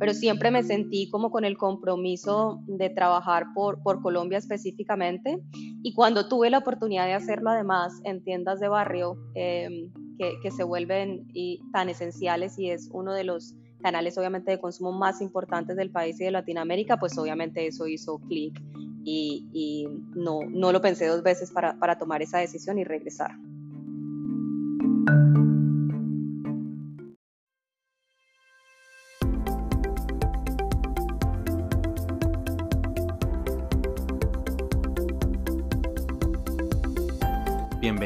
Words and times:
pero 0.00 0.14
siempre 0.14 0.50
me 0.50 0.62
sentí 0.62 1.10
como 1.10 1.30
con 1.30 1.44
el 1.44 1.58
compromiso 1.58 2.62
de 2.66 2.88
trabajar 2.88 3.48
por, 3.54 3.82
Colombia 4.00 4.38
específicamente. 4.38 5.42
Y 5.82 5.92
cuando 5.92 6.26
tuve 6.26 6.48
la 6.48 6.56
oportunidad 6.56 7.04
de 7.04 7.12
hacerlo 7.12 7.50
además 7.50 8.00
en 8.04 8.24
tiendas 8.24 8.60
de 8.60 8.68
barrio, 8.68 9.18
em, 9.34 9.92
que, 10.16 10.50
se 10.50 10.64
vuelven 10.64 11.28
tan 11.72 11.90
esenciales 11.90 12.58
y 12.58 12.70
es 12.70 12.88
uno 12.92 13.12
de 13.12 13.24
los 13.24 13.54
canales 13.82 14.16
obviamente 14.16 14.50
de 14.50 14.58
consumo 14.58 14.92
más 14.92 15.20
importantes 15.20 15.76
del 15.76 15.90
país 15.90 16.18
y 16.18 16.24
de 16.24 16.30
Latinoamérica, 16.30 16.96
pues 16.96 17.16
obviamente 17.18 17.66
eso 17.66 17.86
hizo 17.86 18.20
clic 18.20 18.58
y, 19.04 19.48
y, 19.52 19.86
no, 20.14 20.40
no 20.48 20.72
lo 20.72 20.80
pensé 20.80 21.06
dos 21.08 21.22
veces 21.22 21.50
para, 21.50 21.78
para 21.78 21.98
tomar 21.98 22.22
esa 22.22 22.38
decisión 22.38 22.78
y 22.78 22.84
regresar. 22.84 23.32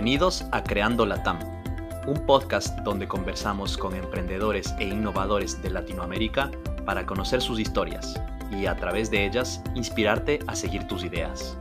Bienvenidos 0.04 0.44
a 0.52 0.62
Creando 0.62 1.06
Latam, 1.06 1.38
un 2.06 2.26
podcast 2.26 2.78
donde 2.80 3.08
conversamos 3.08 3.78
con 3.78 3.94
emprendedores 3.94 4.74
e 4.78 4.84
innovadores 4.84 5.62
de 5.62 5.70
Latinoamérica 5.70 6.50
para 6.84 7.06
conocer 7.06 7.40
sus 7.40 7.58
historias 7.58 8.20
y 8.50 8.66
a 8.66 8.76
través 8.76 9.10
de 9.10 9.24
ellas 9.24 9.62
inspirarte 9.74 10.40
a 10.46 10.56
seguir 10.56 10.86
tus 10.86 11.04
ideas. 11.04 11.56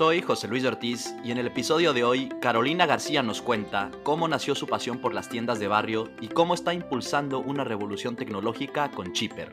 Soy 0.00 0.22
José 0.22 0.48
Luis 0.48 0.64
Ortiz 0.64 1.14
y 1.22 1.30
en 1.30 1.36
el 1.36 1.48
episodio 1.48 1.92
de 1.92 2.04
hoy 2.04 2.30
Carolina 2.40 2.86
García 2.86 3.22
nos 3.22 3.42
cuenta 3.42 3.90
cómo 4.02 4.28
nació 4.28 4.54
su 4.54 4.66
pasión 4.66 4.96
por 4.96 5.12
las 5.12 5.28
tiendas 5.28 5.60
de 5.60 5.68
barrio 5.68 6.08
y 6.22 6.28
cómo 6.28 6.54
está 6.54 6.72
impulsando 6.72 7.40
una 7.40 7.64
revolución 7.64 8.16
tecnológica 8.16 8.90
con 8.92 9.12
Chipper. 9.12 9.52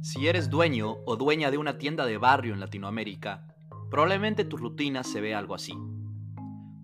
Si 0.00 0.26
eres 0.26 0.48
dueño 0.48 0.96
o 1.04 1.16
dueña 1.16 1.50
de 1.50 1.58
una 1.58 1.76
tienda 1.76 2.06
de 2.06 2.16
barrio 2.16 2.54
en 2.54 2.60
Latinoamérica, 2.60 3.46
probablemente 3.90 4.44
tu 4.44 4.56
rutina 4.56 5.04
se 5.04 5.20
ve 5.20 5.34
algo 5.34 5.54
así. 5.54 5.74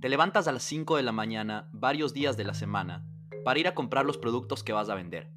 Te 0.04 0.10
levantas 0.10 0.46
a 0.48 0.52
las 0.52 0.62
5 0.64 0.98
de 0.98 1.02
la 1.02 1.12
mañana 1.12 1.66
varios 1.72 2.12
días 2.12 2.36
de 2.36 2.44
la 2.44 2.52
semana 2.52 3.06
para 3.42 3.58
ir 3.58 3.66
a 3.66 3.74
comprar 3.74 4.04
los 4.04 4.18
productos 4.18 4.62
que 4.62 4.74
vas 4.74 4.90
a 4.90 4.94
vender. 4.94 5.30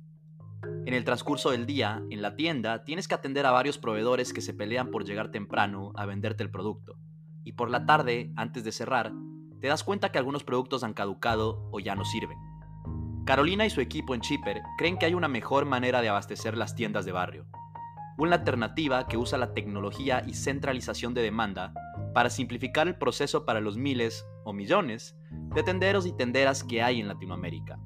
En 0.85 0.93
el 0.93 1.05
transcurso 1.05 1.51
del 1.51 1.65
día, 1.65 2.03
en 2.09 2.21
la 2.21 2.35
tienda, 2.35 2.83
tienes 2.83 3.07
que 3.07 3.15
atender 3.15 3.45
a 3.45 3.51
varios 3.51 3.77
proveedores 3.77 4.33
que 4.33 4.41
se 4.41 4.53
pelean 4.53 4.91
por 4.91 5.05
llegar 5.05 5.31
temprano 5.31 5.93
a 5.95 6.05
venderte 6.05 6.43
el 6.43 6.51
producto. 6.51 6.97
Y 7.45 7.53
por 7.53 7.69
la 7.69 7.85
tarde, 7.85 8.33
antes 8.35 8.65
de 8.65 8.73
cerrar, 8.73 9.13
te 9.61 9.67
das 9.67 9.85
cuenta 9.85 10.11
que 10.11 10.17
algunos 10.17 10.43
productos 10.43 10.83
han 10.83 10.93
caducado 10.93 11.69
o 11.71 11.79
ya 11.79 11.95
no 11.95 12.03
sirven. 12.03 12.37
Carolina 13.25 13.65
y 13.65 13.69
su 13.69 13.79
equipo 13.79 14.15
en 14.15 14.19
Chipper 14.19 14.61
creen 14.77 14.97
que 14.97 15.05
hay 15.05 15.13
una 15.13 15.29
mejor 15.29 15.63
manera 15.63 16.01
de 16.01 16.09
abastecer 16.09 16.57
las 16.57 16.75
tiendas 16.75 17.05
de 17.05 17.13
barrio. 17.13 17.45
Una 18.17 18.35
alternativa 18.35 19.07
que 19.07 19.15
usa 19.15 19.37
la 19.37 19.53
tecnología 19.53 20.23
y 20.27 20.33
centralización 20.33 21.13
de 21.13 21.21
demanda 21.21 21.71
para 22.13 22.29
simplificar 22.29 22.89
el 22.89 22.95
proceso 22.95 23.45
para 23.45 23.61
los 23.61 23.77
miles 23.77 24.25
o 24.47 24.53
millones 24.53 25.13
de 25.53 25.61
tenderos 25.61 26.05
y 26.05 26.13
tenderas 26.13 26.63
que 26.63 26.81
hay 26.81 27.01
en 27.01 27.09
Latinoamérica. 27.09 27.77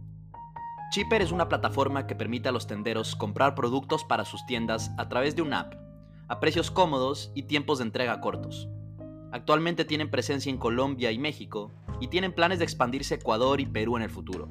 Chipper 0.91 1.23
es 1.23 1.31
una 1.31 1.49
plataforma 1.49 2.05
que 2.05 2.15
permite 2.15 2.49
a 2.49 2.51
los 2.51 2.67
tenderos 2.67 3.15
comprar 3.15 3.55
productos 3.55 4.03
para 4.03 4.25
sus 4.25 4.45
tiendas 4.45 4.91
a 4.99 5.09
través 5.09 5.35
de 5.35 5.41
una 5.41 5.61
app, 5.61 5.73
a 6.27 6.39
precios 6.39 6.69
cómodos 6.69 7.31
y 7.33 7.43
tiempos 7.43 7.79
de 7.79 7.85
entrega 7.85 8.21
cortos. 8.21 8.69
Actualmente 9.31 9.85
tienen 9.85 10.11
presencia 10.11 10.51
en 10.51 10.59
Colombia 10.59 11.11
y 11.11 11.17
México 11.17 11.71
y 11.99 12.09
tienen 12.09 12.33
planes 12.33 12.59
de 12.59 12.65
expandirse 12.65 13.15
a 13.15 13.17
Ecuador 13.17 13.59
y 13.59 13.65
Perú 13.65 13.97
en 13.97 14.03
el 14.03 14.11
futuro. 14.11 14.49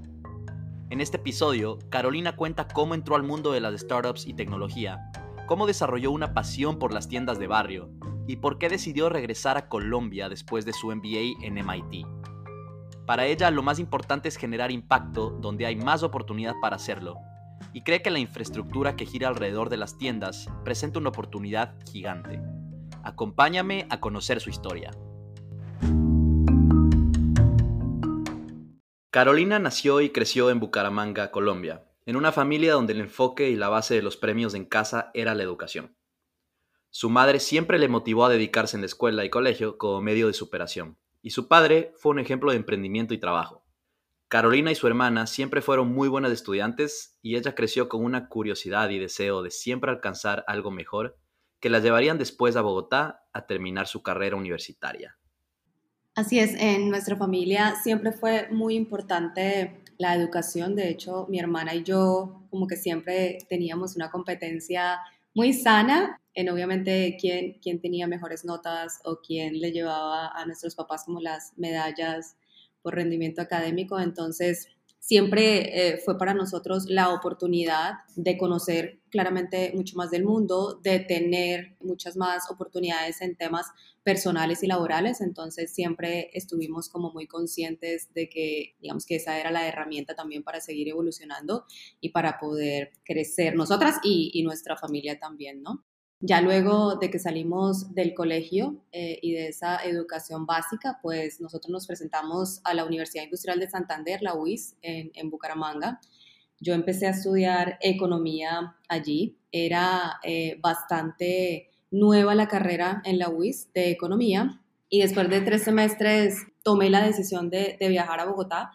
En 0.89 1.01
este 1.01 1.19
episodio, 1.19 1.79
Carolina 1.91 2.35
cuenta 2.35 2.67
cómo 2.67 2.95
entró 2.95 3.15
al 3.15 3.23
mundo 3.23 3.53
de 3.53 3.61
las 3.61 3.81
startups 3.81 4.27
y 4.27 4.35
tecnología, 4.35 5.13
cómo 5.47 5.69
desarrolló 5.69 6.11
una 6.11 6.35
pasión 6.35 6.81
por 6.81 6.93
las 6.93 7.07
tiendas 7.07 7.39
de 7.39 7.47
barrio 7.47 7.89
y 8.31 8.37
por 8.37 8.59
qué 8.59 8.69
decidió 8.69 9.09
regresar 9.09 9.59
a 9.59 9.69
Colombia 9.69 10.29
después 10.29 10.65
de 10.65 10.73
su 10.73 10.95
MBA 10.95 11.45
en 11.45 11.55
MIT. 11.55 12.07
Para 13.05 13.27
ella 13.27 13.51
lo 13.51 13.65
más 13.65 13.81
importante 13.81 14.29
es 14.29 14.37
generar 14.37 14.71
impacto 14.71 15.31
donde 15.31 15.67
hay 15.67 15.75
más 15.75 16.05
oportunidad 16.05 16.55
para 16.63 16.77
hacerlo, 16.77 17.17
y 17.73 17.83
cree 17.83 18.03
que 18.03 18.11
la 18.13 18.21
infraestructura 18.21 18.95
que 18.95 19.05
gira 19.05 19.27
alrededor 19.27 19.69
de 19.69 19.79
las 19.79 19.99
tiendas 19.99 20.49
presenta 20.65 21.01
una 21.01 21.09
oportunidad 21.09 21.75
gigante. 21.91 22.41
Acompáñame 23.03 23.89
a 23.91 23.99
conocer 23.99 24.41
su 24.41 24.49
historia. 24.49 24.93
Carolina 29.11 29.59
nació 29.59 30.01
y 30.03 30.11
creció 30.11 30.51
en 30.51 30.61
Bucaramanga, 30.61 31.33
Colombia, 31.33 31.85
en 32.07 32.15
una 32.15 32.31
familia 32.31 32.75
donde 32.75 32.93
el 32.93 33.01
enfoque 33.01 33.51
y 33.51 33.57
la 33.57 33.69
base 33.69 33.95
de 33.95 34.03
los 34.03 34.17
premios 34.17 34.55
en 34.55 34.67
casa 34.67 35.11
era 35.15 35.35
la 35.35 35.43
educación. 35.43 35.97
Su 36.91 37.09
madre 37.09 37.39
siempre 37.39 37.79
le 37.79 37.89
motivó 37.89 38.25
a 38.25 38.29
dedicarse 38.29 38.77
en 38.77 38.83
la 38.83 38.87
escuela 38.87 39.25
y 39.25 39.31
colegio 39.31 39.79
como 39.79 40.03
medio 40.03 40.27
de 40.27 40.33
superación, 40.33 40.99
y 41.23 41.31
su 41.31 41.47
padre 41.47 41.93
fue 41.97 42.11
un 42.11 42.19
ejemplo 42.19 42.51
de 42.51 42.57
emprendimiento 42.57 43.15
y 43.15 43.19
trabajo. 43.19 43.65
Carolina 44.27 44.71
y 44.71 44.75
su 44.75 44.87
hermana 44.87 45.27
siempre 45.27 45.61
fueron 45.61 45.93
muy 45.93 46.09
buenas 46.09 46.33
estudiantes 46.33 47.19
y 47.23 47.37
ella 47.37 47.55
creció 47.55 47.89
con 47.89 48.05
una 48.05 48.29
curiosidad 48.29 48.91
y 48.91 48.99
deseo 48.99 49.43
de 49.43 49.51
siempre 49.51 49.91
alcanzar 49.91 50.45
algo 50.47 50.71
mejor 50.71 51.19
que 51.61 51.71
la 51.71 51.79
llevarían 51.79 52.19
después 52.19 52.57
a 52.57 52.63
Bogotá 52.63 53.25
a 53.33 53.47
terminar 53.47 53.87
su 53.87 54.03
carrera 54.03 54.37
universitaria. 54.37 55.17
Así 56.15 56.39
es, 56.39 56.55
en 56.55 56.91
nuestra 56.91 57.17
familia 57.17 57.77
siempre 57.83 58.13
fue 58.13 58.49
muy 58.51 58.75
importante 58.75 59.83
la 59.99 60.15
educación. 60.15 60.75
De 60.75 60.89
hecho, 60.89 61.27
mi 61.29 61.39
hermana 61.39 61.75
y 61.75 61.85
yo 61.85 62.47
como 62.51 62.67
que 62.67 62.77
siempre 62.77 63.39
teníamos 63.49 63.95
una 63.97 64.11
competencia 64.11 65.01
muy 65.35 65.53
sana 65.53 66.21
en 66.35 66.49
obviamente 66.49 67.17
quién, 67.21 67.59
quién 67.61 67.81
tenía 67.81 68.07
mejores 68.07 68.45
notas 68.45 69.01
o 69.05 69.21
quién 69.21 69.61
le 69.61 69.73
llevaba 69.73 70.29
a 70.29 70.47
nuestros 70.47 70.75
papás 70.75 71.05
como 71.05 71.21
las 71.21 71.53
medallas 71.57 72.37
por 72.83 72.95
rendimiento 72.95 73.43
académico. 73.43 73.99
Entonces, 73.99 74.69
siempre 75.11 75.89
eh, 75.89 75.97
fue 75.97 76.17
para 76.17 76.35
nosotros 76.35 76.85
la 76.87 77.13
oportunidad 77.13 77.95
de 78.15 78.39
conocer 78.39 79.01
claramente 79.11 79.73
mucho 79.75 79.97
más 79.97 80.13
del 80.13 80.25
mundo, 80.25 80.79
de 80.85 81.01
tener 81.01 81.77
muchas 81.81 82.17
más 82.17 82.49
oportunidades 82.49 83.21
en 83.21 83.35
temas 83.35 83.67
personales 84.05 84.63
y 84.63 84.69
laborales. 84.69 85.21
Entonces 85.21 85.75
siempre 85.75 86.31
estuvimos 86.33 86.89
como 86.89 87.13
muy 87.13 87.27
conscientes 87.27 88.15
de 88.15 88.29
que, 88.29 88.77
digamos 88.81 89.05
que 89.05 89.17
esa 89.17 89.41
era 89.41 89.51
la 89.51 89.67
herramienta 89.67 90.15
también 90.15 90.45
para 90.45 90.61
seguir 90.61 90.89
evolucionando 90.89 91.65
y 92.01 92.11
para 92.11 92.39
poder 92.39 92.93
crecer 93.05 93.57
nosotras 93.57 93.97
y, 94.05 94.31
y 94.33 94.45
nuestra 94.45 94.77
familia 94.77 95.19
también, 95.19 95.61
¿no? 95.61 95.85
Ya 96.23 96.43
luego 96.43 96.97
de 96.97 97.11
que 97.11 97.19
salimos 97.19 97.95
del 97.95 98.13
colegio 98.13 98.77
eh, 98.93 99.19
y 99.23 99.33
de 99.33 99.49
esa 99.49 99.83
educación 99.83 100.45
básica, 100.45 100.99
pues 101.03 101.41
nosotros 101.41 101.71
nos 101.71 101.87
presentamos 101.87 102.61
a 102.65 102.75
la 102.75 102.85
Universidad 102.85 103.25
Industrial 103.25 103.59
de 103.59 103.71
Santander, 103.71 104.21
la 104.21 104.35
UIS, 104.35 104.77
en, 104.83 105.31
Bucaramanga. 105.31 105.99
Yo 106.61 106.75
empecé 106.75 107.07
a 107.07 107.11
estudiar 107.11 107.79
economía 107.81 108.77
allí. 108.87 109.39
Era 109.51 110.21
eh, 110.23 110.59
bastante 110.61 111.71
nueva 111.91 112.35
la 112.35 112.49
carrera 112.49 113.01
en 113.07 113.19
la 113.19 113.31
UIS 113.31 113.73
de 113.73 113.91
economía 113.91 114.61
y 114.91 115.01
después 115.01 115.31
de 115.31 115.41
tres 115.41 115.63
semestres 115.63 116.37
tomé 116.63 116.91
la 116.91 117.03
decisión 117.03 117.49
de, 117.49 117.79
viajar 117.81 118.21
a 118.21 118.27
Bogotá, 118.27 118.73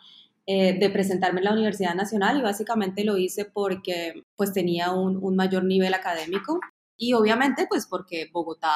eh, 0.47 0.73
de 0.79 0.89
presentarme 0.89 1.41
en 1.41 1.45
la 1.45 1.53
Universidad 1.53 1.93
Nacional 1.93 2.39
y 2.39 2.41
básicamente 2.41 3.03
lo 3.03 3.17
hice 3.17 3.45
porque 3.45 4.23
pues 4.35 4.51
tenía 4.51 4.91
un 4.93 5.35
mayor 5.35 5.63
nivel 5.63 5.93
académico 5.93 6.59
y 6.97 7.13
obviamente, 7.13 7.67
pues 7.67 7.87
porque 7.87 8.29
Bogotá, 8.31 8.75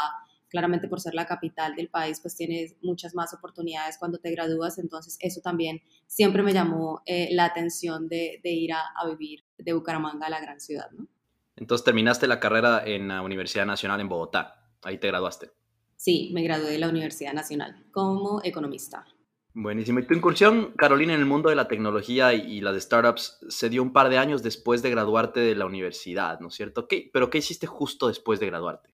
claramente 0.50 0.88
por 0.88 1.00
ser 1.00 1.14
la 1.14 1.26
capital 1.26 1.76
del 1.76 1.90
país, 1.90 2.20
pues 2.22 2.36
tienes 2.36 2.76
muchas 2.82 3.16
más 3.16 3.34
oportunidades 3.34 3.98
cuando 3.98 4.18
te 4.18 4.32
gradúas. 4.32 4.78
Entonces, 4.78 5.18
eso 5.20 5.42
también 5.42 5.82
siempre 6.08 6.44
me 6.44 6.54
llamó 6.54 7.02
eh, 7.06 7.30
la 7.32 7.46
atención 7.46 8.08
de, 8.08 8.42
ir 8.44 8.74
a, 8.74 8.84
vivir 9.08 9.44
de 9.58 9.74
Bucaramanga 9.74 10.28
a 10.28 10.30
la 10.30 10.42
gran 10.42 10.60
ciudad, 10.60 10.90
¿no? 10.92 11.08
Entonces, 11.56 11.84
terminaste 11.84 12.28
la 12.28 12.40
carrera 12.40 12.84
en 12.86 13.10
la 13.10 13.22
Universidad 13.22 13.66
Nacional 13.66 14.00
en 14.00 14.10
Bogotá. 14.10 14.72
Ahí 14.82 14.98
te 14.98 15.08
graduaste. 15.08 15.52
Sí, 15.98 16.32
me 16.34 16.42
gradué 16.42 16.72
de 16.72 16.80
la 16.80 16.88
Universidad 16.88 17.34
Nacional 17.34 17.86
como 17.92 18.40
economista. 18.44 19.06
Buenísimo. 19.54 20.00
Y 20.00 20.06
tu 20.06 20.14
incursión, 20.14 20.74
Carolina, 20.78 21.14
en 21.14 21.20
el 21.20 21.26
mundo 21.26 21.50
de 21.50 21.56
la 21.56 21.68
tecnología 21.68 22.34
y, 22.34 22.62
las 22.62 22.82
startups 22.82 23.40
se 23.50 23.70
dio 23.70 23.82
un 23.82 23.94
par 23.94 24.10
de 24.10 24.18
años 24.18 24.44
después 24.44 24.82
de 24.82 24.92
graduarte 24.92 25.40
de 25.40 25.56
la 25.56 25.66
universidad, 25.66 26.40
¿no 26.40 26.50
es 26.50 26.54
cierto? 26.54 26.88
¿Qué, 26.88 27.10
¿Pero 27.12 27.30
qué 27.30 27.40
hiciste 27.40 27.66
justo 27.66 28.08
después 28.08 28.40
de 28.40 28.46
graduarte? 28.46 28.90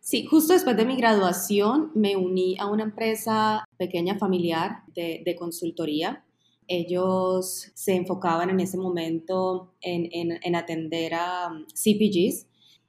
Sí, 0.00 0.24
justo 0.24 0.54
después 0.54 0.76
de 0.76 0.86
mi 0.86 0.96
graduación 0.96 1.92
me 1.94 2.16
uní 2.16 2.56
a 2.58 2.66
una 2.66 2.84
empresa 2.84 3.64
pequeña 3.76 4.18
familiar 4.18 4.82
de, 4.94 5.36
consultoría. 5.38 6.24
Ellos 6.66 7.70
se 7.74 7.94
enfocaban 7.94 8.48
en 8.48 8.60
ese 8.60 8.78
momento 8.78 9.74
en, 9.82 10.08
en, 10.12 10.38
en 10.42 10.56
atender 10.56 11.14
a 11.14 11.48
um, 11.48 11.66
CPGs 11.66 12.46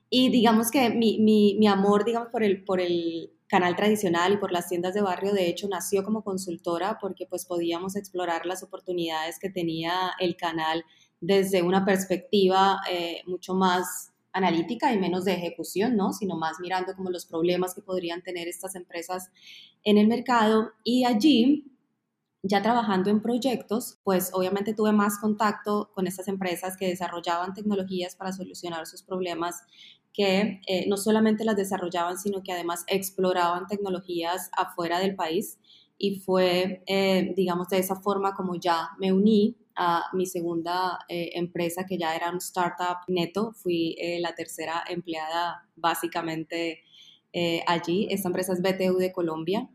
y 0.10 0.30
digamos 0.30 0.72
que 0.72 0.90
mi, 0.90 1.20
mi, 1.20 1.56
mi 1.60 1.68
amor, 1.68 2.06
digamos, 2.06 2.30
por 2.32 2.44
el, 2.44 2.64
por 2.64 2.80
el 2.80 3.32
canal 3.52 3.76
tradicional 3.76 4.32
y 4.32 4.38
por 4.38 4.54
las 4.54 4.70
tiendas 4.70 4.94
de 4.94 5.02
barrio, 5.02 5.34
de 5.34 5.50
hecho, 5.50 5.68
nació 5.68 6.06
como 6.06 6.24
consultora 6.24 6.98
porque 7.02 7.28
pues 7.28 7.46
podíamos 7.46 7.98
explorar 7.98 8.46
las 8.46 8.64
oportunidades 8.64 9.40
que 9.40 9.50
tenía 9.50 10.14
el 10.22 10.38
canal 10.38 10.86
desde 11.20 11.62
una 11.62 11.84
perspectiva 11.84 12.80
eh, 12.90 13.22
mucho 13.28 13.54
más 13.54 14.14
analítica 14.32 14.94
y 14.94 15.00
menos 15.00 15.26
de 15.26 15.34
ejecución, 15.34 15.98
¿no? 15.98 16.14
Sino 16.14 16.38
más 16.38 16.62
mirando 16.62 16.96
como 16.96 17.10
los 17.10 17.26
problemas 17.26 17.76
que 17.76 17.82
podrían 17.82 18.24
tener 18.24 18.48
estas 18.48 18.74
empresas 18.76 19.30
en 19.84 19.98
el 19.98 20.08
mercado. 20.08 20.72
Y 20.86 21.04
allí, 21.04 21.76
ya 22.44 22.62
trabajando 22.62 23.10
en 23.10 23.22
proyectos, 23.22 24.00
pues 24.06 24.32
obviamente 24.34 24.74
tuve 24.74 24.94
más 24.94 25.20
contacto 25.20 25.92
con 25.94 26.08
estas 26.08 26.30
empresas 26.30 26.78
que 26.78 26.88
desarrollaban 26.88 27.54
tecnologías 27.54 28.16
para 28.16 28.32
solucionar 28.32 28.88
sus 28.88 29.04
problemas 29.04 29.56
que 30.14 30.62
eh, 30.68 30.86
no 30.88 30.98
solamente 30.98 31.46
las 31.46 31.56
desarrollaban, 31.56 32.18
sino 32.18 32.44
que 32.44 32.52
además 32.52 32.84
exploraban 32.88 33.68
tecnologías 33.68 34.50
afuera 34.58 35.00
del 35.00 35.16
país. 35.16 35.60
Y 35.98 36.20
fue, 36.20 36.84
eh, 36.88 37.34
digamos, 37.36 37.70
de 37.70 37.78
esa 37.78 37.96
forma 37.96 38.34
como 38.34 38.56
ya 38.56 38.90
me 39.00 39.14
uní 39.14 39.58
a 39.76 40.06
mi 40.14 40.26
segunda 40.26 41.00
eh, 41.08 41.32
empresa, 41.36 41.86
que 41.86 41.98
ya 41.98 42.16
era 42.16 42.32
un 42.32 42.38
startup 42.38 42.98
neto. 43.08 43.54
Fui 43.54 43.96
la 44.20 44.34
tercera 44.36 44.84
empleada 44.90 45.68
básicamente 45.76 46.84
allí. 47.66 48.08
Esta 48.10 48.28
empresa 48.28 48.54
es 48.54 48.62
BTU 48.62 48.98
de 48.98 49.12
Colombia. 49.14 49.70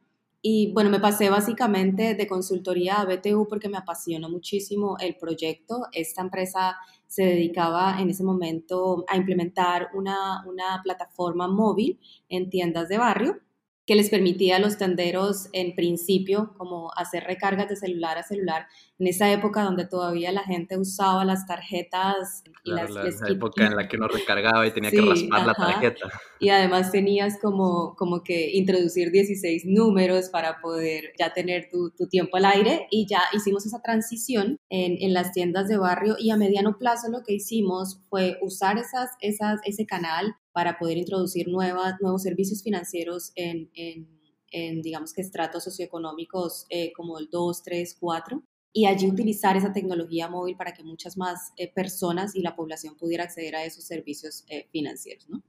Y 0.48 0.72
bueno, 0.72 0.90
me 0.90 1.00
pasé 1.00 1.28
básicamente 1.28 2.14
de 2.14 2.26
consultoría 2.28 3.00
a 3.00 3.04
BTU 3.04 3.48
porque 3.48 3.68
me 3.68 3.78
apasionó 3.78 4.28
muchísimo 4.28 4.96
el 5.00 5.16
proyecto. 5.16 5.86
Esta 5.90 6.22
empresa 6.22 6.76
se 7.16 7.24
dedicaba 7.24 7.98
en 7.98 8.10
ese 8.10 8.22
momento 8.22 9.06
a 9.08 9.16
implementar 9.16 9.88
una, 9.94 10.44
una 10.46 10.82
plataforma 10.84 11.48
móvil 11.48 11.98
en 12.28 12.50
tiendas 12.50 12.90
de 12.90 12.98
barrio 12.98 13.40
que 13.86 13.94
les 13.94 14.10
permitía 14.10 14.56
a 14.56 14.58
los 14.58 14.76
tenderos 14.76 15.48
en 15.54 15.74
principio 15.74 16.52
como 16.58 16.90
hacer 16.94 17.24
recargas 17.24 17.70
de 17.70 17.76
celular 17.76 18.18
a 18.18 18.22
celular 18.22 18.66
en 18.98 19.06
esa 19.06 19.30
época 19.30 19.62
donde 19.62 19.86
todavía 19.86 20.32
la 20.32 20.42
gente 20.42 20.78
usaba 20.78 21.24
las 21.24 21.46
tarjetas 21.46 22.42
y 22.64 22.70
las 22.70 22.90
la, 22.90 23.04
época 23.28 23.66
en 23.66 23.76
la 23.76 23.88
que 23.88 23.96
uno 23.96 24.08
recargaba 24.08 24.66
y 24.66 24.70
tenía 24.70 24.90
que 24.90 25.02
raspar 25.02 25.46
la 25.46 25.54
tarjeta. 25.54 26.08
Y 26.40 26.48
además 26.48 26.90
tenías 26.90 27.38
como 27.40 27.94
como 27.96 28.22
que 28.22 28.52
introducir 28.52 29.10
16 29.10 29.64
números 29.66 30.30
para 30.30 30.60
poder 30.60 31.12
ya 31.18 31.32
tener 31.34 31.68
tu, 31.70 31.90
tu 31.90 32.08
tiempo 32.08 32.38
al 32.38 32.46
aire. 32.46 32.86
Y 32.90 33.06
ya 33.06 33.20
hicimos 33.34 33.66
esa 33.66 33.82
transición 33.82 34.58
en, 34.70 34.96
en, 35.00 35.12
las 35.12 35.32
tiendas 35.32 35.68
de 35.68 35.76
barrio 35.76 36.16
y 36.18 36.30
a 36.30 36.36
mediano 36.36 36.78
plazo 36.78 37.10
lo 37.10 37.22
que 37.22 37.34
hicimos 37.34 38.00
fue 38.08 38.38
usar 38.40 38.78
esas, 38.78 39.10
esas, 39.20 39.60
ese 39.64 39.86
canal 39.86 40.34
para 40.52 40.78
poder 40.78 40.96
introducir 40.96 41.48
nuevas, 41.48 41.96
nuevos 42.00 42.22
servicios 42.22 42.62
financieros 42.62 43.32
en, 43.34 43.70
en, 43.74 44.80
digamos 44.80 45.12
que 45.12 45.20
estratos 45.20 45.64
socioeconómicos 45.64 46.64
eh, 46.70 46.92
como 46.94 47.18
el 47.18 47.28
2, 47.30 47.62
3, 47.62 47.96
4 48.00 48.42
y 48.76 48.84
allí 48.84 49.08
utilizar 49.08 49.56
esa 49.56 49.72
tecnología 49.72 50.28
móvil 50.28 50.54
para 50.54 50.74
que 50.74 50.84
muchas 50.84 51.16
más 51.16 51.54
eh, 51.56 51.72
personas 51.72 52.36
y 52.36 52.42
la 52.42 52.54
población 52.54 52.94
pudiera 52.94 53.24
acceder 53.24 53.56
a 53.56 53.64
esos 53.64 53.84
servicios 53.84 54.44
eh, 54.50 54.68
financieros, 54.70 55.30
¿no? 55.30 55.42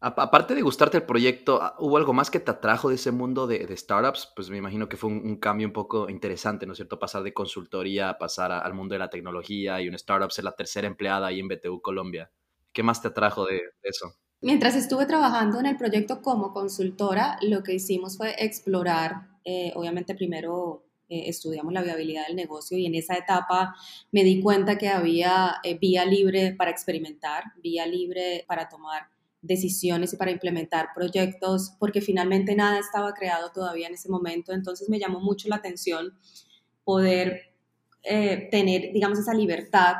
Aparte 0.00 0.56
de 0.56 0.62
gustarte 0.62 0.96
el 0.96 1.04
proyecto, 1.04 1.62
ah, 1.62 1.76
¿hubo 1.78 1.96
algo 1.96 2.12
más 2.12 2.28
que 2.28 2.40
te 2.40 2.50
atrajo 2.50 2.88
de 2.88 2.96
ese 2.96 3.12
mundo 3.12 3.46
de, 3.46 3.72
startups? 3.76 4.32
Pues 4.34 4.50
me 4.50 4.56
imagino 4.56 4.88
que 4.88 4.96
fue 4.96 5.10
un, 5.10 5.36
cambio 5.36 5.68
un 5.68 5.72
poco 5.72 6.10
interesante, 6.10 6.66
¿no 6.66 6.72
es 6.72 6.78
cierto? 6.78 6.98
Pasar 6.98 7.22
de 7.22 7.32
consultoría 7.32 8.08
a 8.08 8.18
pasar 8.18 8.50
al 8.50 8.74
mundo 8.74 8.96
de 8.96 8.98
la 8.98 9.10
tecnología 9.10 9.80
y 9.80 9.88
un 9.88 9.94
startup 9.94 10.32
ser 10.32 10.42
la 10.42 10.56
tercera 10.56 10.88
empleada 10.88 11.28
ahí 11.28 11.38
en 11.38 11.46
BTU 11.46 11.80
Colombia. 11.80 12.32
¿Qué 12.72 12.82
más 12.82 13.00
te 13.00 13.06
atrajo 13.06 13.46
de 13.46 13.60
eso? 13.80 14.12
Mientras 14.40 14.74
estuve 14.74 15.06
trabajando 15.06 15.60
en 15.60 15.66
el 15.66 15.76
proyecto 15.76 16.20
como 16.20 16.52
consultora, 16.52 17.38
lo 17.42 17.62
que 17.62 17.74
hicimos 17.74 18.16
fue 18.16 18.34
explorar, 18.44 19.28
eh, 19.44 19.70
obviamente 19.76 20.16
primero 20.16 20.84
eh, 21.12 21.28
estudiamos 21.28 21.72
la 21.72 21.82
viabilidad 21.82 22.26
del 22.26 22.36
negocio 22.36 22.78
y 22.78 22.86
en 22.86 22.94
esa 22.94 23.14
etapa 23.16 23.74
me 24.10 24.24
di 24.24 24.40
cuenta 24.40 24.78
que 24.78 24.88
había 24.88 25.56
eh, 25.62 25.78
vía 25.78 26.04
libre 26.04 26.54
para 26.54 26.70
experimentar, 26.70 27.44
vía 27.62 27.86
libre 27.86 28.44
para 28.48 28.68
tomar 28.68 29.08
decisiones 29.40 30.12
y 30.12 30.16
para 30.16 30.30
implementar 30.30 30.88
proyectos, 30.94 31.74
porque 31.78 32.00
finalmente 32.00 32.54
nada 32.54 32.78
estaba 32.78 33.12
creado 33.12 33.50
todavía 33.52 33.88
en 33.88 33.94
ese 33.94 34.08
momento, 34.08 34.52
entonces 34.52 34.88
me 34.88 34.98
llamó 34.98 35.20
mucho 35.20 35.48
la 35.48 35.56
atención 35.56 36.16
poder 36.84 37.52
tener, 38.50 38.92
digamos, 38.92 39.20
esa 39.20 39.32
libertad 39.32 39.94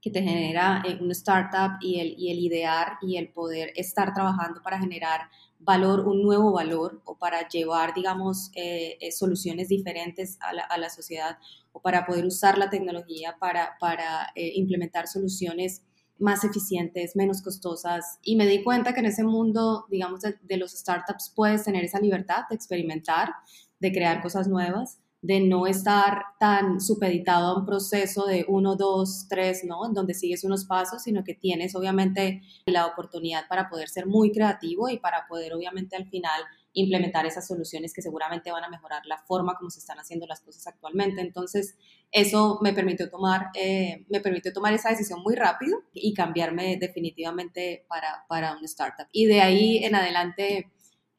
que 0.00 0.10
te 0.10 0.22
genera 0.22 0.82
eh, 0.86 0.98
una 1.00 1.12
startup 1.12 1.78
y 1.80 2.00
el, 2.00 2.14
y 2.18 2.30
el 2.30 2.38
idear 2.38 2.98
y 3.02 3.16
el 3.16 3.28
poder 3.28 3.72
estar 3.76 4.14
trabajando 4.14 4.62
para 4.62 4.78
generar 4.78 5.28
valor, 5.60 6.08
un 6.08 6.22
nuevo 6.22 6.52
valor 6.52 7.02
o 7.04 7.18
para 7.18 7.48
llevar, 7.48 7.94
digamos, 7.94 8.50
eh, 8.54 8.96
eh, 9.00 9.12
soluciones 9.12 9.68
diferentes 9.68 10.38
a 10.40 10.52
la, 10.52 10.62
a 10.62 10.78
la, 10.78 10.90
sociedad 10.90 11.38
o 11.72 11.80
para 11.80 12.06
poder 12.06 12.24
usar 12.24 12.58
la 12.58 12.70
tecnología 12.70 13.36
para, 13.38 13.76
para 13.78 14.32
implementar 14.34 15.06
soluciones 15.06 15.82
más 16.18 16.44
eficientes, 16.44 17.14
menos 17.14 17.42
costosas. 17.42 18.18
Y 18.22 18.36
me 18.36 18.46
di 18.46 18.62
cuenta 18.62 18.92
que 18.92 19.00
en 19.00 19.06
ese 19.06 19.24
mundo, 19.24 19.86
digamos, 19.90 20.20
de 20.20 20.56
los 20.56 20.72
startups 20.72 21.32
puedes 21.34 21.64
tener 21.64 21.84
esa 21.84 22.00
libertad 22.00 22.42
de 22.48 22.56
experimentar, 22.56 23.32
de 23.78 23.92
crear 23.92 24.20
cosas 24.22 24.48
nuevas 24.48 24.98
de 25.22 25.40
no 25.40 25.66
estar 25.66 26.22
tan 26.38 26.80
supeditado 26.80 27.48
a 27.48 27.58
un 27.58 27.66
proceso 27.66 28.26
de 28.26 28.46
uno, 28.48 28.76
dos, 28.76 29.26
tres, 29.28 29.64
¿no? 29.64 29.86
En 29.86 29.92
donde 29.92 30.14
sigues 30.14 30.44
unos 30.44 30.64
pasos, 30.64 31.02
sino 31.02 31.24
que 31.24 31.34
tienes 31.34 31.74
obviamente 31.74 32.42
la 32.64 32.86
oportunidad 32.86 33.46
para 33.48 33.68
poder 33.68 33.88
ser 33.88 34.06
muy 34.06 34.32
creativo 34.32 34.88
y 34.88 34.98
para 34.98 35.26
poder 35.28 35.52
obviamente 35.52 35.96
al 35.96 36.08
final 36.08 36.42
implementar 36.72 37.26
esas 37.26 37.46
soluciones 37.46 37.92
que 37.92 38.00
seguramente 38.00 38.52
van 38.52 38.64
a 38.64 38.68
mejorar 38.68 39.04
la 39.06 39.18
forma 39.18 39.56
como 39.58 39.70
se 39.70 39.80
están 39.80 39.98
haciendo 39.98 40.26
las 40.26 40.40
cosas 40.40 40.66
actualmente. 40.66 41.20
Entonces, 41.20 41.76
eso 42.12 42.58
me 42.62 42.72
permitió 42.72 43.10
tomar, 43.10 43.48
eh, 43.54 44.06
me 44.08 44.20
permitió 44.20 44.52
tomar 44.52 44.72
esa 44.72 44.90
decisión 44.90 45.20
muy 45.22 45.34
rápido 45.34 45.78
y 45.92 46.14
cambiarme 46.14 46.76
definitivamente 46.76 47.84
para, 47.88 48.24
para 48.28 48.56
un 48.56 48.64
startup. 48.64 49.06
Y 49.12 49.26
de 49.26 49.40
ahí 49.40 49.84
en 49.84 49.94
adelante 49.96 50.70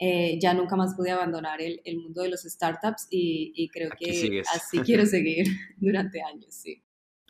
eh, 0.03 0.39
ya 0.42 0.56
nunca 0.56 0.75
más 0.75 0.95
pude 0.95 1.12
abandonar 1.12 1.61
el, 1.61 1.80
el 1.85 1.99
mundo 1.99 2.23
de 2.23 2.30
los 2.30 2.42
startups 2.42 3.06
y, 3.11 3.69
creo 3.71 3.92
que 3.99 4.42
así 4.52 4.80
quiero 4.85 5.06
seguir 5.06 5.45
durante 5.78 6.23
años, 6.23 6.56
sí. 6.56 6.81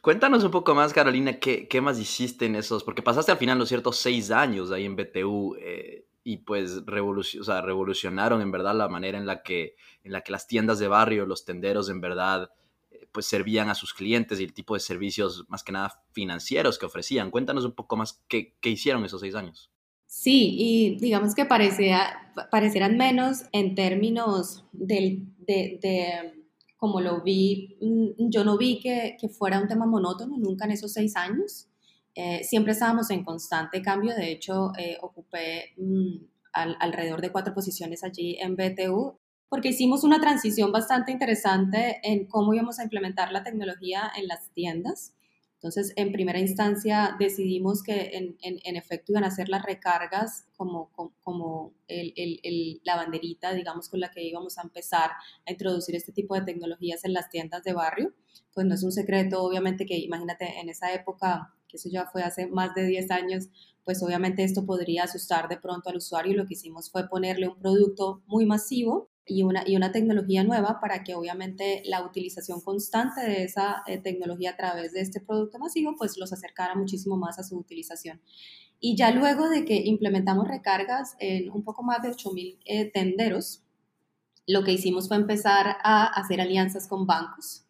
Cuéntanos 0.01 0.41
un 0.45 0.51
poco 0.51 0.73
más, 0.73 0.93
Carolina, 0.93 1.37
¿qué, 1.37 1.67
qué 1.67 1.81
más 1.81 1.99
hiciste 1.99 2.45
en 2.45 2.55
esos? 2.55 2.85
Porque 2.85 3.01
pasaste 3.01 3.33
al 3.33 3.37
final 3.37 3.59
los 3.59 3.67
ciertos 3.67 3.97
seis 3.97 4.31
años 4.31 4.71
ahí 4.71 4.85
en 4.85 4.95
BTU 4.95 5.57
eh, 5.59 6.07
y 6.23 6.37
pues 6.37 6.85
revolucion, 6.85 7.41
o 7.41 7.43
sea, 7.43 7.59
revolucionaron 7.59 8.41
en 8.41 8.51
verdad 8.51 8.73
la 8.73 8.87
manera 8.87 9.17
en 9.17 9.25
la, 9.25 9.43
que, 9.43 9.75
en 10.05 10.13
la 10.13 10.21
que 10.21 10.31
las 10.31 10.47
tiendas 10.47 10.79
de 10.79 10.87
barrio, 10.87 11.25
los 11.25 11.43
tenderos 11.43 11.89
en 11.89 11.99
verdad 11.99 12.51
eh, 12.89 13.05
pues 13.11 13.25
servían 13.25 13.69
a 13.69 13.75
sus 13.75 13.93
clientes 13.93 14.39
y 14.39 14.45
el 14.45 14.53
tipo 14.53 14.75
de 14.75 14.79
servicios 14.79 15.43
más 15.49 15.61
que 15.61 15.73
nada 15.73 16.01
financieros 16.13 16.79
que 16.79 16.85
ofrecían. 16.85 17.31
Cuéntanos 17.31 17.65
un 17.65 17.73
poco 17.73 17.97
más 17.97 18.23
qué, 18.29 18.55
qué 18.61 18.69
hicieron 18.69 19.03
esos 19.03 19.19
seis 19.19 19.35
años. 19.35 19.71
Sí, 20.13 20.55
y 20.59 20.97
digamos 20.99 21.33
que 21.35 21.45
parecía, 21.45 22.33
parecieran 22.51 22.97
menos 22.97 23.43
en 23.53 23.75
términos 23.75 24.65
del, 24.73 25.25
de, 25.37 25.79
de, 25.81 26.43
como 26.75 26.99
lo 26.99 27.21
vi, 27.21 27.77
mm, 27.79 28.29
yo 28.29 28.43
no 28.43 28.57
vi 28.57 28.81
que, 28.81 29.15
que, 29.17 29.29
fuera 29.29 29.61
un 29.61 29.69
tema 29.69 29.85
monótono 29.85 30.35
nunca 30.37 30.65
en 30.65 30.71
esos 30.71 30.91
seis 30.91 31.15
años. 31.15 31.69
Eh, 32.13 32.43
siempre 32.43 32.73
estábamos 32.73 33.09
en 33.09 33.23
constante 33.23 33.81
cambio, 33.81 34.13
de 34.13 34.33
hecho 34.33 34.73
eh, 34.77 34.97
ocupé 35.01 35.71
mm, 35.77 36.17
alrededor 36.51 37.21
de 37.21 37.31
cuatro 37.31 37.53
posiciones 37.53 38.03
allí 38.03 38.37
en 38.37 38.57
BTU 38.57 39.17
porque 39.47 39.69
hicimos 39.69 40.03
una 40.03 40.19
transición 40.19 40.73
bastante 40.73 41.13
interesante 41.13 42.01
en 42.03 42.27
cómo 42.27 42.53
íbamos 42.53 42.79
a 42.79 42.83
implementar 42.83 43.31
la 43.31 43.43
tecnología 43.43 44.11
en 44.17 44.27
las 44.27 44.51
tiendas. 44.51 45.13
Entonces, 45.61 45.93
en 45.95 46.11
primera 46.11 46.39
instancia 46.39 47.15
decidimos 47.19 47.83
que 47.83 48.17
en, 48.17 48.35
en, 48.41 48.75
efecto 48.75 49.11
iban 49.11 49.23
a 49.23 49.27
hacer 49.27 49.47
las 49.47 49.63
recargas 49.63 50.47
como, 50.57 50.89
como, 51.21 51.75
el, 51.87 52.13
el, 52.15 52.81
la 52.83 52.95
banderita, 52.95 53.53
digamos, 53.53 53.87
con 53.87 53.99
la 53.99 54.09
que 54.09 54.23
íbamos 54.23 54.57
a 54.57 54.63
empezar 54.63 55.11
a 55.45 55.51
introducir 55.51 55.95
este 55.95 56.13
tipo 56.13 56.33
de 56.33 56.41
tecnologías 56.41 57.05
en 57.05 57.13
las 57.13 57.29
tiendas 57.29 57.63
de 57.63 57.73
barrio. 57.73 58.11
Pues 58.55 58.65
no 58.65 58.73
es 58.73 58.81
un 58.81 58.91
secreto, 58.91 59.43
obviamente, 59.43 59.85
que 59.85 59.99
imagínate 59.99 60.59
en 60.59 60.67
esa 60.67 60.91
época, 60.95 61.53
que 61.67 61.77
eso 61.77 61.89
ya 61.91 62.07
fue 62.07 62.23
hace 62.23 62.47
más 62.47 62.73
de 62.73 62.87
10 62.87 63.11
años, 63.11 63.49
pues 63.85 64.01
obviamente 64.01 64.43
esto 64.43 64.65
podría 64.65 65.03
asustar 65.03 65.47
de 65.47 65.57
pronto 65.57 65.91
al 65.91 65.97
usuario 65.97 66.33
y 66.33 66.37
lo 66.37 66.47
que 66.47 66.55
hicimos 66.55 66.89
fue 66.89 67.07
ponerle 67.07 67.49
un 67.49 67.59
producto 67.59 68.23
muy 68.25 68.47
masivo 68.47 69.10
y 69.25 69.43
una, 69.43 69.63
y 69.67 69.75
una 69.75 69.91
tecnología 69.91 70.43
nueva 70.43 70.79
para 70.79 71.03
que 71.03 71.15
obviamente 71.15 71.83
la 71.85 72.03
utilización 72.05 72.61
constante 72.61 73.21
de 73.21 73.43
esa 73.43 73.83
eh, 73.87 73.97
tecnología 73.97 74.51
a 74.51 74.57
través 74.57 74.93
de 74.93 75.01
este 75.01 75.21
producto 75.21 75.59
masivo 75.59 75.95
pues 75.97 76.17
los 76.17 76.33
acercara 76.33 76.75
muchísimo 76.75 77.17
más 77.17 77.39
a 77.39 77.43
su 77.43 77.57
utilización. 77.57 78.21
Y 78.79 78.95
ya 78.95 79.11
luego 79.11 79.47
de 79.47 79.63
que 79.63 79.75
implementamos 79.75 80.47
recargas 80.47 81.15
en 81.19 81.51
un 81.51 81.63
poco 81.63 81.83
más 81.83 82.01
de 82.01 82.09
8.000 82.09 82.57
eh, 82.65 82.85
tenderos, 82.91 83.63
lo 84.47 84.63
que 84.63 84.71
hicimos 84.71 85.07
fue 85.07 85.17
empezar 85.17 85.77
a 85.83 86.07
hacer 86.07 86.41
alianzas 86.41 86.87
con 86.87 87.05
bancos 87.05 87.63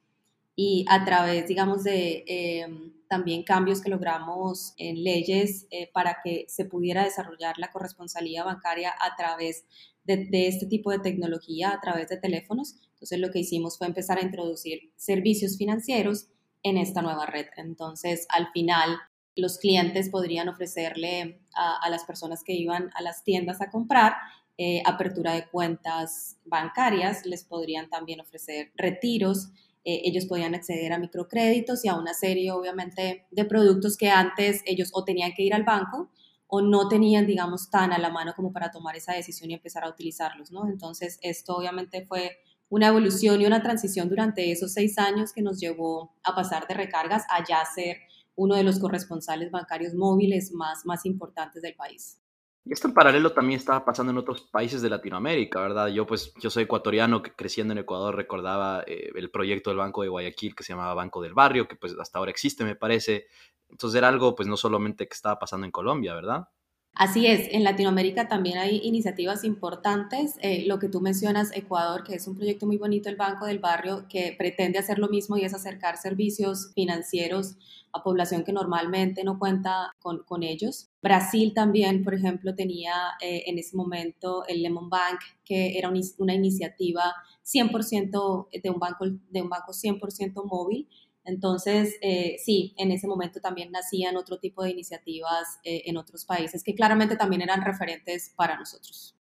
y 0.56 0.86
a 0.90 1.04
través, 1.04 1.48
digamos, 1.48 1.84
de 1.84 2.24
em, 2.28 2.94
también 3.08 3.44
cambios 3.44 3.82
que 3.82 3.90
logramos 3.90 4.74
en 4.78 5.04
leyes 5.04 5.68
eh, 5.70 5.90
para 5.92 6.18
que 6.24 6.46
se 6.48 6.66
pudiera 6.66 7.04
desarrollar 7.04 7.58
la 7.58 7.72
corresponsalía 7.72 8.44
bancaria 8.44 8.94
a 8.98 9.16
través 9.18 9.66
de, 10.04 10.48
este 10.48 10.66
tipo 10.66 10.92
de 10.92 11.00
tecnología, 11.00 11.72
a 11.72 11.82
través 11.82 12.10
de 12.10 12.18
teléfonos. 12.18 12.76
Entonces, 12.94 13.20
lo 13.20 13.32
que 13.32 13.40
hicimos 13.40 13.78
fue 13.78 13.88
empezar 13.88 14.18
a 14.18 14.24
introducir 14.24 14.92
servicios 14.96 15.58
financieros 15.58 16.28
en 16.64 16.78
esta 16.78 17.02
nueva 17.02 17.26
red. 17.26 17.48
Entonces, 17.58 18.26
al 18.30 18.52
final, 18.52 18.98
los 19.36 19.58
clientes 19.58 20.10
podrían 20.10 20.50
ofrecerle 20.50 21.42
a, 21.56 21.90
las 21.90 22.04
personas 22.04 22.44
que 22.44 22.54
iban 22.54 22.90
a 22.96 23.02
las 23.02 23.24
tiendas 23.24 23.62
a 23.62 23.70
comprar 23.70 24.14
eh, 24.58 24.84
apertura 24.86 25.34
de 25.34 25.48
cuentas 25.48 26.38
bancarias, 26.46 27.26
les 27.26 27.44
podrían 27.44 27.90
también 27.90 28.20
ofrecer 28.20 28.72
retiros, 28.76 29.50
eh, 29.84 30.02
ellos 30.04 30.26
podían 30.26 30.54
acceder 30.54 30.94
a 30.94 31.00
microcréditos 31.00 31.84
y 31.86 31.88
a 31.88 31.96
una 31.96 32.14
serie, 32.14 32.52
obviamente, 32.52 33.26
de 33.32 33.46
productos 33.46 33.98
que 33.98 34.10
antes 34.10 34.62
ellos 34.66 34.90
o 34.94 35.04
tenían 35.04 35.32
que 35.34 35.44
ir 35.44 35.54
al 35.56 35.64
banco 35.64 36.12
o 36.54 36.62
no 36.62 36.90
tenían, 36.90 37.26
digamos, 37.26 37.70
tan 37.70 37.94
a 37.94 37.98
la 37.98 38.10
mano 38.10 38.34
como 38.36 38.52
para 38.52 38.72
tomar 38.72 38.98
esa 38.98 39.14
decisión 39.14 39.50
y 39.50 39.54
empezar 39.54 39.86
a 39.86 39.90
utilizarlos, 39.90 40.52
¿no? 40.52 40.68
Entonces, 40.68 41.18
esto 41.22 41.56
obviamente 41.56 42.06
fue 42.06 42.40
una 42.68 42.88
evolución 42.88 43.40
y 43.40 43.46
una 43.46 43.64
transición 43.64 44.10
durante 44.10 44.52
esos 44.52 44.74
seis 44.74 44.98
años 44.98 45.32
que 45.32 45.42
nos 45.42 45.62
llevó 45.62 46.14
a 46.24 46.36
pasar 46.36 46.68
de 46.68 46.74
recargas 46.74 47.24
a 47.30 47.46
ya 47.48 47.64
ser 47.64 48.00
uno 48.36 48.56
de 48.56 48.64
los 48.64 48.80
corresponsales 48.80 49.50
bancarios 49.50 49.94
móviles 49.94 50.52
más, 50.52 51.06
importantes 51.06 51.62
del 51.62 51.74
país. 51.74 52.20
Y 52.66 52.74
esto 52.74 52.90
en 52.90 52.94
paralelo 52.94 53.32
también 53.32 53.58
estaba 53.58 53.86
pasando 53.86 54.12
en 54.12 54.18
otros 54.18 54.42
países 54.42 54.82
de 54.82 54.90
Latinoamérica, 54.90 55.62
¿verdad? 55.62 55.88
Yo 55.88 56.06
pues 56.06 56.34
yo 56.42 56.50
soy 56.50 56.64
ecuatoriano 56.64 57.24
creciendo 57.24 57.72
en 57.72 57.78
Ecuador 57.78 58.14
recordaba 58.14 58.84
eh, 58.86 59.10
el 59.16 59.32
proyecto 59.32 59.70
del 59.70 59.78
Banco 59.80 60.02
de 60.02 60.10
Guayaquil 60.10 60.54
que 60.54 60.64
se 60.64 60.74
llamaba 60.74 60.94
Banco 60.94 61.22
del 61.22 61.34
Barrio, 61.34 61.70
que 61.70 61.78
pues 61.78 61.96
hasta 61.98 62.20
ahora 62.20 62.32
existe 62.32 62.66
me 62.66 62.76
parece. 62.76 63.28
Entonces 63.72 63.98
era 63.98 64.10
algo 64.10 64.36
pues 64.36 64.48
no 64.48 64.58
solamente 64.58 65.08
que 65.08 65.14
estaba 65.14 65.40
pasando 65.40 65.66
en 65.66 65.72
Colombia, 65.72 66.14
¿verdad? 66.14 66.48
Así 66.94 67.26
es, 67.26 67.48
en 67.52 67.64
Latinoamérica 67.64 68.28
también 68.28 68.58
hay 68.58 68.82
iniciativas 68.84 69.46
importantes. 69.46 70.36
Eh, 70.42 70.66
lo 70.68 70.78
que 70.78 70.90
tú 70.90 71.00
mencionas, 71.00 71.56
Ecuador, 71.56 72.04
que 72.04 72.16
es 72.16 72.28
un 72.28 72.36
proyecto 72.36 72.68
muy 72.68 72.78
bonito, 72.78 73.08
el 73.08 73.16
Banco 73.16 73.46
del 73.46 73.60
Barrio, 73.60 74.08
que 74.10 74.36
pretende 74.38 74.78
hacer 74.78 75.00
lo 75.00 75.08
mismo 75.08 75.38
y 75.38 75.46
es 75.46 75.54
acercar 75.54 75.96
servicios 75.96 76.74
financieros 76.76 77.56
a 77.94 78.04
población 78.04 78.44
que 78.44 78.52
normalmente 78.52 79.24
no 79.24 79.40
cuenta 79.40 79.94
con, 80.00 80.44
ellos. 80.44 80.90
Brasil 81.02 81.54
también, 81.54 82.04
por 82.04 82.14
ejemplo, 82.14 82.56
tenía 82.56 82.94
eh, 83.22 83.44
en 83.48 83.58
ese 83.58 83.76
momento 83.76 84.46
el 84.48 84.62
Lemon 84.62 84.90
Bank, 84.90 85.20
que 85.46 85.78
era 85.78 85.90
una 86.18 86.34
iniciativa 86.34 87.16
100% 87.44 88.48
de 88.62 88.70
un 88.70 88.80
banco, 88.80 89.06
de 89.30 89.42
un 89.42 89.50
banco 89.50 89.72
100% 89.72 90.46
móvil 90.46 90.88
entonces, 91.24 91.96
eh, 92.02 92.38
sí, 92.44 92.74
en 92.78 92.92
ese 92.92 93.08
momento 93.08 93.40
también 93.42 93.72
nacían 93.72 94.18
otro 94.18 94.40
tipo 94.40 94.64
de 94.64 94.72
iniciativas 94.72 95.60
eh, 95.64 95.84
en 95.86 95.98
otros 95.98 96.26
países 96.26 96.64
que 96.64 96.74
claramente 96.74 97.16
también 97.16 97.42
eran 97.42 97.62
referentes 97.62 98.34
para 98.36 98.58
nosotros. 98.58 99.16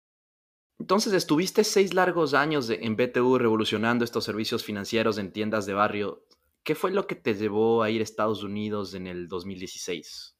Entonces, 0.79 1.13
estuviste 1.13 1.63
seis 1.63 1.93
largos 1.93 2.33
años 2.33 2.69
en 2.71 2.95
BTU 2.95 3.37
revolucionando 3.37 4.03
estos 4.03 4.23
servicios 4.23 4.63
financieros 4.63 5.19
en 5.19 5.31
tiendas 5.31 5.67
de 5.67 5.73
barrio. 5.73 6.25
¿Qué 6.63 6.73
fue 6.73 6.91
lo 6.91 7.05
que 7.05 7.15
te 7.15 7.35
llevó 7.35 7.83
a 7.83 7.91
ir 7.91 8.01
a 8.01 8.03
Estados 8.03 8.43
Unidos 8.43 8.95
en 8.95 9.05
el 9.05 9.27
2016? 9.27 10.35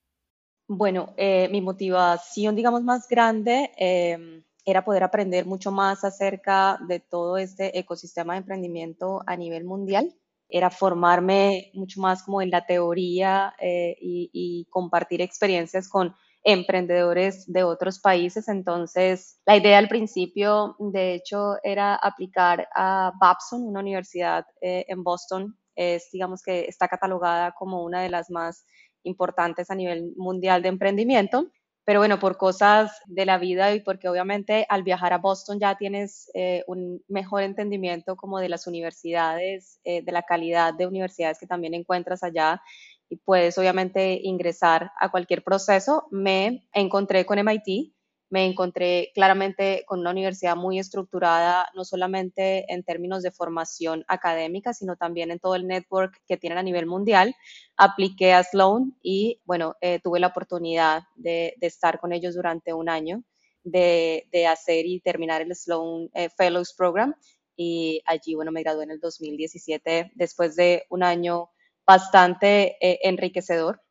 Bueno, 0.68 1.14
eh, 1.18 1.48
mi 1.52 1.62
motivación, 1.62 2.56
digamos, 2.56 2.82
más 2.82 3.08
grande 3.08 3.72
em, 3.78 4.44
era 4.66 4.84
poder 4.84 5.04
aprender 5.04 5.46
mucho 5.46 5.72
más 5.72 6.04
acerca 6.04 6.80
de 6.88 7.00
todo 7.00 7.38
este 7.38 7.78
ecosistema 7.78 8.34
de 8.34 8.40
emprendimiento 8.40 9.22
a 9.28 9.36
nivel 9.36 9.64
mundial 9.64 10.16
era 10.52 10.70
formarme 10.70 11.72
mucho 11.74 12.02
más 12.02 12.24
como 12.24 12.42
en 12.42 12.52
la 12.52 12.66
teoría 12.66 13.56
eh, 13.60 13.96
y, 14.00 14.68
compartir 14.70 15.22
experiencias 15.22 15.90
con 15.90 16.14
emprendedores 16.44 17.52
de 17.52 17.64
otros 17.64 18.00
países. 18.00 18.48
Entonces, 18.48 19.40
la 19.46 19.56
idea 19.58 19.78
al 19.78 19.88
principio, 19.88 20.76
de 20.80 21.14
hecho, 21.14 21.56
era 21.64 21.96
aplicar 21.96 22.68
a 22.76 23.14
Babson, 23.20 23.64
una 23.64 23.80
universidad 23.80 24.46
eh, 24.62 24.86
en 24.88 25.04
Boston. 25.04 25.58
Es, 25.76 26.10
digamos 26.12 26.44
que 26.44 26.66
está 26.66 26.88
catalogada 26.88 27.54
como 27.54 27.84
una 27.84 28.02
de 28.02 28.10
las 28.10 28.30
más 28.30 28.66
importantes 29.04 29.72
a 29.72 29.76
nivel 29.76 30.14
mundial 30.18 30.62
de 30.62 30.70
emprendimiento. 30.70 31.48
Pero 31.84 32.00
bueno, 32.00 32.20
por 32.20 32.38
cosas 32.38 32.92
de 33.06 33.26
la 33.26 33.38
vida 33.38 33.74
y 33.74 33.82
porque 33.82 34.08
obviamente 34.08 34.66
al 34.70 34.84
viajar 34.84 35.14
a 35.14 35.18
Boston 35.18 35.60
ya 35.60 35.78
tienes 35.78 36.30
eh, 36.36 36.64
un 36.68 37.04
mejor 37.08 37.42
entendimiento 37.44 38.16
como 38.16 38.40
de 38.40 38.50
las 38.50 38.68
universidades, 38.68 39.80
eh, 39.84 40.04
de 40.04 40.12
la 40.12 40.22
calidad 40.22 40.74
de 40.74 40.86
universidades 40.86 41.40
que 41.40 41.48
también 41.48 41.74
encuentras 41.74 42.24
allá 42.24 42.62
y 43.10 43.18
puedes 43.18 43.58
obviamente 43.58 44.20
ingresar 44.24 44.92
a 45.00 45.10
cualquier 45.10 45.44
proceso, 45.44 46.08
me 46.12 46.68
encontré 46.72 47.26
con 47.26 47.40
MIT 47.40 47.94
me 48.32 48.46
encontré 48.46 49.12
claramente 49.14 49.84
con 49.86 50.00
una 50.00 50.10
universidad 50.10 50.56
muy 50.56 50.80
estructurada, 50.80 51.68
no 51.76 51.84
solamente 51.84 52.66
en 52.74 52.82
términos 52.82 53.24
de 53.24 53.32
formación 53.32 54.06
académica, 54.08 54.74
sino 54.74 54.96
también 54.96 55.32
en 55.32 55.40
todo 55.40 55.56
el 55.56 55.68
network 55.68 56.18
que 56.26 56.38
tienen 56.38 56.58
a 56.58 56.64
nivel 56.64 56.86
mundial. 56.86 57.36
Apliqué 57.76 58.32
a 58.32 58.44
Sloan 58.44 58.96
y, 59.04 59.42
bueno, 59.44 59.76
eh, 59.82 60.00
tuve 60.02 60.22
la 60.22 60.28
oportunidad 60.28 61.04
de, 61.16 61.58
estar 61.60 62.00
con 62.00 62.14
ellos 62.14 62.34
durante 62.34 62.74
un 62.74 62.88
año, 62.88 63.22
de, 63.66 64.26
hacer 64.50 64.86
y 64.86 65.02
terminar 65.02 65.42
el 65.42 65.54
Sloan 65.54 66.10
eh, 66.14 66.30
Fellows 66.30 66.74
Program. 66.74 67.14
Y 67.58 68.02
allí, 68.06 68.34
bueno, 68.36 68.54
me 68.54 68.64
gradué 68.64 68.86
en 68.86 68.92
el 68.92 69.02
2017 69.02 70.14
después 70.16 70.56
de 70.56 70.86
un 70.90 71.04
año 71.04 71.50
bastante 71.86 72.78
eh, 72.80 73.00
enriquecedor. 73.04 73.82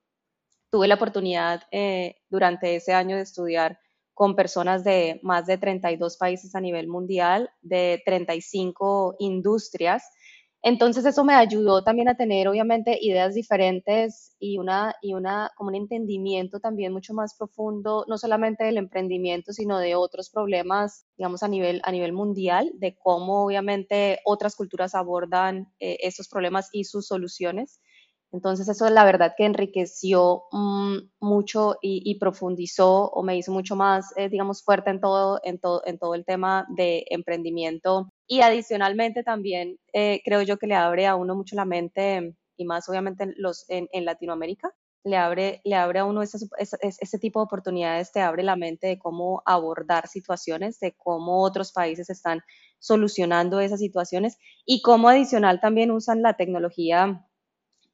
Tuve 0.70 0.88
la 0.88 0.94
oportunidad 0.94 1.64
durante 2.30 2.76
ese 2.76 2.94
año 2.94 3.16
de 3.16 3.22
estudiar 3.22 3.78
con 4.20 4.36
personas 4.36 4.84
de 4.84 5.18
más 5.22 5.46
de 5.46 5.56
32 5.56 6.18
países 6.18 6.54
a 6.54 6.60
nivel 6.60 6.88
mundial, 6.88 7.48
de 7.62 8.02
35 8.04 9.16
industrias. 9.18 10.04
Entonces 10.60 11.06
eso 11.06 11.24
me 11.24 11.32
ayudó 11.32 11.82
también 11.84 12.06
a 12.10 12.18
tener 12.18 12.46
obviamente 12.46 12.98
ideas 13.00 13.32
diferentes 13.32 14.36
y 14.38 14.58
una 14.58 14.94
y 15.00 15.14
una 15.14 15.50
como 15.56 15.70
un 15.70 15.76
entendimiento 15.76 16.60
también 16.60 16.92
mucho 16.92 17.14
más 17.14 17.34
profundo 17.34 18.04
no 18.08 18.18
solamente 18.18 18.64
del 18.64 18.76
emprendimiento 18.76 19.54
sino 19.54 19.78
de 19.78 19.94
otros 19.94 20.28
problemas 20.28 21.06
digamos 21.16 21.42
a 21.42 21.48
nivel 21.48 21.80
a 21.82 21.90
nivel 21.90 22.12
mundial 22.12 22.70
de 22.74 22.98
cómo 22.98 23.46
obviamente 23.46 24.20
otras 24.26 24.54
culturas 24.54 24.94
abordan 24.94 25.72
eh, 25.80 25.96
estos 26.02 26.28
problemas 26.28 26.68
y 26.72 26.84
sus 26.84 27.06
soluciones 27.06 27.80
entonces 28.32 28.68
eso 28.68 28.86
es 28.86 28.92
la 28.92 29.04
verdad 29.04 29.34
que 29.36 29.44
enriqueció 29.44 30.44
mm, 30.52 30.98
mucho 31.20 31.76
y, 31.82 32.18
profundizó 32.18 33.10
o 33.10 33.22
me 33.22 33.36
hizo 33.36 33.50
mucho 33.52 33.74
más, 33.74 34.12
eh, 34.16 34.28
digamos, 34.28 34.62
fuerte 34.62 34.90
en 34.90 35.00
todo, 35.00 35.40
en, 35.42 35.58
todo, 35.58 35.82
en 35.84 35.98
todo 35.98 36.14
el 36.14 36.24
tema 36.24 36.66
de 36.76 37.04
emprendimiento. 37.10 38.08
Y 38.26 38.42
adicionalmente 38.42 39.24
también 39.24 39.78
eh, 39.92 40.20
creo 40.24 40.42
yo 40.42 40.58
que 40.58 40.68
le 40.68 40.76
abre 40.76 41.06
a 41.06 41.16
uno 41.16 41.34
mucho 41.34 41.56
la 41.56 41.64
mente, 41.64 42.36
y 42.56 42.64
más 42.64 42.88
obviamente 42.88 43.24
en, 43.24 43.88
en, 43.90 44.04
Latinoamérica, 44.04 44.72
le 45.02 45.16
abre, 45.16 45.60
le 45.64 45.74
abre 45.74 46.00
a 46.00 46.04
uno 46.04 46.22
ese, 46.22 46.38
ese, 46.58 47.18
tipo 47.18 47.40
de 47.40 47.44
oportunidades, 47.44 48.12
te 48.12 48.20
abre 48.20 48.42
la 48.42 48.54
mente 48.54 48.86
de 48.86 48.98
cómo 48.98 49.42
abordar 49.46 50.06
situaciones, 50.08 50.78
de 50.78 50.94
cómo 50.96 51.42
otros 51.42 51.72
países 51.72 52.10
están 52.10 52.42
solucionando 52.78 53.60
esas 53.60 53.80
situaciones 53.80 54.36
y 54.66 54.82
cómo 54.82 55.08
adicional 55.08 55.58
también 55.60 55.90
usan 55.90 56.22
la 56.22 56.34
tecnología 56.34 57.26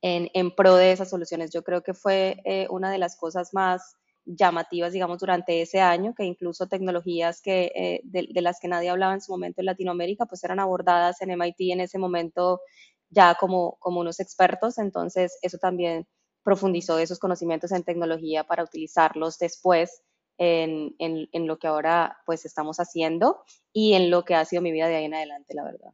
en, 0.03 0.55
pro 0.55 0.77
de 0.77 0.93
esas 0.93 1.11
soluciones. 1.11 1.51
Yo 1.53 1.63
creo 1.63 1.83
que 1.83 1.95
fue 1.95 2.41
eh, 2.45 2.67
una 2.71 2.91
de 2.91 2.99
las 2.99 3.17
cosas 3.17 3.53
más 3.55 3.97
llamativas, 4.25 4.93
digamos, 4.93 5.19
durante 5.19 5.63
ese 5.63 5.81
año, 5.81 6.15
que 6.15 6.25
incluso 6.25 6.67
tecnologías 6.67 7.41
que, 7.41 7.73
eh, 7.75 8.01
de, 8.05 8.43
las 8.43 8.59
que 8.61 8.69
nadie 8.69 8.91
hablaba 8.91 9.15
en 9.15 9.21
su 9.21 9.33
momento 9.33 9.61
en 9.61 9.67
Latinoamérica, 9.67 10.27
pues 10.27 10.43
eran 10.45 10.61
abordadas 10.61 11.23
en 11.23 11.31
MIT 11.31 11.73
en 11.73 11.81
ese 11.81 11.99
momento 11.99 12.61
ya 13.09 13.37
como, 13.37 13.77
como 13.79 14.01
unos 14.01 14.21
expertos. 14.21 14.79
Entonces, 14.79 15.39
eso 15.43 15.59
también 15.59 16.07
profundizó 16.43 16.99
esos 16.99 17.19
conocimientos 17.19 17.73
en 17.73 17.85
tecnología 17.85 18.45
para 18.45 18.65
utilizarlos 18.65 19.39
después 19.39 20.03
en, 20.39 20.95
en, 20.99 21.29
en 21.33 21.47
lo 21.47 21.59
que 21.59 21.67
ahora 21.67 22.19
pues 22.27 22.45
estamos 22.45 22.79
haciendo 22.79 23.43
y 23.73 23.95
en 23.95 24.11
lo 24.11 24.25
que 24.25 24.35
ha 24.35 24.45
sido 24.45 24.63
mi 24.63 24.73
vida 24.73 24.89
de 24.89 24.97
ahí 24.97 25.05
en 25.05 25.15
adelante, 25.15 25.55
la 25.55 25.65
verdad. 25.65 25.93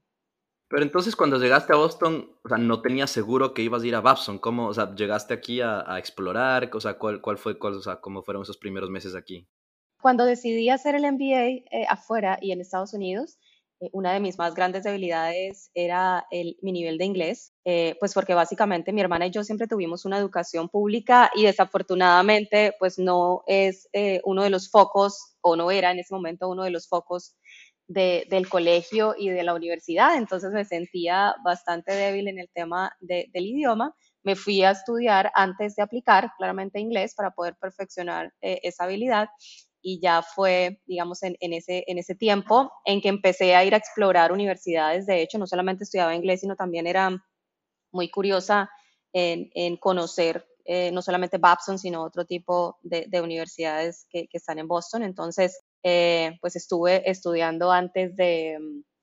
Pero 0.73 0.85
entonces 0.85 1.14
cuando 1.14 1.37
llegaste 1.37 1.75
a 1.75 1.76
Boston, 1.76 2.35
o 2.43 2.49
sea, 2.49 2.57
no 2.57 2.81
tenías 2.81 3.11
seguro 3.11 3.52
que 3.52 3.61
ibas 3.61 3.83
a 3.83 3.87
ir 3.87 3.95
a 3.95 4.00
Babson. 4.00 4.38
¿Cómo, 4.38 4.69
o 4.69 4.73
sea, 4.73 4.95
llegaste 4.95 5.35
aquí 5.35 5.61
a, 5.61 5.85
explorar? 5.99 6.71
O 6.73 6.81
sea, 6.81 6.95
¿cuál, 6.95 7.21
cuál 7.21 7.37
fue, 7.37 7.59
cuál, 7.59 7.75
o 7.75 7.83
sea, 7.83 7.97
cómo 7.97 8.23
fueron 8.23 8.43
esos 8.43 8.57
primeros 8.57 8.88
meses 8.88 9.14
aquí? 9.14 9.47
Cuando 10.00 10.25
decidí 10.25 10.71
hacer 10.71 10.95
el 10.95 11.02
MBA 11.02 11.45
eh, 11.71 11.87
afuera 11.91 12.38
y 12.41 12.52
en 12.52 12.62
Estados 12.62 12.95
Unidos, 12.95 13.38
eh, 13.81 13.91
una 13.93 14.14
de 14.14 14.21
mis 14.21 14.38
más 14.38 14.55
grandes 14.55 14.85
debilidades 14.85 15.71
era 15.75 16.26
el, 16.31 16.57
mi 16.62 16.73
nivel 16.73 16.97
de 16.97 17.05
inglés, 17.05 17.52
eh, 17.67 17.95
pues 18.00 18.14
porque 18.14 18.33
básicamente 18.33 18.95
mi 18.95 19.02
hermana 19.02 19.26
y 19.26 19.31
yo 19.31 19.45
siempre 19.45 19.67
tuvimos 19.67 20.07
una 20.07 20.17
educación 20.17 20.71
pública 20.71 21.31
y 21.35 21.43
desafortunadamente 21.43 22.75
pues 22.79 22.99
no 22.99 23.45
es 23.47 23.91
uno 24.25 24.43
de 24.43 24.49
los 24.49 24.71
focos 24.71 25.37
o 25.43 25.55
no 25.55 25.71
era 25.71 25.91
en 25.91 25.99
ese 25.99 26.14
momento 26.14 26.49
uno 26.49 26.64
de 26.64 26.71
los 26.71 26.88
focos 26.88 27.37
del 27.93 28.49
colegio 28.49 29.15
y 29.19 29.29
de 29.31 29.43
la 29.43 29.55
universidad, 29.55 30.17
entonces 30.17 30.51
me 30.53 30.65
sentía 30.65 31.35
bastante 31.45 31.93
débil 31.93 32.29
en 32.29 32.39
el 32.39 32.49
tema 32.53 32.93
del 33.01 33.47
idioma. 33.47 33.95
Me 34.23 34.37
fui 34.37 34.63
a 34.63 34.71
estudiar 34.71 35.33
antes 35.35 35.75
de 35.77 35.83
aplicar 35.83 36.31
claramente 36.39 36.81
inglés 36.81 37.15
para 37.15 37.33
poder 37.33 37.57
perfeccionar 37.57 38.33
esa 38.41 38.85
habilidad 38.85 39.29
y 39.83 40.01
ya 40.01 40.23
fue, 40.23 40.81
digamos, 40.87 41.23
en, 41.25 41.37
ese, 41.41 41.85
en 41.89 41.99
ese 41.99 42.15
tiempo 42.15 42.73
en 42.85 43.01
que 43.01 43.09
empecé 43.09 43.57
a 43.57 43.65
ir 43.65 43.75
a 43.75 43.79
explorar 43.79 44.33
universidades. 44.33 45.07
De 45.07 45.21
hecho, 45.21 45.39
no 45.39 45.47
solamente 45.47 45.85
estudiaba 45.85 46.15
inglés, 46.15 46.41
sino 46.41 46.55
también 46.55 46.87
era 46.87 47.11
muy 47.91 48.09
curiosa 48.09 48.71
en, 49.13 49.77
conocer 49.77 50.47
eh, 50.65 50.93
no 50.93 51.03
solamente 51.03 51.39
Babson, 51.39 51.79
sino 51.79 52.05
otro 52.05 52.25
tipo 52.25 52.79
de, 52.83 53.21
universidades 53.21 54.07
que, 54.09 54.29
están 54.33 54.61
en 54.61 54.69
Boston. 54.69 55.03
Entonces, 55.03 55.61
eh, 55.83 56.39
pues 56.41 56.57
estuve 56.57 57.09
estudiando 57.11 57.71
antes 57.71 58.15
de, 58.17 58.59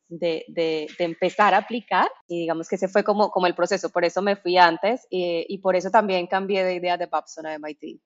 de, 0.09 0.87
empezar 0.99 1.53
a 1.53 1.57
aplicar 1.57 2.09
y 2.27 2.39
digamos 2.41 2.67
que 2.67 2.75
ese 2.75 2.87
fue 2.87 3.03
como, 3.03 3.29
como 3.31 3.47
el 3.47 3.55
proceso. 3.55 3.89
Por 3.89 4.05
eso 4.05 4.21
me 4.21 4.35
fui 4.35 4.57
antes 4.57 5.05
y, 5.09 5.57
por 5.59 5.75
eso 5.75 5.89
también 5.89 6.27
cambié 6.27 6.63
de 6.63 6.75
idea 6.75 6.97
de 6.97 7.05
Babson 7.05 7.45
a 7.45 7.57
MIT. 7.57 8.01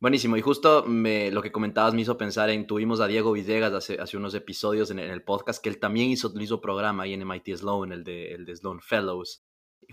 Buenísimo, 0.00 0.36
y 0.36 0.42
justo 0.42 0.84
me, 0.86 1.30
lo 1.30 1.40
que 1.40 1.52
comentabas 1.52 1.94
me 1.94 2.02
hizo 2.02 2.18
pensar 2.18 2.50
en, 2.50 2.66
tuvimos 2.66 3.00
a 3.00 3.06
Diego 3.06 3.32
Villegas 3.32 3.72
hace, 3.72 3.98
hace 3.98 4.18
unos 4.18 4.34
episodios 4.34 4.90
en, 4.90 4.98
el 4.98 5.22
podcast, 5.22 5.62
que 5.62 5.70
él 5.70 5.78
también 5.78 6.10
hizo, 6.10 6.32
hizo 6.38 6.60
programa 6.60 7.04
ahí 7.04 7.14
en 7.14 7.26
MIT 7.26 7.56
Sloan, 7.56 7.92
el 7.92 8.04
de, 8.04 8.32
el 8.32 8.44
de 8.44 8.56
Sloan 8.56 8.80
Fellows. 8.80 9.42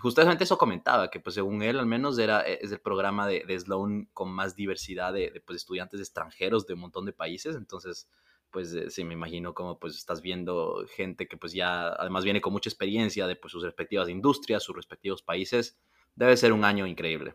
Justamente 0.00 0.44
eso 0.44 0.58
comentaba, 0.58 1.10
que 1.10 1.20
pues 1.20 1.34
según 1.34 1.62
él 1.62 1.78
al 1.78 1.86
menos 1.86 2.18
era, 2.18 2.40
es 2.40 2.72
el 2.72 2.80
programa 2.80 3.26
de, 3.26 3.44
de 3.46 3.58
Sloan 3.58 4.08
con 4.12 4.30
más 4.30 4.56
diversidad 4.56 5.12
de, 5.12 5.42
pues, 5.46 5.56
estudiantes 5.56 6.00
extranjeros 6.00 6.66
de 6.66 6.74
un 6.74 6.80
montón 6.80 7.04
de 7.06 7.12
países, 7.12 7.56
entonces 7.56 8.08
pues 8.50 8.74
eh, 8.74 8.90
sí 8.90 9.02
me 9.02 9.14
imagino 9.14 9.54
como 9.54 9.78
pues 9.78 9.96
estás 9.96 10.20
viendo 10.20 10.84
gente 10.94 11.26
que 11.26 11.38
pues 11.38 11.54
ya 11.54 11.88
además 11.88 12.22
viene 12.22 12.42
con 12.42 12.52
mucha 12.52 12.68
experiencia 12.68 13.26
de 13.26 13.34
pues 13.34 13.50
sus 13.50 13.62
respectivas 13.62 14.08
industrias, 14.08 14.62
sus 14.62 14.76
respectivos 14.76 15.22
países, 15.22 15.78
debe 16.14 16.36
ser 16.36 16.52
un 16.52 16.64
año 16.64 16.86
increíble. 16.86 17.34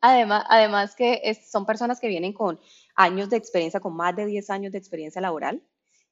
Además, 0.00 0.44
además 0.48 0.96
que 0.96 1.20
son 1.46 1.66
personas 1.66 2.00
que 2.00 2.08
vienen 2.08 2.32
con 2.32 2.58
años 2.96 3.30
de 3.30 3.36
experiencia, 3.36 3.80
con 3.80 3.94
más 3.94 4.16
de 4.16 4.26
10 4.26 4.50
años 4.50 4.72
de 4.72 4.78
experiencia 4.78 5.20
laboral. 5.20 5.62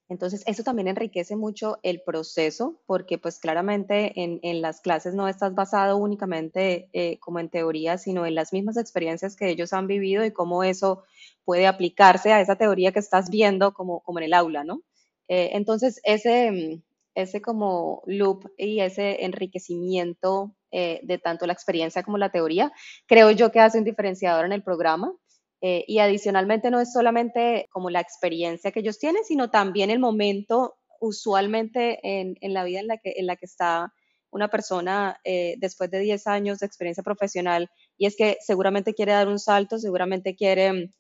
Entonces, 0.08 0.42
eso 0.46 0.62
también 0.62 0.88
enriquece 0.88 1.36
mucho 1.36 1.78
el 1.82 2.00
proceso, 2.00 2.80
porque 2.86 3.18
pues 3.18 3.38
claramente 3.38 4.12
en, 4.16 4.62
las 4.62 4.80
clases 4.80 5.14
no 5.14 5.28
estás 5.28 5.54
basado 5.54 5.98
únicamente 5.98 6.88
eh, 6.94 7.18
como 7.18 7.40
en 7.40 7.50
teoría, 7.50 7.98
sino 7.98 8.24
en 8.24 8.34
las 8.34 8.52
mismas 8.52 8.78
experiencias 8.78 9.36
que 9.36 9.50
ellos 9.50 9.74
han 9.74 9.86
vivido 9.86 10.24
y 10.24 10.30
cómo 10.30 10.64
eso 10.64 11.04
puede 11.44 11.66
aplicarse 11.66 12.32
a 12.32 12.40
esa 12.40 12.56
teoría 12.56 12.92
que 12.92 13.00
estás 13.00 13.28
viendo 13.28 13.74
como, 13.74 14.02
en 14.16 14.22
el 14.22 14.32
aula, 14.32 14.64
¿no? 14.64 14.82
Eh, 15.28 15.50
entonces, 15.52 16.00
ese, 16.04 16.82
ese 17.14 17.42
como 17.42 18.02
loop 18.06 18.50
y 18.56 18.80
ese 18.80 19.24
enriquecimiento 19.24 20.54
eh, 20.70 21.00
de 21.02 21.18
tanto 21.18 21.46
la 21.46 21.52
experiencia 21.52 22.02
como 22.02 22.16
la 22.18 22.30
teoría, 22.30 22.72
creo 23.06 23.30
yo 23.30 23.50
que 23.52 23.60
hace 23.60 23.78
un 23.78 23.84
diferenciador 23.84 24.46
en 24.46 24.52
el 24.52 24.62
programa. 24.62 25.12
Eh, 25.60 25.84
y 25.88 25.98
adicionalmente 25.98 26.70
no 26.70 26.80
es 26.80 26.92
solamente 26.92 27.68
como 27.70 27.90
la 27.90 28.00
experiencia 28.00 28.70
que 28.70 28.80
ellos 28.80 28.98
tienen, 28.98 29.24
sino 29.24 29.50
también 29.50 29.90
el 29.90 29.98
momento 29.98 30.76
usualmente 31.00 31.98
en, 32.02 32.36
en 32.40 32.54
la 32.54 32.64
vida 32.64 32.80
en 32.80 32.86
la 32.86 32.98
que, 32.98 33.14
en 33.16 33.26
la 33.26 33.36
que 33.36 33.46
está 33.46 33.92
una 34.30 34.48
persona 34.48 35.18
eh, 35.24 35.56
después 35.58 35.90
de 35.90 36.00
10 36.00 36.26
años 36.26 36.58
de 36.58 36.66
experiencia 36.66 37.02
profesional 37.02 37.70
y 37.96 38.06
es 38.06 38.16
que 38.16 38.36
seguramente 38.40 38.94
quiere 38.94 39.12
dar 39.12 39.26
un 39.26 39.38
salto, 39.38 39.78
seguramente 39.78 40.36
quiere 40.36 40.92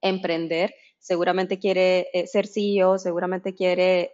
emprender 0.00 0.72
seguramente 1.02 1.58
quiere 1.58 2.08
eh, 2.12 2.26
ser 2.26 2.46
CEO, 2.46 2.98
seguramente 2.98 3.54
quiere 3.54 4.10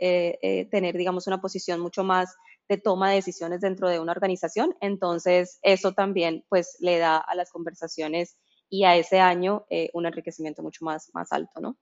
tener, 0.70 0.96
digamos, 0.96 1.26
una 1.26 1.40
posición 1.40 1.80
mucho 1.80 2.04
más 2.04 2.32
de 2.68 2.78
toma 2.78 3.10
de 3.10 3.16
decisiones 3.16 3.60
dentro 3.60 3.88
de 3.88 3.98
una 3.98 4.12
organización. 4.12 4.76
Entonces, 4.80 5.58
eso 5.62 5.94
también, 5.94 6.44
pues, 6.48 6.76
le 6.78 6.98
da 6.98 7.16
a 7.16 7.34
las 7.34 7.50
conversaciones 7.50 8.36
y 8.68 8.84
a 8.84 8.96
ese 8.96 9.20
año 9.20 9.66
un 9.92 10.06
enriquecimiento 10.06 10.62
mucho 10.62 10.84
más, 10.84 11.10
más 11.14 11.32
alto, 11.32 11.60
¿no? 11.60 11.76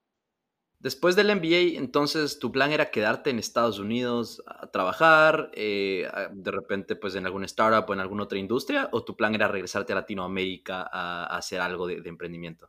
Después 0.78 1.16
del 1.16 1.34
MBA, 1.34 1.78
entonces, 1.78 2.38
¿tu 2.38 2.52
plan 2.52 2.70
era 2.70 2.90
quedarte 2.90 3.30
en 3.30 3.38
Estados 3.38 3.78
Unidos 3.78 4.42
a 4.46 4.70
trabajar, 4.70 5.50
de 5.52 6.50
repente, 6.50 6.94
pues, 6.94 7.14
en 7.14 7.24
alguna 7.24 7.46
startup 7.46 7.88
o 7.88 7.94
en 7.94 8.00
alguna 8.00 8.24
otra 8.24 8.38
industria? 8.38 8.90
¿O 8.92 9.02
tu 9.02 9.16
plan 9.16 9.34
era 9.34 9.48
regresarte 9.48 9.94
a 9.94 9.96
Latinoamérica 9.96 10.86
a, 10.92 11.24
hacer 11.36 11.62
algo 11.62 11.86
de 11.86 12.06
emprendimiento? 12.06 12.68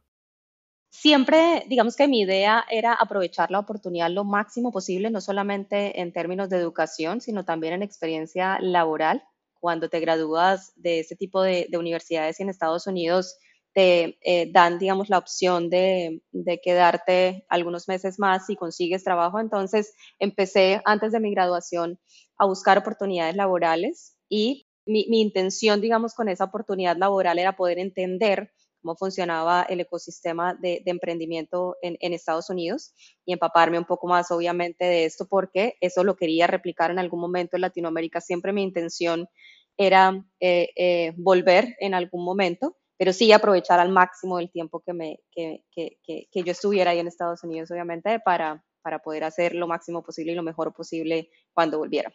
Siempre, 0.97 1.65
digamos 1.67 1.97
que 1.97 2.07
mi 2.07 2.21
idea 2.21 2.63
era 2.71 2.93
aprovechar 2.93 3.51
la 3.51 3.59
oportunidad 3.59 4.09
lo 4.09 4.23
máximo 4.23 4.71
posible, 4.71 5.09
no 5.09 5.19
solamente 5.19 5.99
en 5.99 6.13
términos 6.13 6.49
de 6.49 6.55
educación, 6.55 7.19
sino 7.19 7.43
también 7.43 7.73
en 7.73 7.83
experiencia 7.83 8.57
laboral. 8.61 9.21
Cuando 9.59 9.89
te 9.89 9.99
gradúas 9.99 10.71
de 10.77 11.01
ese 11.01 11.17
tipo 11.17 11.43
de, 11.43 11.67
universidades 11.77 12.39
en 12.39 12.47
Estados 12.47 12.87
Unidos, 12.87 13.37
te 13.75 14.17
eh, 14.21 14.49
dan, 14.53 14.79
digamos, 14.79 15.09
la 15.09 15.17
opción 15.17 15.69
de, 15.69 16.21
quedarte 16.63 17.45
algunos 17.49 17.89
meses 17.89 18.17
más 18.19 18.45
si 18.45 18.55
consigues 18.55 19.03
trabajo. 19.03 19.37
Entonces, 19.37 19.93
empecé 20.17 20.81
antes 20.85 21.11
de 21.11 21.19
mi 21.19 21.31
graduación 21.31 21.99
a 22.37 22.45
buscar 22.45 22.77
oportunidades 22.77 23.35
laborales 23.35 24.15
y 24.29 24.65
mi, 24.85 25.05
intención, 25.21 25.81
digamos, 25.81 26.13
con 26.13 26.29
esa 26.29 26.45
oportunidad 26.45 26.95
laboral 26.95 27.37
era 27.37 27.57
poder 27.57 27.77
entender 27.79 28.49
cómo 28.81 28.95
funcionaba 28.95 29.63
el 29.63 29.81
ecosistema 29.81 30.53
de, 30.53 30.81
emprendimiento 30.85 31.75
en, 31.81 32.13
Estados 32.13 32.49
Unidos 32.49 32.93
y 33.25 33.33
empaparme 33.33 33.77
un 33.77 33.85
poco 33.85 34.07
más, 34.07 34.31
obviamente, 34.31 34.85
de 34.85 35.03
esto, 35.03 35.27
porque 35.27 35.75
eso 35.81 36.05
lo 36.05 36.15
quería 36.15 36.47
replicar 36.47 36.91
en 36.91 36.99
algún 36.99 37.19
momento 37.19 37.57
en 37.57 37.61
Latinoamérica. 37.61 38.21
Siempre 38.21 38.53
mi 38.53 38.63
intención 38.63 39.27
era 39.75 40.25
eh, 40.39 40.69
eh, 40.77 41.13
volver 41.17 41.75
en 41.81 41.93
algún 41.93 42.23
momento, 42.23 42.77
pero 42.97 43.13
sí 43.13 43.31
aprovechar 43.31 43.79
al 43.79 43.91
máximo 43.91 44.39
el 44.39 44.51
tiempo 44.51 44.81
que, 44.81 44.93
me, 44.93 45.19
que, 45.31 45.63
que, 45.71 45.97
que, 46.03 46.43
yo 46.43 46.51
estuviera 46.51 46.91
ahí 46.91 46.99
en 46.99 47.07
Estados 47.07 47.43
Unidos, 47.43 47.69
obviamente, 47.71 48.19
para, 48.19 48.63
para 48.81 48.99
poder 48.99 49.23
hacer 49.23 49.55
lo 49.55 49.67
máximo 49.67 50.03
posible 50.03 50.31
y 50.31 50.35
lo 50.35 50.43
mejor 50.43 50.73
posible 50.73 51.29
cuando 51.53 51.77
volviera. 51.77 52.11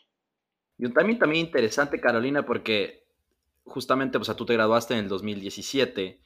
Y 0.78 0.86
un 0.86 0.94
también, 0.94 1.18
también 1.18 1.46
interesante, 1.46 2.00
Carolina, 2.00 2.46
porque 2.46 3.04
justamente, 3.64 4.18
o 4.18 4.24
sea, 4.24 4.34
tú 4.34 4.46
te 4.46 4.54
graduaste 4.54 4.94
en 4.94 5.00
el 5.00 5.08
2017 5.08 6.22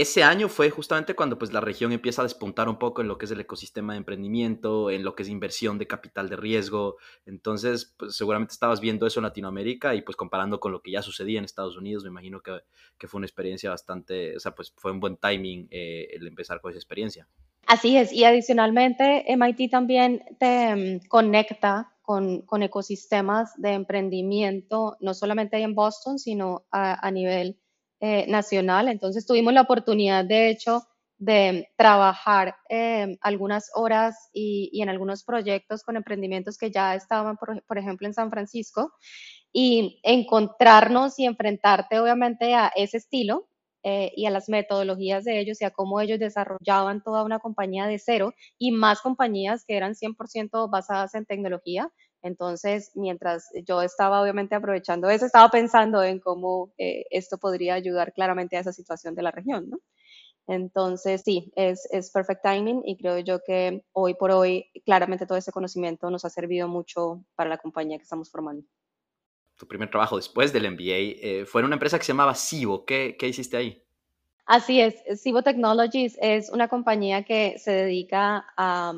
ese 0.00 0.22
año 0.22 0.48
fue 0.48 0.70
justamente 0.70 1.14
cuando 1.14 1.38
pues 1.38 1.52
la 1.52 1.60
región 1.60 1.92
empieza 1.92 2.22
a 2.22 2.24
despuntar 2.24 2.68
un 2.68 2.78
poco 2.78 3.00
en 3.00 3.08
lo 3.08 3.18
que 3.18 3.24
es 3.24 3.30
el 3.30 3.40
ecosistema 3.40 3.92
de 3.92 3.98
emprendimiento, 3.98 4.90
en 4.90 5.04
lo 5.04 5.14
que 5.14 5.22
es 5.22 5.28
inversión 5.28 5.78
de 5.78 5.86
capital 5.86 6.28
de 6.28 6.36
riesgo. 6.36 6.96
Entonces, 7.24 7.94
pues 7.96 8.16
seguramente 8.16 8.52
estabas 8.52 8.80
viendo 8.80 9.06
eso 9.06 9.20
en 9.20 9.24
Latinoamérica 9.24 9.94
y 9.94 10.02
pues 10.02 10.16
comparando 10.16 10.60
con 10.60 10.72
lo 10.72 10.82
que 10.82 10.90
ya 10.90 11.02
sucedía 11.02 11.38
en 11.38 11.44
Estados 11.44 11.76
Unidos, 11.76 12.04
me 12.04 12.10
imagino 12.10 12.42
que, 12.42 12.60
fue 13.06 13.18
una 13.18 13.26
experiencia 13.26 13.70
bastante, 13.70 14.36
o 14.36 14.40
sea, 14.40 14.54
pues 14.54 14.72
fue 14.76 14.92
un 14.92 15.00
buen 15.00 15.16
timing 15.16 15.68
eh, 15.70 16.08
el 16.12 16.26
empezar 16.26 16.60
con 16.60 16.70
esa 16.70 16.78
experiencia. 16.78 17.28
Así 17.66 17.96
es, 17.96 18.12
y 18.12 18.24
adicionalmente 18.24 19.24
MIT 19.28 19.70
también 19.70 20.22
te 20.38 20.74
mm, 20.74 21.08
conecta 21.08 21.92
con, 22.02 22.42
con, 22.42 22.62
ecosistemas 22.62 23.52
de 23.60 23.72
emprendimiento, 23.72 24.96
no 25.00 25.14
solamente 25.14 25.58
en 25.58 25.74
Boston, 25.74 26.18
sino 26.18 26.66
a, 26.70 27.04
a 27.04 27.10
nivel 27.10 27.58
eh, 28.00 28.26
nacional. 28.28 28.88
Entonces 28.88 29.26
tuvimos 29.26 29.52
la 29.54 29.62
oportunidad, 29.62 30.24
de 30.24 30.50
hecho, 30.50 30.82
de 31.18 31.68
trabajar 31.76 32.56
eh, 32.68 33.16
algunas 33.22 33.70
horas 33.74 34.28
y, 34.32 34.82
en 34.82 34.88
algunos 34.88 35.24
proyectos 35.24 35.82
con 35.82 35.96
emprendimientos 35.96 36.58
que 36.58 36.70
ya 36.70 36.94
estaban, 36.94 37.36
por, 37.36 37.78
ejemplo, 37.78 38.06
en 38.06 38.14
San 38.14 38.30
Francisco, 38.30 38.92
y 39.52 40.00
encontrarnos 40.02 41.18
y 41.18 41.24
enfrentarte, 41.24 41.98
obviamente, 41.98 42.54
a 42.54 42.70
ese 42.76 42.98
estilo 42.98 43.48
eh, 43.82 44.12
y 44.14 44.26
a 44.26 44.30
las 44.30 44.48
metodologías 44.48 45.24
de 45.24 45.40
ellos 45.40 45.62
y 45.62 45.64
a 45.64 45.70
cómo 45.70 46.00
ellos 46.00 46.18
desarrollaban 46.18 47.02
toda 47.02 47.24
una 47.24 47.38
compañía 47.38 47.86
de 47.86 47.98
cero 47.98 48.34
y 48.58 48.72
más 48.72 49.00
compañías 49.00 49.64
que 49.64 49.76
eran 49.76 49.94
100% 49.94 50.68
basadas 50.68 51.14
en 51.14 51.24
tecnología. 51.24 51.90
Entonces, 52.26 52.90
mientras 52.96 53.50
yo 53.64 53.82
estaba 53.82 54.20
obviamente 54.20 54.56
aprovechando 54.56 55.08
eso, 55.08 55.26
estaba 55.26 55.48
pensando 55.48 56.02
en 56.02 56.18
cómo 56.18 56.72
eh, 56.76 57.04
esto 57.10 57.38
podría 57.38 57.74
ayudar 57.74 58.12
claramente 58.12 58.56
a 58.56 58.60
esa 58.60 58.72
situación 58.72 59.14
de 59.14 59.22
la 59.22 59.30
región, 59.30 59.70
¿no? 59.70 59.78
Entonces, 60.48 61.22
sí, 61.24 61.52
es, 61.54 61.88
es 61.92 62.10
perfect 62.10 62.42
timing 62.42 62.82
y 62.84 62.96
creo 62.96 63.20
yo 63.20 63.38
que 63.46 63.84
hoy 63.92 64.14
por 64.14 64.32
hoy 64.32 64.68
claramente 64.84 65.24
todo 65.24 65.38
ese 65.38 65.52
conocimiento 65.52 66.10
nos 66.10 66.24
ha 66.24 66.30
servido 66.30 66.66
mucho 66.66 67.24
para 67.36 67.48
la 67.48 67.58
compañía 67.58 67.96
que 67.96 68.04
estamos 68.04 68.28
formando. 68.28 68.64
Tu 69.56 69.66
primer 69.68 69.88
trabajo 69.88 70.16
después 70.16 70.52
del 70.52 70.68
MBA 70.70 70.82
eh, 70.82 71.44
fue 71.46 71.60
en 71.60 71.66
una 71.66 71.76
empresa 71.76 71.96
que 71.96 72.04
se 72.04 72.12
llamaba 72.12 72.34
Sivo. 72.34 72.84
¿Qué, 72.84 73.16
¿Qué 73.16 73.28
hiciste 73.28 73.56
ahí? 73.56 73.82
Así 74.46 74.80
es, 74.80 74.96
Sivo 75.20 75.42
Technologies 75.42 76.18
es 76.20 76.50
una 76.50 76.66
compañía 76.66 77.22
que 77.22 77.56
se 77.58 77.70
dedica 77.70 78.46
a 78.56 78.92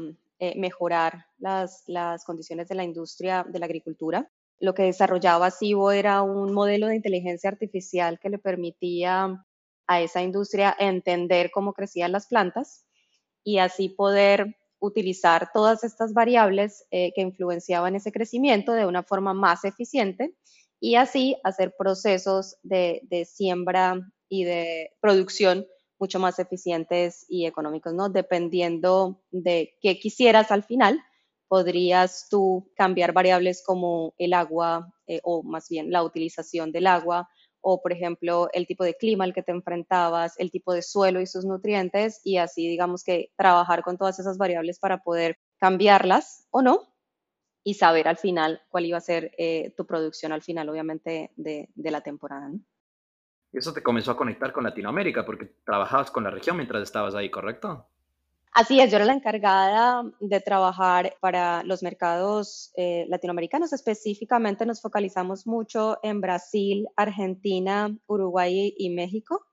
mejorar 0.57 1.27
las, 1.39 1.83
las 1.87 2.25
condiciones 2.25 2.69
de 2.69 2.75
la 2.75 2.85
industria 2.85 3.45
de 3.49 3.59
la 3.59 3.67
agricultura. 3.67 4.31
Lo 4.61 4.75
que 4.75 4.85
desarrollaba 4.85 5.51
Cibo 5.51 5.91
era 5.93 6.23
un 6.23 6.53
modelo 6.53 6.87
de 6.89 6.97
inteligencia 6.97 7.51
artificial 7.51 8.19
que 8.19 8.31
le 8.31 8.39
permitía 8.39 9.45
a 9.87 10.01
esa 10.01 10.23
industria 10.23 10.77
entender 10.79 11.51
cómo 11.51 11.73
crecían 11.73 12.13
las 12.13 12.27
plantas 12.27 12.85
y 13.43 13.59
así 13.59 13.89
poder 13.89 14.57
utilizar 14.81 15.51
todas 15.53 15.83
estas 15.83 16.13
variables 16.13 16.87
que 16.91 17.13
influenciaban 17.17 17.97
ese 17.97 18.13
crecimiento 18.13 18.73
de 18.73 18.87
una 18.87 19.03
forma 19.03 19.35
más 19.35 19.65
eficiente 19.65 20.35
y 20.81 20.95
así 20.95 21.37
hacer 21.45 21.75
procesos 21.77 22.57
de, 22.63 23.27
siembra 23.31 24.01
y 24.29 24.45
de 24.45 24.91
producción 25.01 25.67
mucho 25.99 26.19
más 26.19 26.39
eficientes 26.39 27.27
y 27.29 27.47
económicos, 27.47 27.95
¿no? 27.95 28.09
Dependiendo 28.09 29.23
de 29.31 29.77
qué 29.81 29.99
quisieras 29.99 30.51
al 30.51 30.63
final, 30.63 31.01
podrías 31.49 32.29
tú 32.31 32.71
cambiar 32.77 33.13
variables 33.13 33.63
como 33.65 34.15
el 34.19 34.35
agua 34.35 34.95
eh, 35.07 35.21
o 35.25 35.43
más 35.43 35.69
bien 35.69 35.91
la 35.91 36.03
utilización 36.03 36.73
del 36.73 36.87
agua 36.87 37.29
o, 37.61 37.83
por 37.83 37.93
ejemplo, 37.93 38.49
el 38.53 38.67
tipo 38.67 38.85
de 38.85 38.95
clima 38.95 39.25
al 39.25 39.35
que 39.35 39.43
te 39.43 39.53
enfrentabas, 39.53 40.39
el 40.39 40.51
tipo 40.51 40.73
de 40.73 40.83
suelo 40.83 41.21
y 41.21 41.27
sus 41.27 41.45
nutrientes 41.45 42.21
y 42.25 42.37
así, 42.37 42.69
digamos 42.69 43.03
que 43.03 43.33
trabajar 43.37 43.83
con 43.83 43.99
todas 43.99 44.19
esas 44.19 44.39
variables 44.39 44.79
para 44.79 45.03
poder 45.03 45.39
cambiarlas 45.59 46.47
o 46.51 46.63
no 46.63 46.95
y 47.65 47.75
saber 47.75 48.09
al 48.09 48.17
final 48.17 48.63
cuál 48.71 48.87
iba 48.87 48.99
a 48.99 49.03
ser 49.03 49.33
eh, 49.37 49.75
tu 49.77 49.87
producción 49.87 50.33
al 50.33 50.43
final, 50.43 50.69
obviamente, 50.69 51.33
de, 51.37 51.69
la 51.77 52.01
temporada. 52.01 52.51
Y 52.51 52.61
eso 53.53 53.73
te 53.73 53.83
comenzó 53.83 54.11
a 54.11 54.17
conectar 54.17 54.53
con 54.53 54.65
Latinoamérica 54.65 55.25
porque 55.25 55.47
trabajabas 55.65 56.11
con 56.11 56.25
la 56.25 56.31
región 56.31 56.57
mientras 56.57 56.83
estabas 56.83 57.15
ahí, 57.15 57.31
¿correcto? 57.31 57.87
Así 58.53 58.81
es, 58.81 58.91
yo 58.91 58.97
era 58.97 59.05
la 59.05 59.13
encargada 59.13 60.03
de 60.21 60.41
trabajar 60.41 61.15
para 61.21 61.63
los 61.65 61.83
mercados 61.83 62.73
eh, 62.77 63.07
latinoamericanos. 63.09 63.73
Específicamente 63.73 64.67
nos 64.67 64.81
focalizamos 64.81 65.47
mucho 65.47 65.99
en 66.03 66.21
Brasil, 66.21 66.89
Argentina, 66.97 67.95
Uruguay 68.07 68.75
y 68.77 68.91
México. 68.91 69.45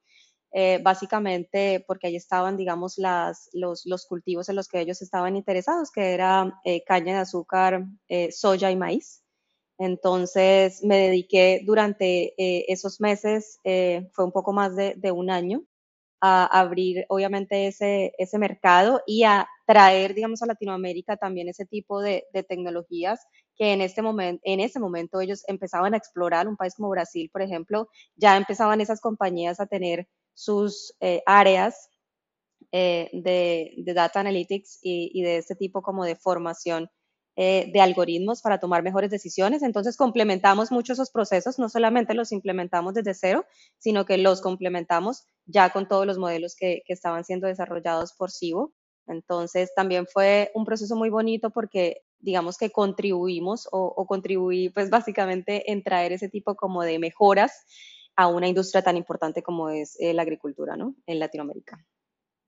Eh, 0.57 0.79
básicamente 0.81 1.83
porque 1.85 2.07
ahí 2.07 2.15
estaban, 2.15 2.55
digamos, 2.55 2.97
los, 2.97 3.83
los, 3.83 4.05
cultivos 4.05 4.47
en 4.47 4.55
los 4.55 4.69
que 4.69 4.79
ellos 4.79 5.01
estaban 5.01 5.35
interesados, 5.35 5.91
que 5.91 6.13
era 6.13 6.57
eh, 6.63 6.81
caña 6.85 7.15
de 7.15 7.19
azúcar, 7.19 7.85
soya 8.31 8.71
y 8.71 8.77
maíz. 8.77 9.24
Entonces 9.77 10.83
me 10.83 10.97
dediqué 10.97 11.61
durante 11.65 12.33
esos 12.71 13.01
meses, 13.01 13.59
fue 13.63 14.25
un 14.25 14.31
poco 14.31 14.53
más 14.53 14.75
de, 14.75 14.95
de, 14.95 15.11
un 15.11 15.29
año, 15.29 15.63
a 16.21 16.45
abrir 16.45 17.05
obviamente 17.09 17.67
ese, 17.67 18.13
ese 18.17 18.37
mercado 18.39 19.01
y 19.05 19.23
a 19.23 19.47
traer, 19.65 20.13
digamos, 20.13 20.41
a 20.41 20.45
Latinoamérica 20.45 21.17
también 21.17 21.49
ese 21.49 21.65
tipo 21.65 22.01
de, 22.01 22.25
de 22.33 22.43
tecnologías 22.43 23.19
que 23.55 23.73
en 23.73 23.81
este 23.81 24.01
en 24.01 24.59
ese 24.59 24.79
momento 24.79 25.21
ellos 25.21 25.43
empezaban 25.47 25.93
a 25.93 25.97
explorar, 25.97 26.47
un 26.47 26.57
país 26.57 26.75
como 26.75 26.89
Brasil, 26.89 27.29
por 27.31 27.41
ejemplo, 27.41 27.89
ya 28.15 28.37
empezaban 28.37 28.81
esas 28.81 29.01
compañías 29.01 29.59
a 29.59 29.65
tener 29.65 30.07
sus 30.33 30.93
eh, 30.99 31.23
áreas 31.25 31.89
eh, 32.71 33.09
de, 33.13 33.93
data 33.93 34.19
analytics 34.19 34.79
y, 34.81 35.21
de 35.23 35.37
este 35.37 35.55
tipo 35.55 35.81
como 35.81 36.03
de 36.03 36.15
formación 36.15 36.89
eh, 37.37 37.69
de 37.73 37.81
algoritmos 37.81 38.41
para 38.41 38.59
tomar 38.59 38.81
mejores 38.83 39.11
decisiones. 39.11 39.61
Entonces 39.61 39.97
complementamos 39.97 40.71
mucho 40.71 40.93
esos 40.93 41.11
procesos, 41.11 41.59
no 41.59 41.67
solamente 41.69 42.13
los 42.13 42.31
implementamos 42.31 42.93
desde 42.93 43.13
cero, 43.13 43.45
sino 43.77 44.05
que 44.05 44.17
los 44.17 44.41
complementamos 44.41 45.27
ya 45.45 45.69
con 45.71 45.87
todos 45.87 46.05
los 46.05 46.17
modelos 46.17 46.55
que, 46.55 46.83
estaban 46.87 47.25
siendo 47.25 47.47
desarrollados 47.47 48.13
por 48.13 48.31
Cibo. 48.31 48.73
Entonces 49.07 49.73
también 49.75 50.07
fue 50.07 50.51
un 50.55 50.65
proceso 50.65 50.95
muy 50.95 51.09
bonito 51.09 51.49
porque 51.49 52.01
digamos 52.19 52.57
que 52.57 52.71
contribuimos 52.71 53.67
o, 53.71 53.93
o 53.95 54.07
contribuí 54.07 54.69
pues 54.69 54.89
básicamente 54.89 55.71
en 55.71 55.83
traer 55.83 56.13
ese 56.13 56.29
tipo 56.29 56.55
como 56.55 56.83
de 56.83 56.99
mejoras 56.99 57.65
a 58.15 58.27
una 58.27 58.47
industria 58.47 58.81
tan 58.81 58.97
importante 58.97 59.43
como 59.43 59.69
es 59.69 59.97
eh, 59.99 60.13
la 60.13 60.21
agricultura, 60.21 60.75
¿no? 60.77 60.95
En 61.05 61.19
Latinoamérica. 61.19 61.85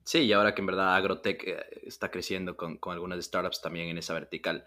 Sí, 0.07 0.19
y 0.19 0.31
ahora 0.31 0.55
que 0.55 0.61
en 0.61 0.67
verdad 0.67 0.95
Agrotech 0.95 1.43
eh, 1.45 1.57
está 1.83 2.09
creciendo 2.09 2.55
con, 2.55 2.77
con 2.77 2.93
algunas 2.93 3.21
startups 3.25 3.59
también 3.59 3.89
en 3.89 3.97
esa 3.97 4.13
vertical. 4.13 4.65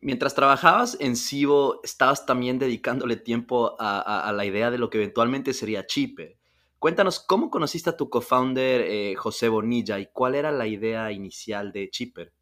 Mientras 0.00 0.34
trabajabas 0.34 0.96
en 0.98 1.14
Cibo, 1.14 1.78
estabas 1.84 2.26
también 2.26 2.58
dedicándole 2.58 3.14
tiempo 3.14 3.76
a, 3.78 4.28
a, 4.28 4.32
la 4.32 4.44
idea 4.44 4.72
de 4.72 4.78
lo 4.78 4.90
que 4.90 4.98
eventualmente 4.98 5.54
sería 5.54 5.86
Chipe. 5.86 6.40
Cuéntanos, 6.80 7.20
¿cómo 7.20 7.50
conociste 7.50 7.90
a 7.90 7.96
tu 7.96 8.10
co-founder 8.10 8.80
eh, 8.80 9.14
José 9.14 9.48
Bonilla 9.48 10.00
y 10.00 10.06
cuál 10.06 10.34
era 10.34 10.50
la 10.50 10.66
idea 10.66 11.12
inicial 11.12 11.70
de 11.70 11.88
Chipper? 11.88 12.32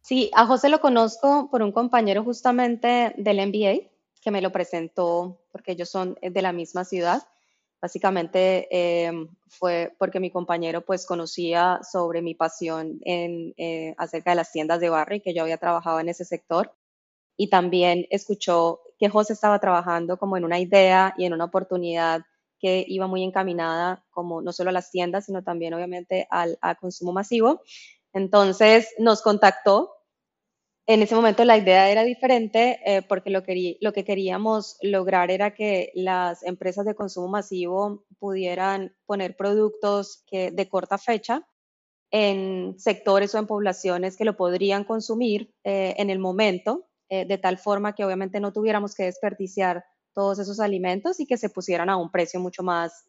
Sí, 0.00 0.30
a 0.34 0.46
José 0.46 0.70
lo 0.70 0.80
conozco 0.80 1.50
por 1.50 1.60
un 1.60 1.72
compañero 1.72 2.24
justamente 2.24 3.12
del 3.18 3.46
MBA, 3.46 3.90
que 4.22 4.30
me 4.30 4.40
lo 4.40 4.52
presentó 4.52 5.42
porque 5.52 5.72
ellos 5.72 5.90
son 5.90 6.16
eh, 6.22 6.30
de 6.30 6.40
la 6.40 6.54
misma 6.54 6.86
ciudad. 6.86 7.28
Básicamente 7.80 8.66
em, 9.06 9.28
fue 9.48 9.94
porque 9.98 10.18
mi 10.18 10.30
compañero 10.32 10.82
pues 10.84 11.06
conocía 11.06 11.78
sobre 11.88 12.22
mi 12.22 12.34
pasión 12.34 12.98
en, 13.02 13.54
eh, 13.56 13.94
acerca 13.98 14.30
de 14.30 14.36
las 14.36 14.50
tiendas 14.50 14.80
de 14.80 14.90
barrio 14.90 15.18
y 15.18 15.20
que 15.20 15.32
yo 15.34 15.42
había 15.42 15.58
trabajado 15.58 16.00
en 16.00 16.08
ese 16.08 16.24
sector. 16.24 16.74
Y 17.36 17.50
también 17.50 18.06
escuchó 18.10 18.80
que 18.98 19.08
José 19.08 19.34
estaba 19.34 19.60
trabajando 19.60 20.18
como 20.18 20.36
en 20.36 20.44
una 20.44 20.58
idea 20.60 21.14
y 21.18 21.24
en 21.26 21.34
una 21.34 21.44
oportunidad 21.46 22.22
que 22.58 22.84
iba 22.88 23.06
muy 23.06 23.22
encaminada 23.22 24.04
como 24.10 24.42
no 24.42 24.52
solo 24.52 24.70
a 24.70 24.72
las 24.72 24.90
tiendas, 24.90 25.26
sino 25.26 25.44
también 25.44 25.74
obviamente 25.74 26.26
al, 26.30 26.58
al 26.60 26.76
consumo 26.78 27.12
masivo. 27.12 27.62
Entonces 28.12 28.88
nos 28.98 29.22
contactó 29.22 29.97
en 30.88 31.02
ese 31.02 31.14
momento 31.14 31.44
la 31.44 31.58
idea 31.58 31.90
era 31.90 32.02
diferente 32.02 32.80
eh, 32.82 33.02
porque 33.02 33.28
lo, 33.28 33.42
que 33.42 34.04
queríamos 34.06 34.78
lograr 34.80 35.30
era 35.30 35.52
que 35.52 35.92
las 35.94 36.42
empresas 36.42 36.86
de 36.86 36.94
consumo 36.94 37.28
masivo 37.28 38.06
pudieran 38.18 38.96
poner 39.04 39.36
productos 39.36 40.24
de 40.32 40.68
corta 40.70 40.96
fecha 40.96 41.46
en 42.10 42.74
sectores 42.78 43.34
o 43.34 43.38
en 43.38 43.46
poblaciones 43.46 44.16
que 44.16 44.24
lo 44.24 44.38
podrían 44.38 44.84
consumir 44.84 45.54
eh, 45.62 45.94
en 45.98 46.08
el 46.08 46.18
momento, 46.18 46.88
eh, 47.10 47.26
de 47.26 47.36
tal 47.36 47.58
forma 47.58 47.94
que 47.94 48.06
obviamente 48.06 48.40
no 48.40 48.54
tuviéramos 48.54 48.94
que 48.94 49.04
desperdiciar 49.04 49.84
todos 50.14 50.38
esos 50.38 50.58
alimentos 50.58 51.20
y 51.20 51.26
que 51.26 51.36
se 51.36 51.50
pusieran 51.50 51.90
a 51.90 51.98
un 51.98 52.10
precio 52.10 52.40
mucho 52.40 52.62
más 52.62 53.04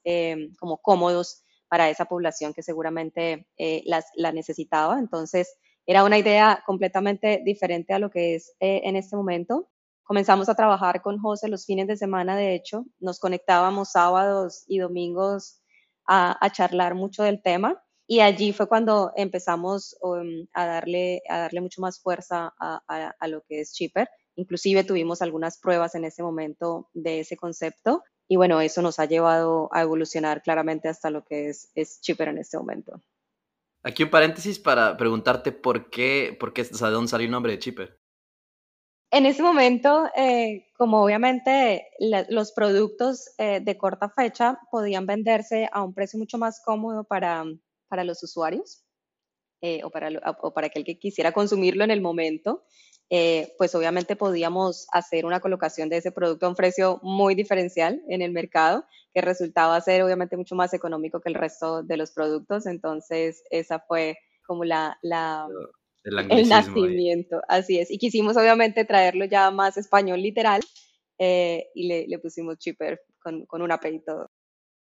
como 0.59 0.79
cómodos 0.79 1.43
para 1.69 1.89
esa 1.89 2.05
población 2.05 2.53
que 2.53 2.61
seguramente 2.61 3.47
las, 3.85 4.05
la 4.15 4.31
necesitaba. 4.31 4.99
Entonces, 4.99 5.57
era 5.89 6.03
una 6.03 6.19
idea 6.19 6.61
completamente 6.67 7.41
diferente 7.43 7.93
a 7.93 7.99
lo 7.99 8.11
que 8.11 8.35
es 8.35 8.53
eh, 8.59 8.81
en 8.83 8.95
este 8.95 9.15
momento. 9.15 9.71
Comenzamos 10.03 10.47
a 10.47 10.53
trabajar 10.53 11.01
con 11.01 11.17
José 11.17 11.47
los 11.47 11.65
fines 11.65 11.87
de 11.87 11.97
semana, 11.97 12.37
de 12.37 12.53
hecho, 12.53 12.85
nos 12.99 13.19
conectábamos 13.19 13.93
sábados 13.93 14.65
y 14.67 14.77
domingos 14.77 15.63
a, 16.05 16.47
charlar 16.51 16.93
mucho 16.93 17.23
del 17.23 17.41
tema 17.41 17.83
y 18.05 18.19
allí 18.19 18.53
fue 18.53 18.67
cuando 18.67 19.13
empezamos 19.15 19.97
um, 20.01 20.45
a, 20.53 20.67
darle, 20.67 21.23
a 21.27 21.39
darle 21.39 21.61
mucho 21.61 21.81
más 21.81 21.99
fuerza 21.99 22.53
a, 22.59 23.27
lo 23.27 23.41
que 23.41 23.61
es 23.61 23.73
Chipper. 23.73 24.07
Inclusive 24.35 24.83
tuvimos 24.83 25.23
algunas 25.23 25.57
pruebas 25.57 25.95
en 25.95 26.05
ese 26.05 26.21
momento 26.21 26.87
de 26.93 27.21
ese 27.21 27.35
concepto 27.35 28.03
y 28.27 28.35
bueno, 28.35 28.61
eso 28.61 28.83
nos 28.83 28.99
ha 28.99 29.05
llevado 29.05 29.69
a 29.71 29.81
evolucionar 29.81 30.43
claramente 30.43 30.87
hasta 30.87 31.09
lo 31.09 31.25
que 31.25 31.49
es, 31.49 31.71
es 31.73 31.99
Chipper 31.99 32.27
en 32.27 32.37
este 32.37 32.59
momento. 32.59 33.01
Aquí 33.89 34.03
un 34.03 34.09
paréntesis 34.09 34.59
para 34.59 34.95
preguntarte 34.97 35.51
por 35.51 35.89
qué, 35.89 36.37
por 36.39 36.53
qué, 36.53 36.61
o 36.61 36.65
sea, 36.65 36.87
de 36.87 36.93
dónde 36.93 37.09
salió 37.09 37.25
el 37.25 37.31
nombre 37.31 37.53
de 37.53 37.59
Chipper. 37.59 37.99
En 39.11 39.25
ese 39.25 39.41
momento, 39.41 40.07
eh, 40.15 40.67
como 40.77 41.03
obviamente 41.03 41.87
los 42.29 42.51
productos 42.51 43.33
eh, 43.39 43.59
de 43.59 43.77
corta 43.77 44.09
fecha 44.09 44.59
podían 44.69 45.07
venderse 45.07 45.67
a 45.71 45.83
un 45.83 45.95
precio 45.95 46.19
mucho 46.19 46.37
más 46.37 46.61
cómodo 46.63 47.03
para, 47.03 47.43
para 47.87 48.03
los 48.03 48.21
usuarios 48.21 48.83
eh, 49.61 49.81
o, 49.83 49.89
para, 49.89 50.09
o 50.41 50.53
para 50.53 50.67
aquel 50.67 50.83
que 50.83 50.97
quisiera 50.97 51.31
consumirlo 51.31 51.83
en 51.83 51.91
el 51.91 52.01
momento, 52.01 52.63
eh, 53.11 53.55
pues 53.57 53.73
obviamente 53.73 54.15
podíamos 54.15 54.87
hacer 54.91 55.25
una 55.25 55.39
colocación 55.39 55.89
de 55.89 55.97
ese 55.97 56.11
producto 56.11 56.45
a 56.45 56.49
un 56.49 56.55
precio 56.55 56.99
muy 57.01 57.33
diferencial 57.33 58.01
en 58.07 58.21
el 58.21 58.31
mercado, 58.31 58.85
que 59.13 59.21
resultaba 59.21 59.81
ser 59.81 60.03
obviamente 60.03 60.37
mucho 60.37 60.55
más 60.55 60.73
económico 60.73 61.19
que 61.19 61.29
el 61.29 61.35
resto 61.35 61.81
de 61.81 61.97
los 61.97 62.11
productos. 62.11 62.67
Entonces, 62.67 63.43
esa 63.49 63.79
fue 63.79 64.17
como 64.45 64.63
la, 64.63 64.97
la 65.01 65.47
el, 66.03 66.47
nacimiento, 66.47 67.41
así 67.47 67.79
es. 67.79 67.89
Y 67.89 67.97
quisimos 67.97 68.37
obviamente 68.37 68.85
traerlo 68.85 69.25
ya 69.25 69.49
más 69.49 69.77
español 69.77 70.21
literal 70.21 70.61
eh, 71.17 71.67
y 71.73 71.87
le, 71.87 72.07
le, 72.07 72.19
pusimos 72.19 72.57
cheaper 72.59 73.01
con, 73.21 73.45
con 73.47 73.61
un 73.61 73.71
AP 73.71 73.85
y 73.85 73.99
todo. 73.99 74.29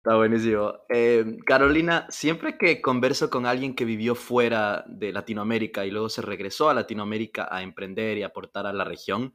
Está 0.04 0.16
buenísimo. 0.16 0.74
Eh, 0.90 1.38
Carolina, 1.46 2.06
siempre 2.10 2.58
que 2.58 2.82
converso 2.82 3.30
con 3.30 3.46
alguien 3.46 3.74
que 3.74 3.86
vivió 3.86 4.14
fuera 4.14 4.84
de 4.86 5.12
Latinoamérica 5.14 5.86
y 5.86 5.90
luego 5.90 6.10
se 6.10 6.20
regresó 6.20 6.68
a 6.68 6.74
Latinoamérica 6.74 7.48
a 7.50 7.62
emprender 7.62 8.18
y 8.18 8.22
aportar 8.22 8.66
a 8.66 8.74
la 8.74 8.84
región, 8.84 9.34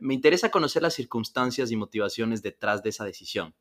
me 0.00 0.12
interesa 0.12 0.50
conocer 0.50 0.82
las 0.82 0.92
circunstancias 0.92 1.70
y 1.70 1.76
motivaciones 1.76 2.42
detrás 2.42 2.82
de 2.82 2.90
esa 2.90 3.06
decisión. 3.06 3.54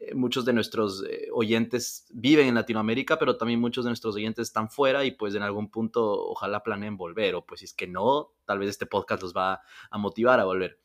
eh, 0.00 0.14
muchos 0.14 0.46
de 0.46 0.54
nuestros 0.54 1.04
eh, 1.04 1.28
oyentes 1.32 2.06
viven 2.10 2.48
en 2.48 2.54
Latinoamérica, 2.54 3.18
pero 3.18 3.36
también 3.36 3.60
muchos 3.60 3.84
de 3.84 3.90
nuestros 3.90 4.16
oyentes 4.16 4.48
están 4.48 4.70
fuera 4.70 5.04
y 5.04 5.10
pues 5.10 5.34
en 5.34 5.42
algún 5.42 5.70
punto 5.70 6.02
ojalá 6.28 6.62
planeen 6.62 6.96
volver 6.96 7.34
o 7.34 7.44
pues 7.44 7.60
si 7.60 7.66
es 7.66 7.74
que 7.74 7.86
no, 7.86 8.32
tal 8.46 8.58
vez 8.60 8.70
este 8.70 8.86
podcast 8.86 9.22
los 9.22 9.34
va 9.36 9.60
a 9.90 9.98
motivar 9.98 10.40
a 10.40 10.44
volver. 10.44 10.78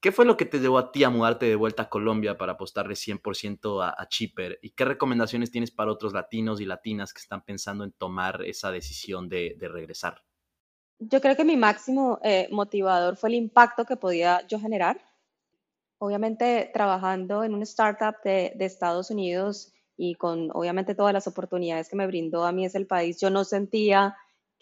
¿Qué 0.00 0.12
fue 0.12 0.24
lo 0.24 0.36
que 0.36 0.44
te 0.44 0.58
llevó 0.58 0.78
a 0.78 0.92
ti 0.92 1.04
a 1.04 1.10
mudarte 1.10 1.46
de 1.46 1.56
vuelta 1.56 1.84
a 1.84 1.88
Colombia 1.88 2.36
para 2.36 2.52
apostarle 2.52 2.94
100% 2.94 3.82
a, 3.82 3.94
a 3.96 4.08
Chipper? 4.08 4.58
¿Y 4.62 4.70
qué 4.70 4.84
recomendaciones 4.84 5.50
tienes 5.50 5.70
para 5.70 5.90
otros 5.90 6.12
latinos 6.12 6.60
y 6.60 6.66
latinas 6.66 7.12
que 7.12 7.20
están 7.20 7.44
pensando 7.44 7.82
en 7.84 7.92
tomar 7.92 8.42
esa 8.44 8.70
decisión 8.70 9.28
de, 9.28 9.56
regresar? 9.58 10.22
Yo 10.98 11.20
creo 11.20 11.36
que 11.36 11.44
mi 11.44 11.56
máximo 11.56 12.20
eh, 12.22 12.48
motivador 12.50 13.16
fue 13.16 13.30
el 13.30 13.34
impacto 13.36 13.84
que 13.84 13.96
podía 13.96 14.46
yo 14.46 14.60
generar. 14.60 15.00
Obviamente 15.98 16.70
trabajando 16.72 17.42
en 17.42 17.54
una 17.54 17.64
startup 17.64 18.16
de, 18.22 18.52
de 18.54 18.64
Estados 18.66 19.10
Unidos 19.10 19.72
y 19.96 20.14
con 20.14 20.50
obviamente 20.52 20.94
todas 20.94 21.14
las 21.14 21.26
oportunidades 21.26 21.88
que 21.88 21.96
me 21.96 22.06
brindó 22.06 22.44
a 22.44 22.52
mí 22.52 22.66
es 22.66 22.74
el 22.74 22.86
país, 22.86 23.18
yo 23.18 23.30
no 23.30 23.44
sentía 23.44 24.14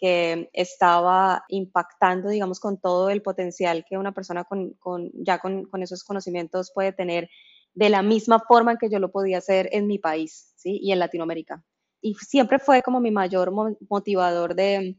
que 0.05 0.51
estaba 0.53 1.47
impactando, 1.49 2.29
digamos, 2.29 2.61
con 2.61 2.79
todo 2.79 3.09
el 3.09 3.23
potencial 3.23 3.87
que 3.89 3.97
una 3.97 4.13
persona 4.13 4.45
con, 4.45 4.77
ya 5.15 5.39
con, 5.39 5.67
esos 5.81 6.05
conocimientos 6.05 6.73
puede 6.75 6.93
tener 6.93 7.31
de 7.73 7.89
la 7.89 8.03
misma 8.03 8.39
forma 8.39 8.73
en 8.73 8.77
que 8.77 8.91
yo 8.91 8.99
lo 8.99 9.11
podía 9.11 9.39
hacer 9.39 9.71
en 9.73 9.87
mi 9.87 9.99
país. 9.99 10.53
Y 10.63 10.93
en 10.93 10.99
Latinoamérica. 10.99 11.65
Y 12.03 12.17
siempre 12.17 12.59
fue 12.59 12.83
como 12.83 13.01
mi 13.01 13.11
mayor 13.11 13.51
motivador 13.89 14.55
de, 14.55 14.99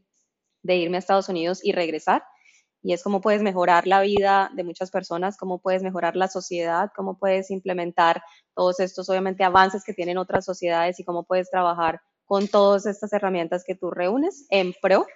de 0.62 0.76
irme 0.76 0.96
a 0.96 0.98
Estados 0.98 1.28
Unidos 1.28 1.60
y 1.64 1.70
regresar. 1.70 2.24
Y 2.82 2.92
es 2.92 3.04
cómo 3.04 3.20
puedes 3.20 3.42
mejorar 3.42 3.86
la 3.86 4.00
vida 4.00 4.50
de 4.56 4.64
muchas 4.64 4.90
personas, 4.90 5.36
cómo 5.36 5.60
puedes 5.60 5.84
mejorar 5.84 6.16
la 6.16 6.26
sociedad, 6.26 6.90
cómo 6.96 7.16
puedes 7.16 7.52
implementar 7.52 8.24
todos 8.56 8.80
estos, 8.80 9.08
obviamente, 9.08 9.44
avances 9.44 9.84
que 9.84 9.94
tienen 9.94 10.18
otras 10.18 10.44
sociedades 10.44 10.98
y 10.98 11.04
cómo 11.04 11.22
puedes 11.22 11.48
trabajar 11.48 12.00
con 12.26 12.48
todas 12.48 12.86
estas 12.86 13.12
herramientas 13.12 13.64
que 13.64 13.74
tú 13.74 13.90
reúnes 13.90 14.46
en 14.50 14.74
pro 14.82 15.06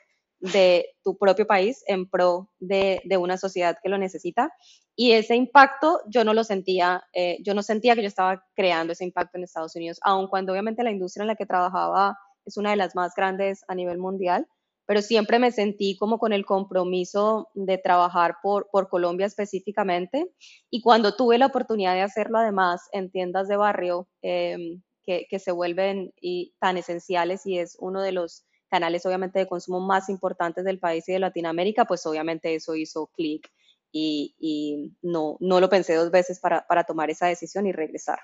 de 0.40 0.86
tu 1.04 1.18
propio 1.18 1.46
país, 1.46 1.84
en 1.86 2.08
pro 2.08 2.50
de, 2.58 3.02
una 3.18 3.36
sociedad 3.36 3.76
que 3.82 3.90
lo 3.90 3.98
necesita. 3.98 4.50
Y 4.96 5.12
ese 5.12 5.36
impacto 5.36 6.00
yo 6.08 6.24
no 6.24 6.34
lo 6.34 6.44
sentía, 6.44 7.04
eh, 7.12 7.38
yo 7.42 7.54
no 7.54 7.62
sentía 7.62 7.94
que 7.94 8.02
yo 8.02 8.08
estaba 8.08 8.42
creando 8.54 8.92
ese 8.92 9.04
impacto 9.04 9.36
en 9.36 9.44
Estados 9.44 9.76
Unidos, 9.76 9.98
aun 10.02 10.28
cuando 10.28 10.52
obviamente 10.52 10.82
la 10.82 10.90
industria 10.90 11.22
en 11.22 11.28
la 11.28 11.36
que 11.36 11.46
trabajaba 11.46 12.18
es 12.44 12.56
una 12.56 12.70
de 12.70 12.76
las 12.76 12.94
más 12.94 13.14
grandes 13.14 13.62
a 13.68 13.74
nivel 13.74 13.98
mundial, 13.98 14.46
pero 14.86 15.02
siempre 15.02 15.38
me 15.38 15.52
sentí 15.52 15.96
como 15.96 16.18
con 16.18 16.32
el 16.32 16.44
compromiso 16.44 17.48
de 17.54 17.78
trabajar 17.78 18.36
por, 18.42 18.68
Colombia 18.88 19.26
específicamente. 19.26 20.32
Y 20.68 20.80
cuando 20.80 21.14
tuve 21.14 21.38
la 21.38 21.46
oportunidad 21.46 21.94
de 21.94 22.02
hacerlo 22.02 22.38
además 22.38 22.88
en 22.92 23.10
tiendas 23.10 23.46
de 23.46 23.56
barrio, 23.56 24.08
em, 24.22 24.82
que, 25.04 25.38
se 25.38 25.52
vuelven 25.52 26.12
y, 26.20 26.54
tan 26.58 26.76
esenciales 26.76 27.46
y 27.46 27.58
es 27.58 27.76
uno 27.80 28.02
de 28.02 28.12
los 28.12 28.44
canales 28.68 29.04
obviamente 29.04 29.38
de 29.38 29.48
consumo 29.48 29.80
más 29.80 30.08
importantes 30.08 30.64
del 30.64 30.78
país 30.78 31.08
y 31.08 31.12
de 31.12 31.18
Latinoamérica, 31.18 31.84
pues 31.86 32.06
obviamente 32.06 32.54
eso 32.54 32.76
hizo 32.76 33.08
clic 33.08 33.50
y, 33.92 34.94
no, 35.02 35.36
no 35.40 35.60
lo 35.60 35.68
pensé 35.68 35.94
dos 35.94 36.10
veces 36.12 36.38
para, 36.38 36.84
tomar 36.84 37.10
esa 37.10 37.26
decisión 37.26 37.66
y 37.66 37.72
regresar. 37.72 38.20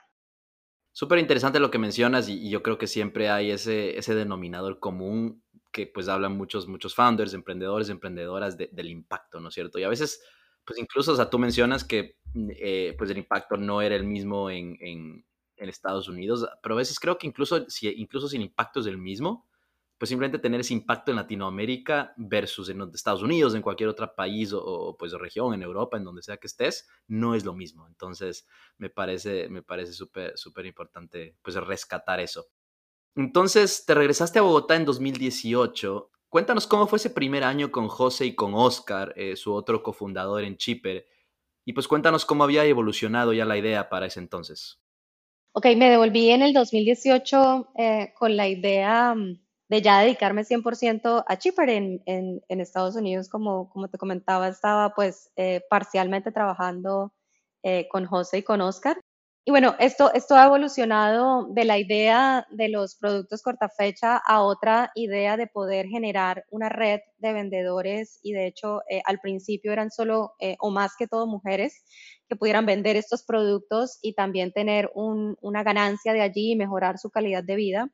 Súper 0.93 1.19
interesante 1.19 1.61
lo 1.61 1.71
que 1.71 1.79
mencionas 1.79 2.29
y, 2.29 2.49
yo 2.49 2.63
creo 2.63 2.79
que 2.79 2.87
siempre 2.87 3.29
hay 3.29 3.51
ese, 3.51 3.99
ese 3.99 4.15
denominador 4.15 4.79
común 4.79 5.43
que 5.73 5.87
pues 5.87 6.09
hablan 6.09 6.37
muchos, 6.37 6.69
muchos 6.69 6.95
founders, 6.95 7.35
emprendedores, 7.35 7.91
emprendedoras 7.91 8.57
del 8.57 8.89
impacto, 8.89 9.41
¿no 9.41 9.49
es 9.49 9.55
cierto? 9.55 9.79
Y 9.79 9.83
a 9.83 9.89
veces, 9.89 10.23
pues 10.65 10.79
incluso, 10.79 11.13
o 11.13 11.17
sea, 11.17 11.29
tú 11.29 11.39
mencionas 11.39 11.85
que 11.85 12.17
eh, 12.57 12.95
pues 12.97 13.11
el 13.11 13.19
impacto 13.19 13.57
no 13.57 13.83
era 13.83 13.97
el 13.97 14.05
mismo 14.05 14.49
en 14.49 15.27
Estados 15.59 16.09
Unidos, 16.09 16.47
pero 16.63 16.75
a 16.75 16.79
veces 16.79 17.01
creo 17.01 17.19
que 17.19 17.27
incluso, 17.27 17.69
si, 17.69 17.89
incluso 17.89 18.29
sin 18.29 18.43
impacto 18.43 18.81
es 18.81 18.87
el 18.87 18.99
mismo, 18.99 19.47
pues 19.99 20.11
simplemente 20.11 20.39
tener 20.39 20.61
ese 20.61 20.75
impacto 20.75 21.11
en 21.11 21.17
Latinoamérica 21.17 22.13
versus 22.17 22.69
en 22.69 22.83
Estados 22.93 23.23
Unidos, 23.23 23.55
en 23.55 23.63
cualquier 23.63 23.89
otro 23.89 24.15
país 24.15 24.53
o, 24.53 24.95
pues 24.99 25.13
región, 25.13 25.55
en 25.55 25.63
Europa, 25.63 25.97
en 25.97 26.05
donde 26.05 26.23
sea 26.23 26.37
que 26.37 26.47
estés, 26.47 26.87
no 27.09 27.35
es 27.35 27.45
lo 27.45 27.55
mismo. 27.55 27.87
Entonces, 27.87 28.47
me 28.77 28.91
parece, 28.91 29.49
me 29.49 29.63
parece 29.63 29.93
súper, 29.95 30.37
súper 30.37 30.67
importante 30.67 31.37
pues 31.41 31.57
rescatar 31.57 32.21
eso. 32.21 32.47
Entonces, 33.15 33.87
te 33.87 33.95
regresaste 33.95 34.39
a 34.39 34.43
Bogotá 34.43 34.77
en 34.77 34.85
2018. 34.85 36.11
Cuéntanos 36.29 36.67
cómo 36.67 36.87
fue 36.87 36.99
ese 36.99 37.09
primer 37.11 37.45
año 37.45 37.73
con 37.73 37.89
José 37.89 38.27
y 38.27 38.35
con 38.35 38.53
Oscar, 38.55 39.15
eh, 39.17 39.37
su 39.37 39.55
otro 39.55 39.83
cofundador 39.83 40.45
en 40.45 40.59
Chipper. 40.59 41.07
Y 41.65 41.73
pues 41.73 41.89
cuéntanos 41.89 42.27
cómo 42.27 42.45
había 42.45 42.65
evolucionado 42.67 43.33
ya 43.33 43.47
la 43.47 43.57
idea 43.57 43.89
para 43.89 44.07
ese 44.07 44.21
entonces. 44.21 44.79
Ok, 45.59 45.65
me 45.75 45.89
devolví 45.89 46.29
en 46.29 46.43
el 46.43 46.53
2018 46.53 47.73
eh, 47.79 48.13
con 48.19 48.37
la 48.37 48.47
idea 48.47 49.15
mm, 49.15 49.41
de 49.71 49.81
ya 49.81 50.01
dedicarme 50.01 50.45
100% 50.45 51.25
a 51.27 51.39
Chipper 51.39 51.71
en, 51.71 52.03
en, 52.05 52.61
Estados 52.61 52.95
Unidos, 52.95 53.31
como, 53.31 53.71
como 53.71 53.89
te 53.89 53.97
comentaba, 53.97 54.49
estaba 54.49 54.95
pues 54.95 55.33
eh, 55.37 55.63
parcialmente 55.71 56.31
trabajando 56.31 57.15
eh, 57.63 57.89
con 57.89 58.05
José 58.05 58.39
y 58.39 58.43
con 58.43 58.61
Oscar. 58.61 59.01
Y 59.49 59.53
bueno, 59.53 59.77
esto, 59.79 60.13
esto 60.13 60.35
ha 60.35 60.47
evolucionado 60.47 61.47
de 61.51 61.65
la 61.65 61.79
idea 61.79 62.45
de 62.51 62.69
los 62.69 62.97
productos 62.97 63.43
corta 63.43 63.69
fecha 63.69 64.17
a 64.17 64.43
otra 64.43 64.91
idea 64.97 65.37
de 65.37 65.47
poder 65.47 65.87
generar 65.87 66.45
una 66.51 66.69
red 66.69 66.99
de 67.19 67.33
vendedores 67.33 68.19
y 68.25 68.33
de 68.33 68.49
hecho 68.49 68.81
al 69.05 69.21
principio 69.21 69.73
eran 69.73 69.93
solo 69.93 70.33
o 70.59 70.71
más 70.73 70.95
que 70.99 71.07
todo 71.07 71.29
mujeres 71.29 71.85
que 72.29 72.35
pudieran 72.35 72.67
vender 72.67 72.97
estos 72.97 73.23
productos 73.23 74.01
y 74.03 74.15
también 74.15 74.51
tener 74.51 74.91
una 74.97 75.63
ganancia 75.63 76.13
de 76.13 76.23
allí 76.23 76.51
y 76.51 76.57
mejorar 76.57 76.99
su 76.99 77.11
calidad 77.11 77.45
de 77.45 77.55
vida. 77.55 77.89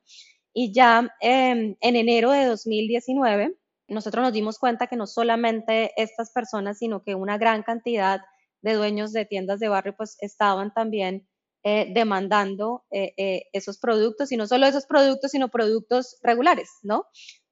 Y 0.53 0.73
ya 0.73 1.07
em, 1.21 1.75
en 1.81 1.95
enero 1.95 2.31
de 2.31 2.45
2019, 2.45 3.55
nosotros 3.89 4.23
nos 4.23 4.33
dimos 4.33 4.57
cuenta 4.57 4.87
que 4.87 4.95
no 4.95 5.05
solamente 5.05 5.91
estas 5.97 6.31
personas, 6.31 6.79
sino 6.79 7.03
que 7.03 7.13
una 7.13 7.37
gran 7.37 7.61
cantidad 7.61 8.21
de 8.63 8.73
dueños 8.73 9.13
de 9.13 9.25
tiendas 9.25 9.59
de 9.59 9.67
barrio, 9.67 9.93
pues 9.95 10.17
estaban 10.19 10.73
también 10.73 11.27
eh, 11.63 11.91
demandando 11.93 12.83
eh, 12.91 13.13
eh, 13.17 13.43
esos 13.53 13.77
productos, 13.79 14.31
y 14.31 14.37
no 14.37 14.47
solo 14.47 14.65
esos 14.65 14.85
productos, 14.85 15.31
sino 15.31 15.49
productos 15.49 16.17
regulares, 16.21 16.69
¿no? 16.83 17.05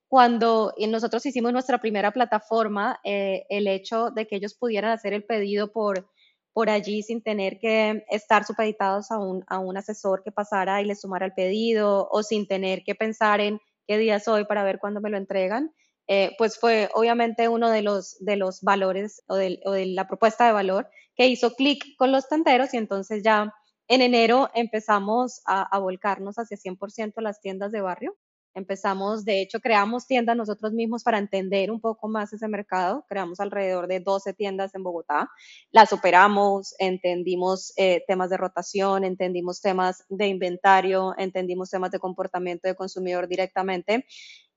Cuando 0.07 0.73
nosotros 0.89 1.25
hicimos 1.25 1.53
nuestra 1.53 1.79
primera 1.79 2.11
plataforma, 2.11 2.99
el 3.03 3.67
hecho 3.67 4.09
de 4.09 4.27
que 4.27 4.35
ellos 4.35 4.55
pudieran 4.55 4.91
hacer 4.91 5.13
el 5.13 5.23
pedido 5.23 5.71
por 5.71 6.09
por 6.53 6.69
allí 6.69 7.01
sin 7.03 7.21
tener 7.21 7.59
que 7.59 8.03
estar 8.09 8.45
supeditados 8.45 9.11
a 9.11 9.19
un, 9.19 9.43
a 9.47 9.59
un 9.59 9.77
asesor 9.77 10.21
que 10.23 10.31
pasara 10.31 10.81
y 10.81 10.85
les 10.85 11.01
sumara 11.01 11.25
el 11.25 11.33
pedido 11.33 12.07
o 12.11 12.23
sin 12.23 12.47
tener 12.47 12.83
que 12.83 12.95
pensar 12.95 13.39
en 13.39 13.59
qué 13.87 13.97
día 13.97 14.19
soy 14.19 14.45
para 14.45 14.63
ver 14.63 14.79
cuándo 14.79 15.01
me 15.01 15.09
lo 15.09 15.17
entregan, 15.17 15.73
eh, 16.07 16.35
pues 16.37 16.59
fue 16.59 16.89
obviamente 16.93 17.47
uno 17.47 17.69
de 17.69 17.81
los, 17.81 18.17
de 18.19 18.35
los 18.35 18.61
valores 18.61 19.23
o 19.27 19.35
de, 19.35 19.59
o 19.65 19.71
de 19.71 19.85
la 19.87 20.07
propuesta 20.07 20.45
de 20.45 20.51
valor 20.51 20.89
que 21.15 21.27
hizo 21.27 21.53
clic 21.55 21.95
con 21.97 22.11
los 22.11 22.27
tanteros 22.27 22.73
y 22.73 22.77
entonces 22.77 23.23
ya 23.23 23.53
en 23.93 24.01
enero 24.01 24.49
empezamos 24.53 25.41
a, 25.45 25.77
volcarnos 25.79 26.37
hacia 26.39 26.57
100% 26.57 27.21
las 27.21 27.41
tiendas 27.41 27.71
de 27.71 27.81
barrio 27.81 28.17
Empezamos, 28.53 29.23
de 29.23 29.41
hecho, 29.41 29.61
creamos 29.61 30.07
tiendas 30.07 30.35
nosotros 30.35 30.73
mismos 30.73 31.03
para 31.03 31.17
entender 31.17 31.71
un 31.71 31.79
poco 31.79 32.09
más 32.09 32.33
ese 32.33 32.49
mercado. 32.49 33.05
Creamos 33.07 33.39
alrededor 33.39 33.87
de 33.87 34.01
12 34.01 34.33
tiendas 34.33 34.75
en 34.75 34.83
Bogotá. 34.83 35.29
Las 35.71 35.93
operamos, 35.93 36.75
entendimos 36.77 37.71
eh, 37.77 38.03
temas 38.07 38.29
de 38.29 38.37
rotación, 38.37 39.05
entendimos 39.05 39.61
temas 39.61 40.03
de 40.09 40.27
inventario, 40.27 41.13
entendimos 41.17 41.69
temas 41.69 41.91
de 41.91 41.99
comportamiento 41.99 42.67
de 42.67 42.75
consumidor 42.75 43.29
directamente. 43.29 44.05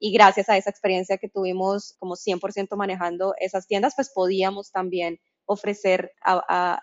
Y 0.01 0.13
gracias 0.13 0.49
a 0.49 0.57
esa 0.57 0.71
experiencia 0.71 1.17
que 1.17 1.29
tuvimos 1.29 1.95
como 2.01 2.17
100% 2.17 2.77
manejando 2.77 3.35
esas 3.39 3.69
tiendas, 3.69 3.95
pues 3.95 4.11
podíamos 4.13 4.73
también 4.73 5.21
ofrecer 5.47 6.13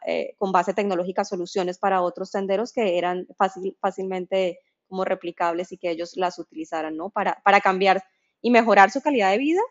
eh, 0.06 0.34
con 0.38 0.52
base 0.52 0.74
tecnológica 0.74 1.26
soluciones 1.26 1.78
para 1.78 2.02
otros 2.02 2.32
tenderos 2.32 2.71
que 2.74 2.97
eran 2.97 3.28
fácil, 3.38 3.78
fácilmente 3.80 4.60
como 4.88 5.06
replicables 5.06 5.71
y 5.71 5.78
que 5.78 5.89
ellos 5.89 6.13
las 6.15 6.38
utilizaran, 6.38 6.97
¿no? 6.97 7.10
Para, 7.10 7.41
para 7.43 7.62
cambiar 7.62 8.04
y 8.41 8.52
mejorar 8.52 8.91
su 8.91 9.02
calidad 9.02 9.32
de 9.32 9.38
vida 9.38 9.62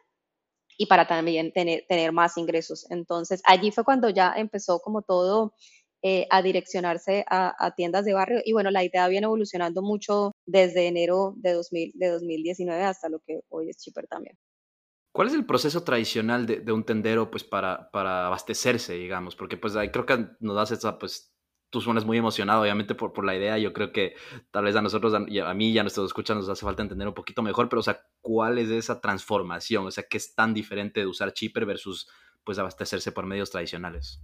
y 0.78 0.86
para 0.86 1.06
también 1.06 1.52
tener, 1.52 1.84
tener 1.88 2.12
más 2.12 2.38
ingresos. 2.38 2.90
Entonces, 2.90 3.42
allí 3.44 3.70
fue 3.70 3.84
cuando 3.84 4.08
ya 4.08 4.32
empezó 4.36 4.80
como 4.80 5.02
todo 5.02 5.52
eh, 6.02 6.26
a 6.30 6.40
direccionarse 6.40 7.26
a, 7.28 7.74
tiendas 7.76 8.06
de 8.06 8.14
barrio. 8.14 8.40
Y 8.42 8.54
bueno, 8.54 8.70
la 8.70 8.82
idea 8.82 9.06
viene 9.08 9.26
evolucionando 9.26 9.82
mucho 9.82 10.32
desde 10.46 10.86
enero 10.86 11.34
de, 11.36 11.52
2000, 11.52 11.92
de 11.94 12.08
2019 12.08 12.82
hasta 12.82 13.10
lo 13.10 13.20
que 13.20 13.40
hoy 13.50 13.68
es 13.68 13.76
Chipper 13.76 14.06
también. 14.06 14.38
¿Cuál 15.12 15.28
es 15.28 15.34
el 15.34 15.44
proceso 15.44 15.82
tradicional 15.82 16.46
de, 16.46 16.72
un 16.72 16.84
tendero 16.84 17.30
pues 17.30 17.42
para, 17.42 17.90
para 17.90 18.26
abastecerse, 18.26 18.94
digamos? 18.94 19.34
Porque 19.34 19.56
pues 19.56 19.74
ahí 19.76 19.90
creo 19.90 20.06
que 20.06 20.28
nos 20.38 20.54
das 20.54 20.70
esa 20.70 20.98
pues 20.98 21.34
tú 21.70 21.80
suenas 21.80 22.04
muy 22.04 22.18
emocionado, 22.18 22.62
obviamente, 22.62 22.94
por, 22.94 23.12
por 23.12 23.24
la 23.24 23.34
idea. 23.34 23.56
Yo 23.58 23.72
creo 23.72 23.92
que 23.92 24.14
tal 24.50 24.64
vez 24.64 24.76
a 24.76 24.82
nosotros, 24.82 25.14
a, 25.14 25.20
mí 25.54 25.70
y 25.70 25.78
a 25.78 25.82
nuestros 25.82 26.06
escuchas 26.06 26.36
nos 26.36 26.48
hace 26.48 26.64
falta 26.64 26.82
entender 26.82 27.08
un 27.08 27.14
poquito 27.14 27.42
mejor, 27.42 27.68
pero, 27.68 27.80
o 27.80 27.82
sea, 27.82 28.00
¿cuál 28.20 28.58
es 28.58 28.70
esa 28.70 29.00
transformación? 29.00 29.86
O 29.86 29.90
sea, 29.90 30.04
¿qué 30.08 30.18
es 30.18 30.34
tan 30.34 30.52
diferente 30.52 31.00
de 31.00 31.06
usar 31.06 31.32
Chipper 31.32 31.64
versus, 31.64 32.08
pues, 32.44 32.58
abastecerse 32.58 33.12
por 33.12 33.24
medios 33.24 33.50
tradicionales? 33.50 34.20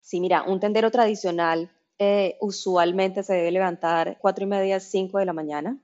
Sí, 0.00 0.20
mira, 0.20 0.42
un 0.42 0.58
tendero 0.58 0.90
tradicional 0.90 1.70
eh, 1.98 2.38
usualmente 2.40 3.22
se 3.22 3.34
debe 3.34 3.50
levantar 3.50 4.16
cuatro 4.18 4.44
y 4.44 4.48
media, 4.48 4.80
cinco 4.80 5.18
de 5.18 5.26
la 5.26 5.34
mañana. 5.34 5.78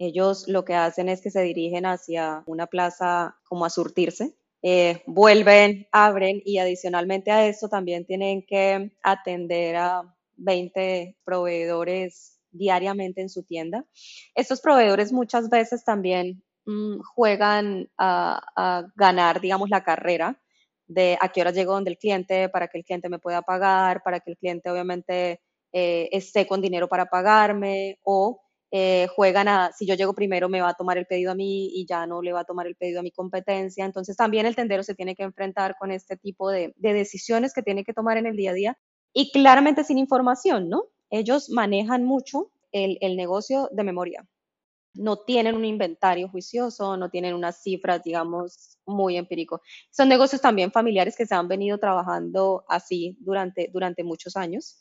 Ellos 0.00 0.48
lo 0.48 0.64
que 0.64 0.74
hacen 0.74 1.10
es 1.10 1.20
que 1.20 1.30
se 1.30 1.42
dirigen 1.42 1.84
hacia 1.84 2.42
una 2.46 2.66
plaza 2.66 3.36
como 3.44 3.66
a 3.66 3.70
surtirse. 3.70 4.34
Eh, 4.62 5.02
vuelven, 5.06 5.88
abren 5.92 6.40
y 6.42 6.56
adicionalmente 6.56 7.30
a 7.30 7.46
eso 7.46 7.68
también 7.68 8.06
tienen 8.06 8.42
que 8.42 8.92
atender 9.02 9.76
a 9.76 10.16
20 10.38 11.18
proveedores 11.22 12.38
diariamente 12.50 13.20
en 13.20 13.28
su 13.28 13.42
tienda. 13.42 13.84
Estos 14.34 14.62
proveedores 14.62 15.12
muchas 15.12 15.50
veces 15.50 15.84
también 15.84 16.42
mm, 16.64 17.00
juegan 17.00 17.90
a, 17.98 18.86
ganar, 18.96 19.42
digamos, 19.42 19.68
la 19.68 19.84
carrera 19.84 20.40
de 20.86 21.18
a 21.20 21.28
qué 21.28 21.42
hora 21.42 21.50
llego 21.50 21.74
donde 21.74 21.90
el 21.90 21.98
cliente 21.98 22.48
para 22.48 22.68
que 22.68 22.78
el 22.78 22.84
cliente 22.84 23.10
me 23.10 23.18
pueda 23.18 23.42
pagar, 23.42 24.02
para 24.02 24.20
que 24.20 24.30
el 24.30 24.38
cliente 24.38 24.70
obviamente 24.70 25.42
eh, 25.74 26.08
esté 26.10 26.46
con 26.46 26.62
dinero 26.62 26.88
para 26.88 27.04
pagarme 27.04 27.98
o 28.02 28.40
eh, 28.72 29.08
juegan 29.16 29.48
a, 29.48 29.72
si 29.72 29.86
yo 29.86 29.94
llego 29.94 30.14
primero 30.14 30.48
me 30.48 30.60
va 30.60 30.70
a 30.70 30.74
tomar 30.74 30.96
el 30.98 31.06
pedido 31.06 31.32
a 31.32 31.34
mí 31.34 31.70
y 31.74 31.86
ya 31.86 32.06
no 32.06 32.22
le 32.22 32.32
va 32.32 32.40
a 32.40 32.44
tomar 32.44 32.66
el 32.66 32.76
pedido 32.76 33.00
a 33.00 33.02
mi 33.02 33.10
competencia. 33.10 33.84
Entonces 33.84 34.16
también 34.16 34.46
el 34.46 34.56
tendero 34.56 34.82
se 34.82 34.94
tiene 34.94 35.14
que 35.16 35.24
enfrentar 35.24 35.76
con 35.78 35.90
este 35.90 36.16
tipo 36.16 36.50
de, 36.50 36.72
de 36.76 36.92
decisiones 36.92 37.52
que 37.52 37.62
tiene 37.62 37.84
que 37.84 37.94
tomar 37.94 38.16
en 38.16 38.26
el 38.26 38.36
día 38.36 38.52
a 38.52 38.54
día 38.54 38.78
y 39.12 39.32
claramente 39.32 39.84
sin 39.84 39.98
información, 39.98 40.68
¿no? 40.68 40.84
Ellos 41.10 41.50
manejan 41.50 42.04
mucho 42.04 42.52
el, 42.72 42.98
el 43.00 43.16
negocio 43.16 43.68
de 43.72 43.84
memoria. 43.84 44.26
No 44.94 45.18
tienen 45.18 45.54
un 45.54 45.64
inventario 45.64 46.28
juicioso, 46.28 46.96
no 46.96 47.10
tienen 47.10 47.34
unas 47.34 47.62
cifras, 47.62 48.02
digamos, 48.02 48.78
muy 48.86 49.16
empírico. 49.16 49.62
Son 49.90 50.08
negocios 50.08 50.40
también 50.40 50.72
familiares 50.72 51.16
que 51.16 51.26
se 51.26 51.34
han 51.34 51.48
venido 51.48 51.78
trabajando 51.78 52.64
así 52.68 53.16
durante, 53.20 53.70
durante 53.72 54.02
muchos 54.02 54.36
años. 54.36 54.80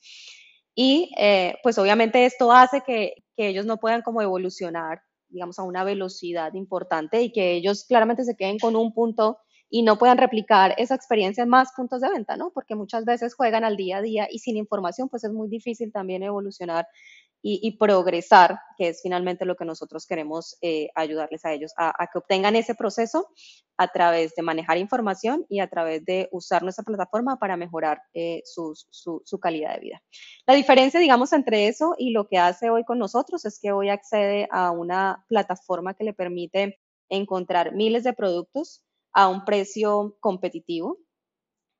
Y 0.76 1.12
eh, 1.18 1.56
pues 1.64 1.78
obviamente 1.78 2.26
esto 2.26 2.52
hace 2.52 2.82
que, 2.82 3.14
que, 3.36 3.48
ellos 3.50 3.66
no 3.66 3.78
puedan 3.78 4.02
como 4.02 4.22
evolucionar, 4.22 5.02
digamos, 5.28 5.60
a 5.60 5.64
una 5.64 5.84
velocidad 5.84 6.54
importante 6.54 7.22
y 7.22 7.32
que 7.32 7.54
ellos 7.54 7.86
claramente 7.86 8.24
se 8.24 8.36
queden 8.36 8.60
con 8.60 8.76
un 8.76 8.94
punto 8.94 9.40
y 9.70 9.84
no 9.84 9.98
puedan 9.98 10.18
replicar 10.18 10.74
esa 10.78 10.96
experiencia 10.96 11.44
en 11.44 11.50
más 11.50 11.72
puntos 11.76 12.02
de 12.02 12.10
venta, 12.10 12.38
¿no? 12.38 12.52
Porque 12.52 12.76
muchas 12.76 13.06
veces 13.06 13.36
juegan 13.36 13.64
al 13.64 13.78
día 13.78 13.98
a 13.98 14.02
día 14.02 14.28
y 14.30 14.40
sin 14.40 14.58
información, 14.58 15.10
pues 15.10 15.24
es 15.24 15.32
muy 15.32 15.48
difícil 15.48 15.92
también 15.92 16.24
evolucionar 16.24 16.88
y, 17.42 17.78
progresar, 17.78 18.60
que 18.78 18.90
es 18.90 19.02
finalmente 19.02 19.46
lo 19.46 19.56
que 19.56 19.64
nosotros 19.64 20.06
queremos 20.06 20.58
eh, 20.62 20.90
ayudarles 20.94 21.46
a 21.46 21.54
ellos, 21.54 21.74
a, 21.78 22.08
que 22.12 22.18
obtengan 22.18 22.56
ese 22.56 22.76
proceso 22.76 23.30
a 23.78 23.88
través 23.88 24.36
de 24.36 24.42
manejar 24.42 24.78
información 24.78 25.46
y 25.48 25.62
a 25.62 25.70
través 25.70 26.04
de 26.04 26.28
usar 26.32 26.64
nuestra 26.64 26.84
plataforma 26.84 27.38
para 27.40 27.56
mejorar 27.56 28.02
eh, 28.14 28.42
su, 28.44 28.74
su, 28.76 29.40
calidad 29.40 29.76
de 29.76 29.80
vida. 29.80 30.04
La 30.46 30.54
diferencia, 30.54 31.00
digamos, 31.00 31.32
entre 31.32 31.68
eso 31.68 31.96
y 31.98 32.12
lo 32.12 32.28
que 32.28 32.38
hace 32.38 32.70
hoy 32.70 32.84
con 32.84 33.00
nosotros 33.00 33.46
es 33.46 33.60
que 33.60 33.72
hoy 33.72 33.90
accede 33.90 34.50
a 34.52 34.72
una 34.72 35.24
plataforma 35.30 35.94
que 35.94 36.04
le 36.04 36.14
permite 36.14 36.80
encontrar 37.08 37.74
miles 37.74 38.04
de 38.04 38.14
productos 38.14 38.84
a 39.14 39.30
un 39.30 39.46
precio 39.46 40.18
competitivo 40.20 40.98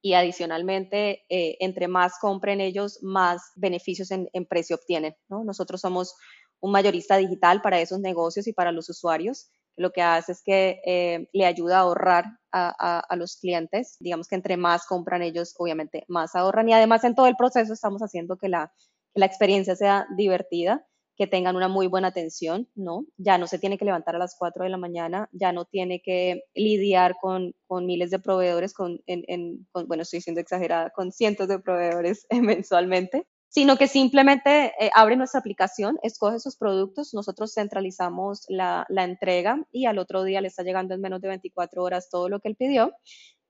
y 0.02 0.14
adicionalmente, 0.14 1.26
eh, 1.30 1.58
entre 1.60 1.88
más 1.88 2.20
compren 2.20 2.62
ellos, 2.62 3.00
más 3.02 3.52
beneficios 3.56 4.12
en, 4.12 4.30
precio 4.48 4.78
obtienen. 4.78 5.16
Nosotros 5.28 5.82
somos 5.82 6.16
un 6.62 6.72
mayorista 6.72 7.18
digital 7.18 7.62
para 7.62 7.80
esos 7.80 8.00
negocios 8.00 8.48
y 8.48 8.54
para 8.54 8.72
los 8.72 8.90
usuarios. 8.90 9.52
Lo 9.76 9.92
que 9.92 10.02
hace 10.02 10.34
es 10.34 10.42
que 10.44 10.82
eh, 10.86 11.30
le 11.34 11.46
ayuda 11.46 11.78
a 11.78 11.82
ahorrar 11.82 12.26
a, 12.52 13.16
los 13.16 13.38
clientes. 13.38 13.98
Digamos 14.00 14.28
que 14.28 14.36
entre 14.36 14.58
más 14.58 14.86
compran 14.86 15.22
ellos, 15.22 15.54
obviamente 15.58 16.06
más 16.08 16.36
ahorran. 16.36 16.68
Y 16.70 16.74
además 16.74 17.04
en 17.04 17.16
todo 17.16 17.28
el 17.28 17.36
proceso 17.36 17.74
estamos 17.74 18.02
haciendo 18.02 18.38
que 18.38 18.50
la, 18.50 18.74
que 19.14 19.20
la 19.20 19.26
experiencia 19.26 19.76
sea 19.76 20.08
divertida 20.18 20.86
que 21.20 21.28
tengan 21.28 21.58
una 21.58 21.68
muy 21.68 21.88
buena 21.88 22.08
atención, 22.08 22.70
¿no? 22.76 23.06
Ya 23.18 23.38
no 23.38 23.46
se 23.46 23.60
tiene 23.60 23.78
que 23.78 23.84
levantar 23.84 24.16
a 24.16 24.20
las 24.20 24.38
4 24.40 24.64
de 24.64 24.70
la 24.70 24.78
mañana, 24.78 25.28
ya 25.34 25.52
no 25.52 25.66
tiene 25.66 26.02
que 26.02 26.46
lidiar 26.56 27.18
con, 27.20 27.54
con 27.68 27.86
miles 27.86 28.10
de 28.10 28.20
proveedores, 28.20 28.74
con, 28.74 29.02
en, 29.06 29.68
bueno, 29.74 30.04
estoy 30.04 30.22
siendo 30.22 30.40
exagerada, 30.40 30.92
con 30.92 31.12
cientos 31.12 31.50
de 31.50 31.60
proveedores 31.60 32.26
mensualmente, 32.42 33.28
sino 33.50 33.76
que 33.76 33.90
simplemente 33.90 34.72
eh, 34.80 34.92
abre 34.96 35.18
nuestra 35.18 35.42
aplicación, 35.42 36.00
escoge 36.04 36.40
sus 36.40 36.56
productos, 36.56 37.14
nosotros 37.14 37.54
centralizamos 37.54 38.46
la, 38.48 38.86
la, 38.88 39.04
entrega 39.04 39.62
y 39.74 39.88
al 39.88 40.00
otro 40.00 40.24
día 40.24 40.40
le 40.40 40.48
está 40.48 40.64
llegando 40.64 40.94
en 40.94 41.02
menos 41.02 41.20
de 41.20 41.28
24 41.28 41.84
horas 41.84 42.10
todo 42.10 42.30
lo 42.30 42.40
que 42.40 42.48
él 42.48 42.56
pidió 42.56 42.94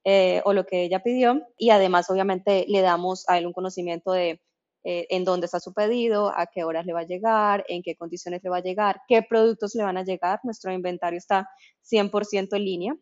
eh, 0.06 0.42
o 0.44 0.54
lo 0.54 0.66
que 0.66 0.82
ella 0.82 1.04
pidió 1.04 1.44
y 1.56 1.70
además 1.70 2.10
obviamente 2.10 2.66
le 2.68 2.82
damos 2.82 3.30
a 3.30 3.38
él 3.38 3.46
un 3.46 3.54
conocimiento 3.54 4.12
de 4.12 4.42
eh, 4.84 5.08
en 5.10 5.26
dónde 5.26 5.46
está 5.46 5.60
su 5.60 5.74
pedido, 5.74 6.30
a 6.30 6.48
qué 6.48 6.64
horas 6.64 6.86
le 6.86 6.94
va 6.94 7.02
a 7.02 7.08
llegar, 7.08 7.66
en 7.68 7.84
qué 7.84 7.96
condiciones 7.96 8.42
le 8.44 8.50
va 8.50 8.58
a 8.58 8.62
llegar, 8.62 9.02
qué 9.08 9.22
productos 9.22 9.76
le 9.76 9.84
van 9.84 9.98
a 9.98 10.04
llegar. 10.04 10.40
Nuestro 10.44 10.72
inventario 10.72 11.18
está 11.18 11.50
100% 11.82 12.56
en 12.56 12.64
línea. 12.64 12.96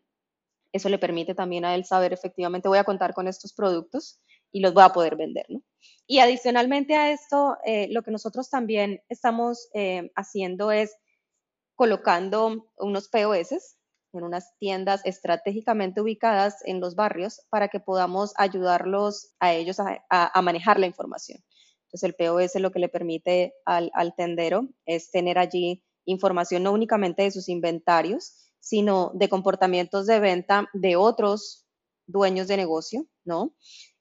Eso 0.72 0.88
le 0.88 0.98
permite 0.98 1.34
también 1.34 1.64
a 1.64 1.74
él 1.74 1.84
saber 1.84 2.12
efectivamente 2.12 2.68
voy 2.68 2.78
a 2.78 2.84
contar 2.84 3.14
con 3.14 3.28
estos 3.28 3.54
productos 3.54 4.20
y 4.52 4.60
los 4.60 4.74
voy 4.74 4.82
a 4.82 4.90
poder 4.90 5.16
vender. 5.16 5.46
¿no? 5.48 5.62
Y 6.06 6.18
adicionalmente 6.18 6.94
a 6.96 7.12
esto, 7.12 7.56
eh, 7.64 7.88
lo 7.90 8.02
que 8.02 8.10
nosotros 8.10 8.50
también 8.50 9.00
estamos 9.08 9.68
eh, 9.72 10.10
haciendo 10.16 10.72
es 10.72 10.96
colocando 11.76 12.66
unos 12.76 13.08
POS 13.08 13.76
en 14.12 14.24
unas 14.24 14.56
tiendas 14.58 15.00
estratégicamente 15.04 16.00
ubicadas 16.00 16.56
en 16.64 16.80
los 16.80 16.96
barrios 16.96 17.40
para 17.50 17.68
que 17.68 17.78
podamos 17.78 18.32
ayudarlos 18.36 19.34
a 19.38 19.52
ellos 19.52 19.76
a 19.78 20.42
manejar 20.42 20.80
la 20.80 20.86
información. 20.86 21.40
Entonces 21.88 22.02
el 22.10 22.14
POS 22.14 22.60
lo 22.60 22.70
que 22.70 22.80
le 22.80 22.90
permite 22.90 23.54
al, 23.64 23.90
tendero 24.14 24.68
es 24.84 25.10
tener 25.10 25.38
allí 25.38 25.82
información 26.04 26.62
no 26.62 26.72
únicamente 26.72 27.22
de 27.22 27.30
sus 27.30 27.48
inventarios, 27.48 28.52
sino 28.60 29.10
de 29.14 29.30
comportamientos 29.30 30.06
de 30.06 30.20
venta 30.20 30.68
de 30.74 30.96
otros 30.96 31.66
dueños 32.06 32.46
de 32.46 32.58
negocio, 32.58 33.06
¿no? 33.24 33.54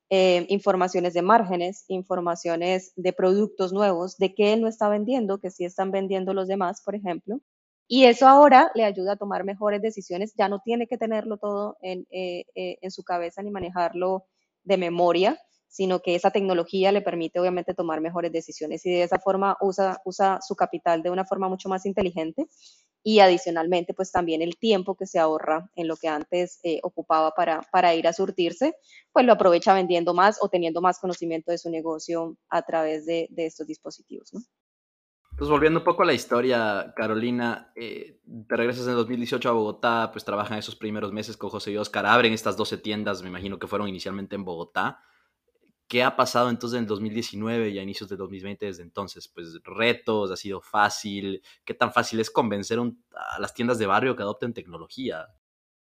Eh, 0.09 0.45
informaciones 0.49 1.13
de 1.13 1.21
márgenes, 1.21 1.85
informaciones 1.87 2.91
de 2.97 3.13
productos 3.13 3.71
nuevos, 3.71 4.17
de 4.17 4.33
qué 4.35 4.51
él 4.51 4.61
no 4.61 4.67
está 4.67 4.89
vendiendo, 4.89 5.39
que 5.39 5.49
sí 5.49 5.63
están 5.63 5.91
vendiendo 5.91 6.33
los 6.33 6.49
demás, 6.49 6.81
por 6.83 6.95
ejemplo. 6.95 7.39
Y 7.87 8.03
eso 8.03 8.27
ahora 8.27 8.69
le 8.75 8.83
ayuda 8.83 9.13
a 9.13 9.17
tomar 9.17 9.45
mejores 9.45 9.81
decisiones, 9.81 10.33
ya 10.37 10.49
no 10.49 10.59
tiene 10.59 10.87
que 10.87 10.97
tenerlo 10.97 11.37
todo 11.37 11.77
en, 11.81 12.05
eh, 12.09 12.43
eh, 12.53 12.77
en 12.81 12.91
su 12.91 13.03
cabeza 13.03 13.41
ni 13.41 13.49
manejarlo 13.49 14.25
de 14.63 14.77
memoria, 14.77 15.39
sino 15.67 16.01
que 16.01 16.15
esa 16.15 16.31
tecnología 16.31 16.91
le 16.91 17.01
permite 17.01 17.39
obviamente 17.39 17.73
tomar 17.73 18.01
mejores 18.01 18.31
decisiones 18.31 18.85
y 18.85 18.91
de 18.91 19.03
esa 19.03 19.19
forma 19.19 19.57
usa, 19.61 20.01
usa 20.05 20.39
su 20.41 20.55
capital 20.55 21.03
de 21.03 21.09
una 21.09 21.25
forma 21.25 21.49
mucho 21.49 21.69
más 21.69 21.85
inteligente 21.85 22.47
y 23.03 23.19
adicionalmente 23.19 23.93
pues 23.93 24.11
también 24.11 24.41
el 24.41 24.57
tiempo 24.57 24.95
que 24.95 25.05
se 25.05 25.19
ahorra 25.19 25.69
en 25.75 25.87
lo 25.87 25.95
que 25.95 26.07
antes 26.07 26.59
eh, 26.63 26.79
ocupaba 26.83 27.31
para, 27.31 27.61
para 27.71 27.95
ir 27.95 28.07
a 28.07 28.13
surtirse, 28.13 28.75
pues 29.13 29.25
lo 29.25 29.33
aprovecha 29.33 29.73
vendiendo 29.73 30.13
más 30.13 30.37
o 30.41 30.49
teniendo 30.49 30.81
más 30.81 30.99
conocimiento 30.99 31.51
de 31.51 31.57
su 31.57 31.69
negocio 31.69 32.35
a 32.49 32.61
través 32.63 33.05
de, 33.05 33.27
de 33.29 33.45
estos 33.45 33.67
dispositivos. 33.67 34.33
¿no? 34.33 34.41
Entonces, 35.37 35.51
volviendo 35.51 35.81
un 35.81 35.85
poco 35.85 36.01
a 36.01 36.05
la 36.07 36.13
historia, 36.13 36.93
Carolina, 36.95 37.71
eh, 37.75 38.19
te 38.49 38.57
regresas 38.57 38.87
en 38.87 38.95
2018 38.95 39.47
a 39.47 39.51
Bogotá, 39.51 40.09
pues 40.11 40.25
trabajan 40.25 40.57
esos 40.57 40.75
primeros 40.75 41.13
meses 41.13 41.37
con 41.37 41.51
José 41.51 41.73
y 41.73 41.77
Oscar, 41.77 42.07
abren 42.07 42.33
estas 42.33 42.57
12 42.57 42.79
tiendas, 42.79 43.21
me 43.21 43.29
imagino 43.29 43.59
que 43.59 43.67
fueron 43.67 43.87
inicialmente 43.87 44.35
en 44.35 44.43
Bogotá. 44.43 44.99
¿Qué 45.87 46.03
ha 46.03 46.15
pasado 46.15 46.49
entonces 46.49 46.79
en 46.79 46.85
2019 46.85 47.69
y 47.69 47.79
a 47.79 47.81
inicios 47.81 48.09
de 48.09 48.17
2020 48.17 48.65
desde 48.65 48.83
entonces? 48.83 49.27
Pues 49.27 49.59
retos, 49.63 50.31
ha 50.31 50.35
sido 50.35 50.59
fácil. 50.59 51.41
¿Qué 51.63 51.73
tan 51.73 51.93
fácil 51.93 52.19
es 52.19 52.29
convencer 52.29 52.77
a 52.79 53.39
las 53.39 53.53
tiendas 53.53 53.79
de 53.79 53.85
barrio 53.85 54.15
que 54.15 54.23
adopten 54.23 54.53
tecnología? 54.53 55.27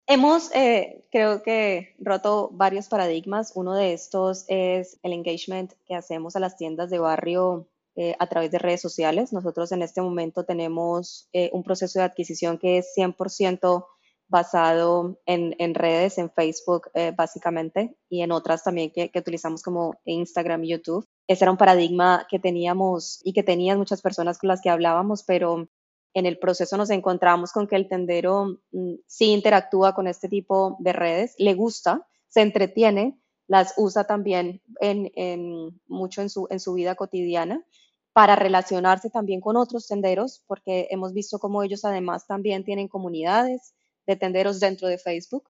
Hemos, 0.07 0.53
eh, 0.55 1.05
creo 1.11 1.43
que, 1.43 1.95
roto 1.99 2.49
varios 2.51 2.87
paradigmas. 2.87 3.53
Uno 3.55 3.75
de 3.75 3.93
estos 3.93 4.45
es 4.47 4.99
el 5.03 5.13
engagement 5.13 5.73
que 5.85 5.95
hacemos 5.95 6.35
a 6.35 6.39
las 6.39 6.57
tiendas 6.57 6.89
de 6.89 6.99
barrio 6.99 7.69
eh, 7.95 8.15
a 8.19 8.27
través 8.27 8.51
de 8.51 8.57
redes 8.57 8.81
sociales. 8.81 9.31
Nosotros 9.31 9.71
en 9.71 9.83
este 9.83 10.01
momento 10.01 10.45
tenemos 10.45 11.29
eh, 11.31 11.49
un 11.53 11.63
proceso 11.63 11.99
de 11.99 12.05
adquisición 12.05 12.57
que 12.57 12.79
es 12.79 12.91
100% 12.97 13.85
basado 14.31 15.19
en, 15.25 15.55
en 15.59 15.75
redes, 15.75 16.17
en 16.17 16.31
Facebook 16.31 16.89
eh, 16.93 17.13
básicamente, 17.15 17.95
y 18.09 18.21
en 18.21 18.31
otras 18.31 18.63
también 18.63 18.89
que, 18.91 19.11
que, 19.11 19.19
utilizamos 19.19 19.61
como 19.61 19.99
Instagram 20.05 20.63
YouTube. 20.63 21.05
Ese 21.27 21.43
era 21.43 21.51
un 21.51 21.57
paradigma 21.57 22.25
que 22.29 22.39
teníamos 22.39 23.19
y 23.23 23.33
que 23.33 23.43
tenían 23.43 23.77
muchas 23.77 24.01
personas 24.01 24.39
con 24.39 24.47
las 24.47 24.61
que 24.61 24.69
hablábamos, 24.69 25.23
pero 25.23 25.67
en 26.13 26.25
el 26.25 26.39
proceso 26.39 26.77
nos 26.77 26.89
encontramos 26.89 27.51
con 27.51 27.67
que 27.67 27.75
el 27.75 27.89
tendero 27.89 28.61
mm, 28.71 28.93
sí 29.05 29.33
interactúa 29.33 29.93
con 29.93 30.07
este 30.07 30.29
tipo 30.29 30.77
de 30.79 30.93
redes, 30.93 31.35
le 31.37 31.53
gusta, 31.53 32.07
se 32.29 32.41
entretiene, 32.41 33.19
las 33.47 33.73
usa 33.75 34.05
también 34.05 34.61
en, 34.79 35.11
en, 35.15 35.81
mucho 35.87 36.21
en 36.21 36.29
su, 36.29 36.47
en 36.49 36.61
su 36.61 36.73
vida 36.73 36.95
cotidiana 36.95 37.65
para 38.13 38.37
relacionarse 38.37 39.09
también 39.09 39.41
con 39.41 39.57
otros 39.57 39.87
tenderos, 39.87 40.43
porque 40.47 40.87
hemos 40.89 41.13
visto 41.13 41.37
cómo 41.37 41.63
ellos 41.63 41.83
además 41.83 42.27
también 42.27 42.63
tienen 42.63 42.87
comunidades, 42.87 43.73
de 44.07 44.15
tenderos 44.15 44.59
dentro 44.59 44.87
de 44.87 44.97
Facebook. 44.97 45.49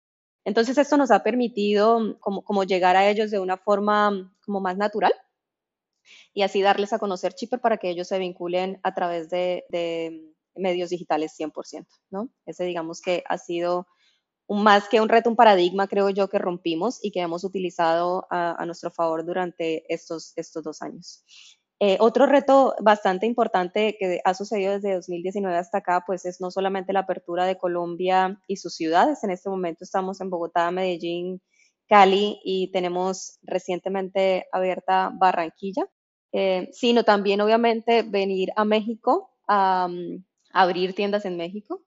Entonces 0.44 0.76
esto 0.76 0.96
nos 0.96 1.10
ha 1.10 1.22
permitido 1.22 2.18
como, 2.20 2.44
como 2.44 2.64
llegar 2.64 2.96
a 2.96 3.08
ellos 3.08 3.30
de 3.30 3.38
una 3.38 3.56
forma 3.56 4.34
como 4.44 4.60
más 4.60 4.76
natural 4.76 5.12
y 6.32 6.42
así 6.42 6.62
darles 6.62 6.92
a 6.92 6.98
conocer 6.98 7.34
Chipper 7.34 7.60
para 7.60 7.78
que 7.78 7.90
ellos 7.90 8.08
se 8.08 8.18
vinculen 8.18 8.80
a 8.82 8.94
través 8.94 9.30
de, 9.30 9.64
medios 10.56 10.90
digitales 10.90 11.34
100%, 11.36 11.84
¿no? 12.10 12.30
Ese 12.46 12.64
digamos 12.64 13.00
que 13.00 13.24
ha 13.26 13.38
sido 13.38 13.88
un, 14.46 14.62
más 14.62 14.88
que 14.88 15.00
un 15.00 15.08
reto, 15.08 15.28
un 15.28 15.34
paradigma, 15.34 15.88
creo 15.88 16.10
yo, 16.10 16.28
que 16.28 16.38
rompimos 16.38 17.00
y 17.02 17.10
que 17.10 17.20
hemos 17.20 17.42
utilizado 17.42 18.28
a, 18.30 18.64
nuestro 18.64 18.92
favor 18.92 19.24
durante 19.24 19.84
estos, 19.92 20.32
estos 20.36 20.62
dos 20.62 20.80
años. 20.80 21.24
Eh, 21.86 21.98
otro 22.00 22.24
reto 22.24 22.74
bastante 22.80 23.26
importante 23.26 23.98
que 24.00 24.18
ha 24.24 24.32
sucedido 24.32 24.72
desde 24.72 24.94
2019 24.94 25.54
hasta 25.54 25.78
acá, 25.78 26.02
pues 26.06 26.24
es 26.24 26.40
no 26.40 26.50
solamente 26.50 26.94
la 26.94 27.00
apertura 27.00 27.44
de 27.44 27.58
Colombia 27.58 28.40
y 28.46 28.56
sus 28.56 28.74
ciudades. 28.74 29.22
En 29.22 29.28
este 29.30 29.50
momento 29.50 29.84
estamos 29.84 30.18
en 30.22 30.30
Bogotá, 30.30 30.70
Medellín, 30.70 31.42
Cali 31.86 32.40
y 32.42 32.70
tenemos 32.72 33.38
recientemente 33.42 34.46
abierta 34.50 35.12
Barranquilla, 35.12 35.86
eh, 36.32 36.70
sino 36.72 37.04
también 37.04 37.42
obviamente 37.42 38.02
venir 38.02 38.48
a 38.56 38.64
México 38.64 39.32
a, 39.46 39.86
mm, 39.86 40.24
abrir 40.54 40.94
tiendas 40.94 41.26
en 41.26 41.36
México. 41.36 41.82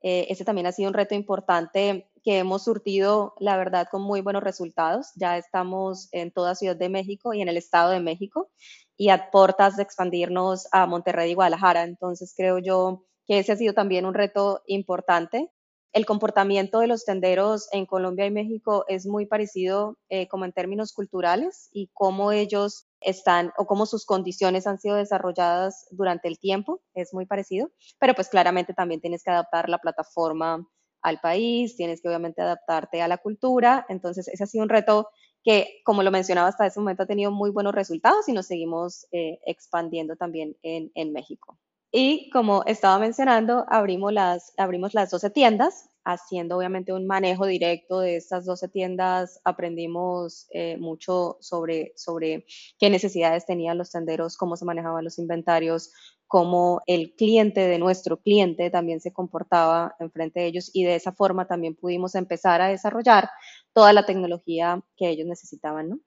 Eh, 0.00 0.28
ese 0.30 0.44
también 0.44 0.68
ha 0.68 0.72
sido 0.72 0.90
un 0.90 0.94
reto 0.94 1.16
importante 1.16 2.08
que 2.22 2.38
hemos 2.38 2.64
surtido, 2.64 3.34
la 3.38 3.56
verdad, 3.56 3.88
con 3.90 4.02
muy 4.02 4.20
buenos 4.20 4.42
resultados. 4.42 5.12
Ya 5.16 5.38
estamos 5.38 6.08
en 6.12 6.32
toda 6.32 6.54
Ciudad 6.54 6.76
de 6.76 6.88
México 6.88 7.32
y 7.34 7.42
en 7.42 7.48
el 7.48 7.56
Estado 7.56 7.90
de 7.90 8.00
México 8.00 8.50
y 8.96 9.08
a 9.08 9.30
portas 9.30 9.76
de 9.76 9.82
expandirnos 9.82 10.68
a 10.72 10.86
Monterrey 10.86 11.30
y 11.30 11.34
Guadalajara. 11.34 11.84
Entonces 11.84 12.34
creo 12.36 12.58
yo 12.58 13.04
que 13.26 13.38
ese 13.38 13.52
ha 13.52 13.56
sido 13.56 13.74
también 13.74 14.04
un 14.04 14.14
reto 14.14 14.62
importante. 14.66 15.50
El 15.92 16.06
comportamiento 16.06 16.80
de 16.80 16.86
los 16.86 17.04
tenderos 17.04 17.68
en 17.72 17.84
Colombia 17.86 18.26
y 18.26 18.30
México 18.30 18.84
es 18.86 19.06
muy 19.06 19.26
parecido 19.26 19.96
eh, 20.08 20.28
como 20.28 20.44
en 20.44 20.52
términos 20.52 20.92
culturales 20.92 21.68
y 21.72 21.90
cómo 21.94 22.30
ellos 22.30 22.86
están 23.00 23.52
o 23.56 23.66
cómo 23.66 23.86
sus 23.86 24.04
condiciones 24.06 24.66
han 24.68 24.78
sido 24.78 24.96
desarrolladas 24.96 25.86
durante 25.90 26.28
el 26.28 26.38
tiempo, 26.38 26.80
es 26.94 27.12
muy 27.12 27.26
parecido, 27.26 27.70
pero 27.98 28.14
pues 28.14 28.28
claramente 28.28 28.74
también 28.74 29.00
tienes 29.00 29.24
que 29.24 29.30
adaptar 29.30 29.68
la 29.68 29.78
plataforma 29.78 30.64
al 31.02 31.20
país, 31.20 31.76
tienes 31.76 32.00
que 32.00 32.08
obviamente 32.08 32.42
adaptarte 32.42 33.02
a 33.02 33.08
la 33.08 33.18
cultura, 33.18 33.86
entonces 33.88 34.28
ese 34.28 34.44
ha 34.44 34.46
sido 34.46 34.64
un 34.64 34.68
reto 34.68 35.08
que, 35.42 35.80
como 35.84 36.02
lo 36.02 36.10
mencionaba 36.10 36.48
hasta 36.48 36.66
ese 36.66 36.80
momento, 36.80 37.02
ha 37.02 37.06
tenido 37.06 37.30
muy 37.30 37.50
buenos 37.50 37.74
resultados 37.74 38.28
y 38.28 38.32
nos 38.32 38.46
seguimos 38.46 39.06
eh, 39.12 39.38
expandiendo 39.46 40.16
también 40.16 40.56
en, 40.62 40.90
en, 40.94 41.12
México. 41.12 41.58
Y 41.92 42.30
como 42.30 42.62
estaba 42.66 42.98
mencionando, 42.98 43.64
abrimos 43.68 44.12
las, 44.12 44.52
abrimos 44.56 44.94
las 44.94 45.10
12 45.10 45.30
tiendas, 45.30 45.90
haciendo 46.04 46.56
obviamente 46.56 46.92
un 46.92 47.06
manejo 47.06 47.46
directo 47.46 48.00
de 48.00 48.16
estas 48.16 48.46
12 48.46 48.68
tiendas, 48.68 49.40
aprendimos 49.44 50.46
eh, 50.50 50.76
mucho 50.78 51.36
sobre, 51.40 51.92
sobre 51.96 52.46
qué 52.78 52.90
necesidades 52.90 53.46
tenían 53.46 53.78
los 53.78 53.90
tenderos, 53.90 54.36
cómo 54.36 54.56
se 54.56 54.64
manejaban 54.64 55.04
los 55.04 55.18
inventarios, 55.18 55.92
cómo 56.30 56.80
el 56.86 57.16
cliente 57.16 57.66
de 57.66 57.80
nuestro 57.80 58.20
cliente 58.20 58.70
también 58.70 59.00
se 59.00 59.12
comportaba 59.12 59.96
enfrente 59.98 60.38
de 60.38 60.46
ellos 60.46 60.70
y 60.72 60.84
de 60.84 60.94
esa 60.94 61.10
forma 61.10 61.48
también 61.48 61.74
pudimos 61.74 62.14
empezar 62.14 62.62
a 62.62 62.68
desarrollar 62.68 63.28
toda 63.72 63.92
la 63.92 64.06
tecnología 64.06 64.80
que 64.96 65.08
ellos 65.08 65.26
necesitaban, 65.26 65.88
¿no? 65.88 65.98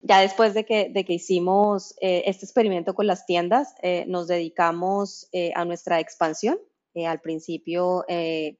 Ya 0.00 0.20
después 0.20 0.54
de 0.54 0.64
que, 0.64 0.88
de 0.88 1.04
que 1.04 1.14
hicimos 1.14 1.96
eh, 2.00 2.22
este 2.26 2.44
experimento 2.44 2.94
con 2.94 3.08
las 3.08 3.26
tiendas, 3.26 3.74
eh, 3.82 4.04
nos 4.06 4.28
dedicamos 4.28 5.28
eh, 5.32 5.50
a 5.56 5.64
nuestra 5.64 5.98
expansión. 5.98 6.60
al 7.04 7.20
principio, 7.20 8.04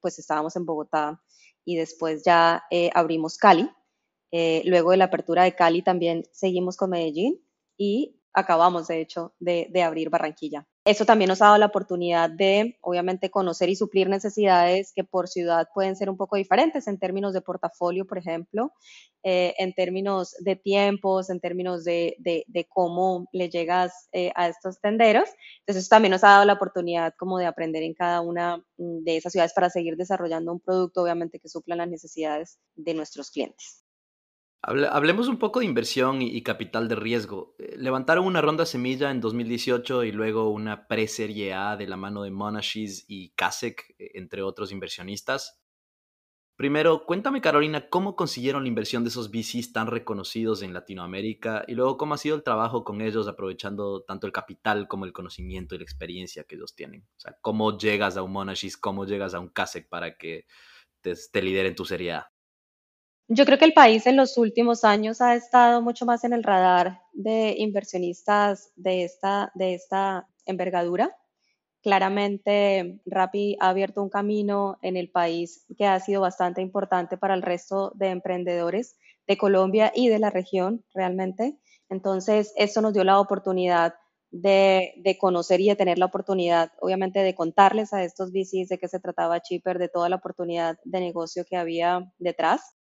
pues 0.00 0.18
estábamos 0.18 0.56
en 0.56 0.66
Bogotá 0.66 1.22
y 1.64 1.76
después 1.76 2.24
ya 2.24 2.64
abrimos 2.94 3.38
Cali. 3.38 3.70
luego 4.64 4.90
de 4.90 4.96
la 4.96 5.04
apertura 5.04 5.44
de 5.44 5.54
Cali 5.54 5.82
también 5.82 6.24
seguimos 6.32 6.76
con 6.76 6.90
Medellín 6.90 7.40
y 7.78 8.20
acabamos, 8.34 8.88
de 8.88 9.00
hecho, 9.00 9.34
de 9.38 9.82
abrir 9.82 10.10
Barranquilla. 10.10 10.66
Eso 10.86 11.04
también 11.04 11.28
nos 11.30 11.42
ha 11.42 11.46
dado 11.46 11.58
la 11.58 11.66
oportunidad 11.66 12.30
de, 12.30 12.78
obviamente, 12.80 13.28
conocer 13.28 13.68
y 13.68 13.74
suplir 13.74 14.08
necesidades 14.08 14.92
que 14.94 15.02
por 15.02 15.26
ciudad 15.26 15.66
pueden 15.74 15.96
ser 15.96 16.08
un 16.08 16.16
poco 16.16 16.36
diferentes 16.36 16.86
en 16.86 16.96
términos 16.96 17.32
de 17.34 17.40
portafolio, 17.40 18.06
por 18.06 18.18
ejemplo, 18.18 18.72
eh, 19.24 19.52
en 19.58 19.74
términos 19.74 20.36
de 20.38 20.54
tiempos, 20.54 21.28
en 21.28 21.40
términos 21.40 21.82
de, 21.82 22.14
cómo 22.68 23.26
le 23.32 23.50
llegas 23.50 24.08
eh, 24.12 24.30
a 24.36 24.46
estos 24.46 24.80
tenderos. 24.80 25.28
Entonces, 25.58 25.82
eso 25.82 25.88
también 25.88 26.12
nos 26.12 26.22
ha 26.22 26.28
dado 26.28 26.44
la 26.44 26.52
oportunidad 26.52 27.14
como 27.18 27.38
de 27.38 27.46
aprender 27.46 27.82
en 27.82 27.94
cada 27.94 28.20
una 28.20 28.64
de 28.76 29.16
esas 29.16 29.32
ciudades 29.32 29.54
para 29.54 29.70
seguir 29.70 29.96
desarrollando 29.96 30.52
un 30.52 30.60
producto, 30.60 31.02
obviamente, 31.02 31.40
que 31.40 31.48
supla 31.48 31.74
las 31.74 31.88
necesidades 31.88 32.60
de 32.76 32.94
nuestros 32.94 33.32
clientes. 33.32 33.85
Hablemos 34.68 35.28
un 35.28 35.38
poco 35.38 35.60
de 35.60 35.66
inversión 35.66 36.20
y, 36.22 36.42
capital 36.42 36.88
de 36.88 36.96
riesgo. 36.96 37.54
Eh, 37.56 37.76
levantaron 37.78 38.26
una 38.26 38.40
ronda 38.40 38.66
semilla 38.66 39.12
en 39.12 39.20
2018 39.20 40.02
y 40.02 40.10
luego 40.10 40.50
una 40.50 40.88
pre-serie 40.88 41.54
A 41.54 41.76
de 41.76 41.86
la 41.86 41.96
mano 41.96 42.24
de 42.24 42.32
Monashis 42.32 43.04
y 43.06 43.30
Kasek, 43.36 43.94
eh, 43.96 44.10
entre 44.14 44.42
otros 44.42 44.72
inversionistas. 44.72 45.60
Primero, 46.56 47.04
cuéntame 47.06 47.40
Carolina, 47.40 47.88
¿cómo 47.88 48.16
consiguieron 48.16 48.64
la 48.64 48.68
inversión 48.68 49.04
de 49.04 49.10
esos 49.10 49.30
VCs 49.30 49.72
tan 49.72 49.86
reconocidos 49.86 50.62
en 50.62 50.72
Latinoamérica? 50.72 51.64
Y 51.68 51.74
luego, 51.74 51.96
¿cómo 51.96 52.14
ha 52.14 52.18
sido 52.18 52.34
el 52.34 52.42
trabajo 52.42 52.82
con 52.82 53.00
ellos 53.02 53.28
aprovechando 53.28 54.02
tanto 54.02 54.26
el 54.26 54.32
capital 54.32 54.88
como 54.88 55.04
el 55.04 55.12
conocimiento 55.12 55.76
y 55.76 55.78
la 55.78 55.84
experiencia 55.84 56.42
que 56.42 56.56
ellos 56.56 56.74
tienen? 56.74 57.02
O 57.02 57.20
sea, 57.20 57.36
¿cómo 57.40 57.78
llegas 57.78 58.16
a 58.16 58.22
un 58.24 58.32
Monashis, 58.32 58.76
cómo 58.76 59.04
llegas 59.04 59.34
a 59.34 59.38
un 59.38 59.48
Kasek 59.48 59.88
para 59.88 60.16
que 60.16 60.46
te, 61.02 61.14
te 61.30 61.42
lideren 61.42 61.76
tu 61.76 61.84
serie 61.84 62.14
A? 62.14 62.32
Yo 63.28 63.44
creo 63.44 63.58
que 63.58 63.64
el 63.64 63.72
país 63.72 64.06
en 64.06 64.16
los 64.16 64.38
últimos 64.38 64.84
años 64.84 65.20
ha 65.20 65.34
estado 65.34 65.82
mucho 65.82 66.06
más 66.06 66.22
en 66.22 66.32
el 66.32 66.44
radar 66.44 67.00
de 67.12 67.56
inversionistas 67.58 68.70
de 68.76 69.02
esta, 69.02 69.50
de 69.56 69.74
esta 69.74 70.28
envergadura. 70.44 71.16
Claramente, 71.82 73.00
Rappi 73.04 73.56
ha 73.58 73.70
abierto 73.70 74.00
un 74.00 74.10
camino 74.10 74.78
en 74.80 74.96
el 74.96 75.10
país 75.10 75.66
que 75.76 75.86
ha 75.86 75.98
sido 75.98 76.20
bastante 76.20 76.62
importante 76.62 77.16
para 77.18 77.34
el 77.34 77.42
resto 77.42 77.90
de 77.96 78.10
emprendedores 78.10 78.96
de 79.26 79.36
Colombia 79.36 79.90
y 79.92 80.08
de 80.08 80.20
la 80.20 80.30
región, 80.30 80.84
realmente. 80.94 81.58
Entonces, 81.88 82.52
eso 82.56 82.80
nos 82.80 82.92
dio 82.92 83.02
la 83.02 83.18
oportunidad 83.18 83.94
de, 84.30 84.94
de, 84.98 85.18
conocer 85.18 85.60
y 85.60 85.68
de 85.68 85.76
tener 85.76 85.98
la 85.98 86.06
oportunidad, 86.06 86.70
obviamente, 86.80 87.20
de 87.20 87.34
contarles 87.34 87.92
a 87.92 88.04
estos 88.04 88.30
VCs 88.30 88.68
de 88.68 88.78
qué 88.78 88.86
se 88.86 89.00
trataba 89.00 89.40
Chipper, 89.40 89.80
de 89.80 89.88
toda 89.88 90.08
la 90.08 90.16
oportunidad 90.16 90.78
de 90.84 91.00
negocio 91.00 91.44
que 91.44 91.56
había 91.56 92.12
detrás 92.18 92.75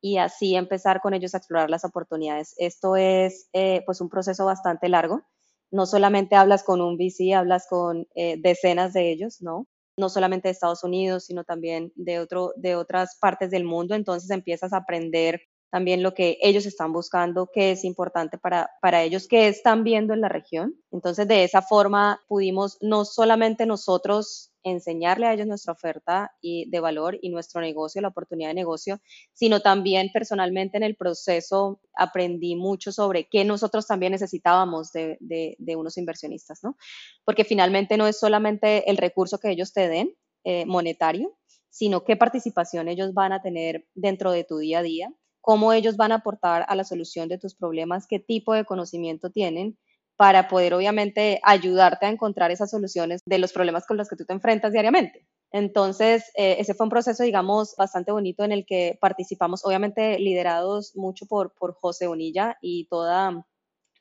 y 0.00 0.18
así 0.18 0.54
empezar 0.54 1.00
con 1.00 1.14
ellos 1.14 1.34
a 1.34 1.38
explorar 1.38 1.70
las 1.70 1.84
oportunidades. 1.84 2.54
Esto 2.58 2.96
es 2.96 3.48
eh, 3.52 3.82
pues 3.86 4.00
un 4.00 4.08
proceso 4.08 4.44
bastante 4.44 4.88
largo. 4.88 5.22
No 5.70 5.86
solamente 5.86 6.36
hablas 6.36 6.62
con 6.62 6.80
un 6.80 6.96
VC, 6.96 7.34
hablas 7.34 7.66
con 7.68 8.06
eh, 8.14 8.36
decenas 8.40 8.92
de 8.92 9.10
ellos, 9.10 9.40
¿no? 9.40 9.66
No 9.98 10.08
solamente 10.08 10.48
de 10.48 10.52
Estados 10.52 10.84
Unidos, 10.84 11.24
sino 11.24 11.44
también 11.44 11.92
de, 11.96 12.20
otro, 12.20 12.52
de 12.56 12.76
otras 12.76 13.16
partes 13.20 13.50
del 13.50 13.64
mundo. 13.64 13.94
Entonces 13.94 14.30
empiezas 14.30 14.72
a 14.72 14.78
aprender 14.78 15.40
también 15.76 16.02
lo 16.02 16.14
que 16.14 16.38
ellos 16.40 16.64
están 16.64 16.94
buscando, 16.94 17.50
qué 17.52 17.72
es 17.72 17.84
importante 17.84 18.38
para, 18.38 18.70
para 18.80 19.02
ellos, 19.02 19.28
qué 19.28 19.46
están 19.46 19.84
viendo 19.84 20.14
en 20.14 20.22
la 20.22 20.30
región. 20.30 20.74
Entonces, 20.90 21.28
de 21.28 21.44
esa 21.44 21.60
forma 21.60 22.18
pudimos 22.28 22.78
no 22.80 23.04
solamente 23.04 23.66
nosotros 23.66 24.54
enseñarle 24.62 25.26
a 25.26 25.34
ellos 25.34 25.46
nuestra 25.46 25.74
oferta 25.74 26.32
y 26.40 26.70
de 26.70 26.80
valor 26.80 27.18
y 27.20 27.28
nuestro 27.28 27.60
negocio, 27.60 28.00
la 28.00 28.08
oportunidad 28.08 28.48
de 28.48 28.54
negocio, 28.54 29.02
sino 29.34 29.60
también 29.60 30.08
personalmente 30.14 30.78
en 30.78 30.82
el 30.82 30.96
proceso 30.96 31.82
aprendí 31.94 32.56
mucho 32.56 32.90
sobre 32.90 33.28
qué 33.28 33.44
nosotros 33.44 33.86
también 33.86 34.12
necesitábamos 34.12 34.92
de, 34.92 35.18
de, 35.20 35.76
unos 35.76 35.98
inversionistas, 35.98 36.60
¿no? 36.62 36.78
Porque 37.22 37.44
finalmente 37.44 37.98
no 37.98 38.06
es 38.06 38.18
solamente 38.18 38.90
el 38.90 38.96
recurso 38.96 39.36
que 39.36 39.50
ellos 39.50 39.74
te 39.74 39.88
den 39.88 40.16
eh, 40.44 40.64
monetario, 40.64 41.36
sino 41.68 42.02
qué 42.02 42.16
participación 42.16 42.88
ellos 42.88 43.12
van 43.12 43.34
a 43.34 43.42
tener 43.42 43.86
dentro 43.94 44.32
de 44.32 44.44
tu 44.44 44.56
día 44.56 44.78
a 44.78 44.82
día, 44.82 45.12
cómo 45.46 45.72
ellos 45.72 45.96
van 45.96 46.10
a 46.10 46.16
aportar 46.16 46.66
a 46.66 46.74
la 46.74 46.82
solución 46.82 47.28
de 47.28 47.38
tus 47.38 47.54
problemas, 47.54 48.08
qué 48.08 48.18
tipo 48.18 48.52
de 48.52 48.64
conocimiento 48.64 49.30
tienen 49.30 49.78
para 50.16 50.48
poder 50.48 50.74
obviamente 50.74 51.38
ayudarte 51.44 52.06
a 52.06 52.08
encontrar 52.08 52.50
esas 52.50 52.68
soluciones 52.68 53.20
de 53.24 53.38
los 53.38 53.52
problemas 53.52 53.86
con 53.86 53.96
los 53.96 54.08
que 54.08 54.16
tú 54.16 54.24
te 54.24 54.32
enfrentas 54.32 54.72
diariamente. 54.72 55.24
Entonces, 55.52 56.24
eh, 56.34 56.56
ese 56.58 56.74
fue 56.74 56.86
un 56.86 56.90
proceso, 56.90 57.22
digamos, 57.22 57.76
bastante 57.78 58.10
bonito 58.10 58.42
en 58.42 58.50
el 58.50 58.66
que 58.66 58.98
participamos, 59.00 59.64
obviamente 59.64 60.18
liderados 60.18 60.96
mucho 60.96 61.26
por, 61.26 61.54
por 61.54 61.74
José 61.74 62.08
Bonilla 62.08 62.58
y 62.60 62.88
toda, 62.88 63.46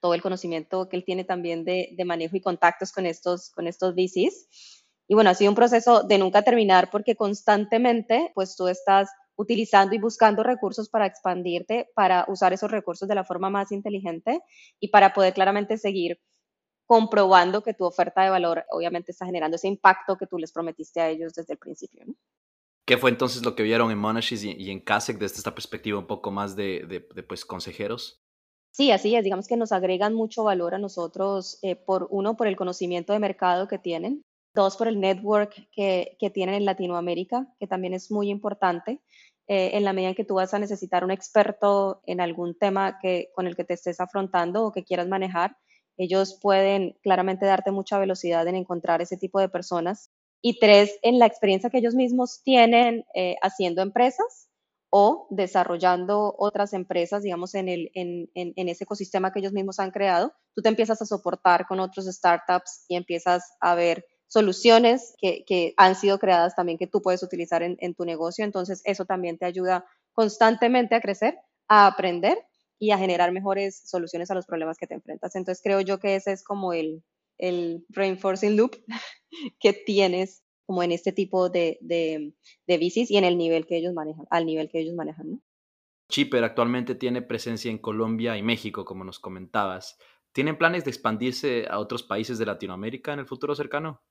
todo 0.02 0.16
el 0.16 0.24
conocimiento 0.24 0.90
que 0.90 0.98
él 0.98 1.06
tiene 1.06 1.26
también 1.26 1.64
de, 1.64 1.94
de 1.96 2.06
manejo 2.06 2.36
y 2.38 2.42
contactos 2.42 2.92
con 2.92 3.06
estos, 3.06 3.52
con 3.52 3.68
estos 3.68 3.94
VCs. 3.94 4.84
Y 5.08 5.14
bueno, 5.14 5.30
ha 5.30 5.36
sido 5.36 5.52
un 5.52 5.56
proceso 5.56 6.02
de 6.02 6.18
nunca 6.18 6.42
terminar 6.42 6.90
porque 6.90 7.16
constantemente, 7.16 8.32
pues 8.34 8.56
tú 8.56 8.68
estás 8.68 9.12
utilizando 9.36 9.96
y 9.96 10.00
buscando 10.00 10.44
recursos 10.44 10.90
para 10.90 11.06
expandirte, 11.06 11.90
para 11.96 12.26
usar 12.28 12.54
esos 12.54 12.72
recursos 12.72 13.08
de 13.08 13.16
la 13.16 13.24
forma 13.24 13.50
más 13.50 13.72
inteligente 13.72 14.42
y 14.80 14.90
para 14.90 15.14
poder 15.14 15.34
claramente 15.34 15.78
seguir 15.78 16.20
comprobando 16.86 17.64
que 17.64 17.74
tu 17.74 17.86
oferta 17.86 18.24
de 18.24 18.30
valor 18.30 18.64
obviamente 18.70 19.12
está 19.12 19.26
generando 19.26 19.56
ese 19.56 19.68
impacto 19.68 20.18
que 20.18 20.28
tú 20.28 20.38
les 20.38 20.52
prometiste 20.52 21.02
a 21.02 21.10
ellos 21.10 21.34
desde 21.34 21.54
el 21.54 21.60
principio. 21.60 22.06
¿Qué 22.86 22.98
fue 22.98 23.10
entonces 23.10 23.44
lo 23.44 23.56
que 23.56 23.64
vieron 23.64 23.90
en 23.90 23.98
Monashis 23.98 24.44
y, 24.44 24.70
en 24.70 24.80
Kasek 24.80 25.18
desde 25.18 25.38
esta 25.38 25.56
perspectiva 25.56 25.98
un 25.98 26.06
poco 26.06 26.30
más 26.30 26.56
de, 26.56 26.86
de, 26.88 27.24
pues, 27.24 27.44
consejeros? 27.44 28.22
Sí, 28.72 28.92
así 28.92 29.16
es. 29.16 29.24
Digamos 29.24 29.48
que 29.48 29.58
nos 29.58 29.72
agregan 29.72 30.14
mucho 30.14 30.44
valor 30.44 30.76
a 30.76 30.78
nosotros, 30.78 31.58
eh, 31.64 31.76
por 31.76 32.08
uno, 32.12 32.38
por 32.38 32.46
el 32.46 32.56
conocimiento 32.56 33.14
de 33.14 33.20
mercado 33.20 33.68
que 33.68 33.80
tienen, 33.80 34.24
dos, 34.56 34.78
por 34.78 34.88
el 34.88 35.00
network 35.00 35.70
que, 35.72 36.18
que 36.20 36.30
tienen 36.32 36.56
en 36.56 36.66
Latinoamérica, 36.66 37.48
que 37.60 37.68
también 37.68 37.94
es 37.94 38.10
muy 38.10 38.30
importante. 38.30 39.02
Eh, 39.48 39.78
en 39.78 39.84
la 39.84 39.94
medida 39.94 40.10
en 40.10 40.16
que 40.16 40.26
tú 40.26 40.36
vas 40.36 40.56
a 40.56 40.60
necesitar 40.60 41.04
un 41.04 41.12
experto 41.12 42.02
en 42.08 42.20
algún 42.20 42.58
tema 42.58 42.98
que, 43.00 43.30
con 43.36 43.46
el 43.46 43.56
que 43.56 43.64
te 43.64 43.76
estés 43.76 44.00
afrontando 44.00 44.66
o 44.66 44.72
que 44.72 44.84
quieras 44.84 45.08
manejar, 45.08 45.56
ellos 45.98 46.40
pueden 46.42 46.98
claramente 47.04 47.46
darte 47.46 47.72
mucha 47.72 48.00
velocidad 48.00 48.48
en 48.48 48.56
encontrar 48.56 49.02
ese 49.02 49.18
tipo 49.18 49.40
de 49.40 49.50
personas. 49.50 50.10
Y 50.42 50.60
tres, 50.60 50.98
en 51.04 51.20
la 51.20 51.28
experiencia 51.28 51.70
que 51.70 51.78
ellos 51.78 51.94
mismos 51.94 52.42
tienen 52.44 53.06
eh, 53.14 53.36
haciendo 53.44 53.84
empresas 53.84 54.50
o 54.90 55.28
desarrollando 55.30 56.36
otras 56.38 56.74
empresas, 56.74 57.22
digamos, 57.22 57.54
en, 57.54 57.70
el, 57.70 57.92
en, 57.94 58.30
en, 58.34 58.70
ese 58.70 58.86
ecosistema 58.86 59.32
que 59.32 59.40
ellos 59.40 59.54
mismos 59.54 59.80
han 59.80 59.92
creado, 59.92 60.34
tú 60.56 60.62
te 60.62 60.70
empiezas 60.70 61.02
a 61.02 61.06
soportar 61.06 61.68
con 61.68 61.80
otros 61.80 62.06
startups 62.06 62.86
y 62.88 62.96
empiezas 62.96 63.56
a 63.60 63.76
ver 63.76 64.06
soluciones 64.28 65.16
que, 65.18 65.44
que 65.46 65.74
han 65.78 65.96
sido 65.96 66.20
creadas 66.20 66.56
también 66.56 66.78
que 66.78 66.88
tú 66.88 67.02
puedes 67.02 67.24
utilizar 67.24 67.64
en, 67.64 67.96
tu 67.96 68.06
negocio. 68.06 68.44
Entonces, 68.44 68.82
eso 68.86 69.06
también 69.06 69.38
te 69.38 69.46
ayuda 69.46 69.86
constantemente 70.14 70.96
a 70.96 71.02
crecer, 71.02 71.38
a 71.68 71.88
aprender 71.88 72.38
y 72.80 72.92
a 72.92 72.98
generar 72.98 73.32
mejores 73.32 73.82
soluciones 73.86 74.32
a 74.32 74.36
los 74.36 74.46
problemas 74.46 74.78
que 74.78 74.88
te 74.88 74.96
enfrentas. 74.96 75.36
Entonces 75.36 75.62
creo 75.64 75.82
yo 75.82 76.00
que 76.00 76.16
ese 76.16 76.32
es 76.32 76.44
como 76.44 76.74
el, 76.74 77.04
el 77.38 77.86
reinforcing 77.90 78.58
loop 78.58 78.76
que 79.60 79.74
tienes 79.74 80.44
como 80.66 80.82
en 80.84 80.92
este 80.92 81.12
tipo 81.12 81.50
de, 81.50 81.78
de, 81.82 82.34
de, 82.66 82.78
bicis 82.78 83.12
y 83.12 83.18
en 83.18 83.24
el 83.24 83.38
nivel 83.38 83.66
que 83.68 83.78
ellos 83.78 83.94
manejan, 83.94 84.26
al 84.32 84.46
nivel 84.46 84.70
que 84.70 84.80
ellos 84.80 84.96
manejan. 84.96 85.32
¿no? 85.32 85.42
Chipper 86.10 86.44
actualmente 86.44 86.96
tiene 86.96 87.22
presencia 87.22 87.70
en 87.70 87.78
Colombia 87.78 88.38
y 88.38 88.44
México, 88.44 88.84
como 88.84 89.04
nos 89.04 89.20
comentabas. 89.20 89.98
¿Tienen 90.32 90.58
planes 90.58 90.84
de 90.84 90.92
expandirse 90.92 91.66
a 91.70 91.80
otros 91.80 92.04
países 92.04 92.38
de 92.38 92.46
Latinoamérica 92.46 93.14
en 93.14 93.20
el 93.20 93.26
futuro 93.28 93.56
cercano? 93.56 94.02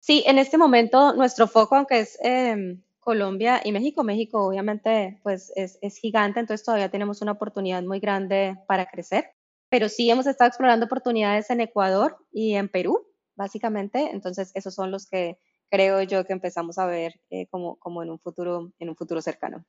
Sí, 0.00 0.24
en 0.26 0.38
este 0.38 0.58
momento 0.58 1.14
nuestro 1.14 1.46
foco, 1.46 1.76
aunque 1.76 2.00
es 2.00 2.18
eh, 2.24 2.78
Colombia 3.00 3.60
y 3.64 3.72
México. 3.72 4.02
México 4.02 4.46
obviamente 4.46 5.20
pues 5.22 5.52
es, 5.56 5.78
es, 5.82 5.96
gigante, 5.96 6.40
entonces 6.40 6.64
todavía 6.64 6.90
tenemos 6.90 7.22
una 7.22 7.32
oportunidad 7.32 7.82
muy 7.82 8.00
grande 8.00 8.56
para 8.66 8.86
crecer. 8.86 9.30
Pero 9.68 9.88
sí 9.88 10.10
hemos 10.10 10.26
estado 10.26 10.48
explorando 10.48 10.86
oportunidades 10.86 11.48
en 11.50 11.60
Ecuador 11.60 12.16
y 12.32 12.54
en 12.54 12.68
Perú, 12.68 13.06
básicamente. 13.36 14.10
Entonces 14.10 14.50
esos 14.54 14.74
son 14.74 14.90
los 14.90 15.06
que 15.06 15.38
creo 15.70 16.02
yo 16.02 16.24
que 16.24 16.32
empezamos 16.32 16.78
a 16.78 16.86
ver 16.86 17.20
eh, 17.30 17.46
como, 17.48 17.76
como 17.76 18.02
en, 18.02 18.10
un 18.10 18.18
futuro, 18.18 18.72
en 18.78 18.88
un 18.88 18.96
futuro 18.96 19.22
cercano. 19.22 19.64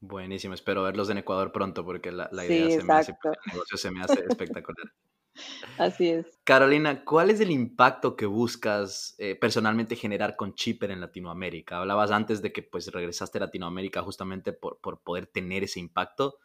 Buenísimo, 0.00 0.54
espero 0.54 0.82
verlos 0.82 1.08
en 1.08 1.18
Ecuador 1.18 1.52
pronto 1.52 1.84
porque 1.84 2.12
la, 2.12 2.28
la 2.30 2.44
idea 2.44 2.70
se, 2.70 2.84
me 2.84 2.92
hace, 2.92 3.12
el 3.12 3.52
negocio 3.52 3.78
se 3.78 3.90
me 3.90 4.02
hace 4.02 4.24
espectacular. 4.28 4.86
Así 5.78 6.08
es. 6.08 6.26
Carolina, 6.44 7.04
¿cuál 7.04 7.30
es 7.30 7.40
el 7.40 7.50
impacto 7.50 8.16
que 8.16 8.26
buscas 8.26 9.14
eh, 9.18 9.34
personalmente 9.34 9.96
generar 9.96 10.36
con 10.36 10.54
Chipper 10.54 10.90
en 10.90 11.00
Latinoamérica? 11.00 11.78
Hablabas 11.78 12.10
antes 12.10 12.42
de 12.42 12.52
que 12.52 12.62
pues 12.62 12.88
regresaste 12.88 13.38
a 13.38 13.42
Latinoamérica 13.42 14.02
justamente 14.02 14.52
por, 14.52 14.78
por 14.80 15.00
poder 15.02 15.26
tener 15.26 15.64
ese 15.64 15.80
impacto. 15.80 16.38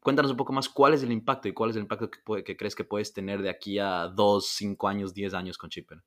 Cuéntanos 0.00 0.30
un 0.30 0.36
poco 0.36 0.52
más 0.52 0.68
cuál 0.68 0.94
es 0.94 1.02
el 1.02 1.12
impacto 1.12 1.48
y 1.48 1.52
cuál 1.52 1.70
es 1.70 1.76
el 1.76 1.82
impacto 1.82 2.10
que, 2.10 2.44
que 2.44 2.56
crees 2.56 2.74
que 2.74 2.84
puedes 2.84 3.12
tener 3.12 3.42
de 3.42 3.50
aquí 3.50 3.78
a 3.78 4.08
dos, 4.08 4.48
cinco 4.48 4.88
años, 4.88 5.14
diez 5.14 5.34
años 5.34 5.58
con 5.58 5.70
Chipper. 5.70 6.02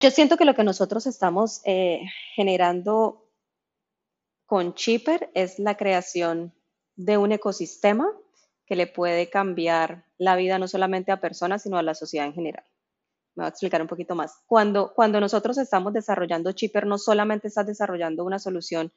Yo 0.00 0.10
siento 0.10 0.36
que 0.36 0.44
lo 0.44 0.54
que 0.54 0.64
nosotros 0.64 1.06
estamos 1.06 1.60
eh, 1.64 2.00
generando 2.34 3.28
con 4.46 4.74
Chipper 4.74 5.30
es 5.34 5.58
la 5.58 5.76
creación 5.76 6.54
de 6.96 7.18
un 7.18 7.32
ecosistema 7.32 8.10
que 8.70 8.76
le 8.76 8.86
puede 8.86 9.28
cambiar 9.28 10.04
la 10.16 10.36
vida 10.36 10.56
no 10.60 10.68
solamente 10.68 11.10
a 11.10 11.20
personas, 11.20 11.64
sino 11.64 11.76
a 11.76 11.82
la 11.82 11.92
sociedad 11.92 12.24
en 12.28 12.34
general. 12.34 12.62
Me 13.34 13.42
voy 13.42 13.46
a 13.46 13.48
explicar 13.48 13.82
un 13.82 13.88
poquito 13.88 14.14
más. 14.14 14.44
Cuando, 14.46 14.94
cuando 14.94 15.18
nosotros 15.18 15.58
estamos 15.58 15.92
desarrollando 15.92 16.52
Chipper, 16.52 16.86
no 16.86 16.96
solamente 16.96 17.48
estás 17.48 17.66
desarrollando 17.66 18.24
una 18.24 18.38
solución 18.38 18.92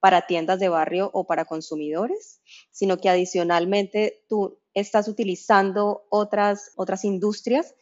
para 0.00 0.26
tiendas 0.26 0.58
de 0.58 0.68
barrio 0.68 1.10
o 1.14 1.28
para 1.28 1.44
consumidores, 1.44 2.42
sino 2.72 2.96
que 2.98 3.08
adicionalmente 3.08 4.24
tú 4.28 4.58
estás 4.74 5.06
utilizando 5.06 6.06
otras, 6.10 6.72
otras 6.74 7.04
industrias 7.04 7.76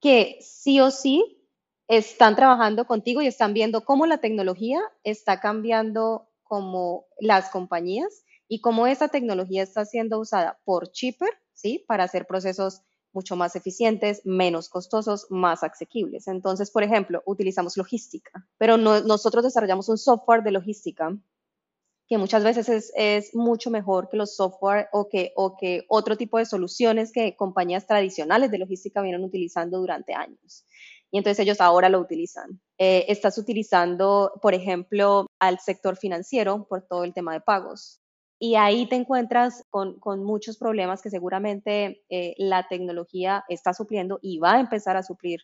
que 0.00 0.38
sí 0.42 0.78
o 0.78 0.92
sí 0.92 1.44
están 1.88 2.36
trabajando 2.36 2.86
contigo 2.86 3.20
y 3.20 3.26
están 3.26 3.52
viendo 3.52 3.84
cómo 3.84 4.06
la 4.06 4.18
tecnología 4.18 4.80
está 5.02 5.40
cambiando 5.40 6.28
como 6.44 7.06
las 7.18 7.50
compañías 7.50 8.22
y 8.48 8.60
cómo 8.60 8.86
esa 8.86 9.08
tecnología 9.08 9.62
está 9.62 9.84
siendo 9.84 10.18
usada 10.18 10.58
por 10.64 10.90
Chipper, 10.92 11.30
¿sí? 11.52 11.84
Para 11.86 12.04
hacer 12.04 12.26
procesos 12.26 12.82
mucho 13.12 13.34
más 13.34 13.56
eficientes, 13.56 14.20
menos 14.24 14.68
costosos, 14.68 15.26
más 15.30 15.64
asequibles. 15.64 16.28
Entonces, 16.28 16.70
por 16.70 16.82
ejemplo, 16.82 17.22
utilizamos 17.24 17.76
logística, 17.76 18.46
pero 18.58 18.76
nosotros 18.76 19.42
desarrollamos 19.42 19.88
un 19.88 19.96
software 19.96 20.42
de 20.42 20.52
logística 20.52 21.16
que 22.08 22.18
muchas 22.18 22.44
veces 22.44 22.68
es, 22.68 22.92
es, 22.94 23.34
mucho 23.34 23.70
mejor 23.70 24.08
que 24.08 24.16
los 24.16 24.36
software 24.36 24.88
o 24.92 25.08
que, 25.08 25.32
o 25.34 25.56
que 25.56 25.84
otro 25.88 26.16
tipo 26.16 26.38
de 26.38 26.46
soluciones 26.46 27.10
que 27.10 27.34
compañías 27.34 27.86
tradicionales 27.86 28.50
de 28.50 28.58
logística 28.58 29.02
vienen 29.02 29.24
utilizando 29.24 29.78
durante 29.78 30.14
años. 30.14 30.64
Y 31.10 31.18
entonces 31.18 31.40
ellos 31.40 31.60
ahora 31.60 31.88
lo 31.88 31.98
utilizan. 32.00 32.60
Eh, 32.78 33.06
estás 33.08 33.38
utilizando, 33.38 34.32
por 34.40 34.54
ejemplo, 34.54 35.26
al 35.40 35.58
sector 35.58 35.96
financiero 35.96 36.66
por 36.68 36.82
todo 36.82 37.02
el 37.04 37.12
tema 37.14 37.32
de 37.32 37.40
pagos. 37.40 38.00
Y 38.38 38.54
ahí 38.56 38.86
te 38.88 38.96
encuentras 38.96 39.64
con, 39.70 39.98
con 39.98 40.22
muchos 40.22 40.58
problemas 40.58 41.00
que 41.00 41.10
seguramente 41.10 42.04
eh, 42.10 42.34
la 42.36 42.68
tecnología 42.68 43.44
está 43.48 43.72
supliendo 43.72 44.18
y 44.20 44.38
va 44.38 44.54
a 44.54 44.60
empezar 44.60 44.96
a 44.96 45.02
suplir 45.02 45.40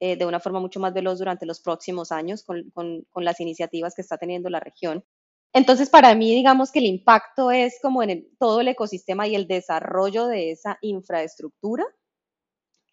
eh, 0.00 0.16
de 0.16 0.26
una 0.26 0.40
forma 0.40 0.60
mucho 0.60 0.80
más 0.80 0.92
veloz 0.92 1.18
durante 1.18 1.46
los 1.46 1.60
próximos 1.60 2.12
años 2.12 2.44
con, 2.44 2.70
con, 2.70 3.02
con, 3.10 3.24
las 3.24 3.40
iniciativas 3.40 3.94
que 3.94 4.02
está 4.02 4.18
teniendo 4.18 4.50
la 4.50 4.60
región. 4.60 5.04
Entonces, 5.54 5.88
para 5.88 6.14
mí, 6.14 6.34
digamos 6.34 6.72
que 6.72 6.80
el 6.80 6.86
impacto 6.86 7.50
es 7.50 7.78
como 7.80 8.02
en 8.02 8.28
todo 8.38 8.60
el 8.60 8.68
ecosistema 8.68 9.26
y 9.26 9.36
el 9.36 9.46
desarrollo 9.46 10.26
de 10.26 10.50
esa 10.50 10.78
infraestructura 10.82 11.86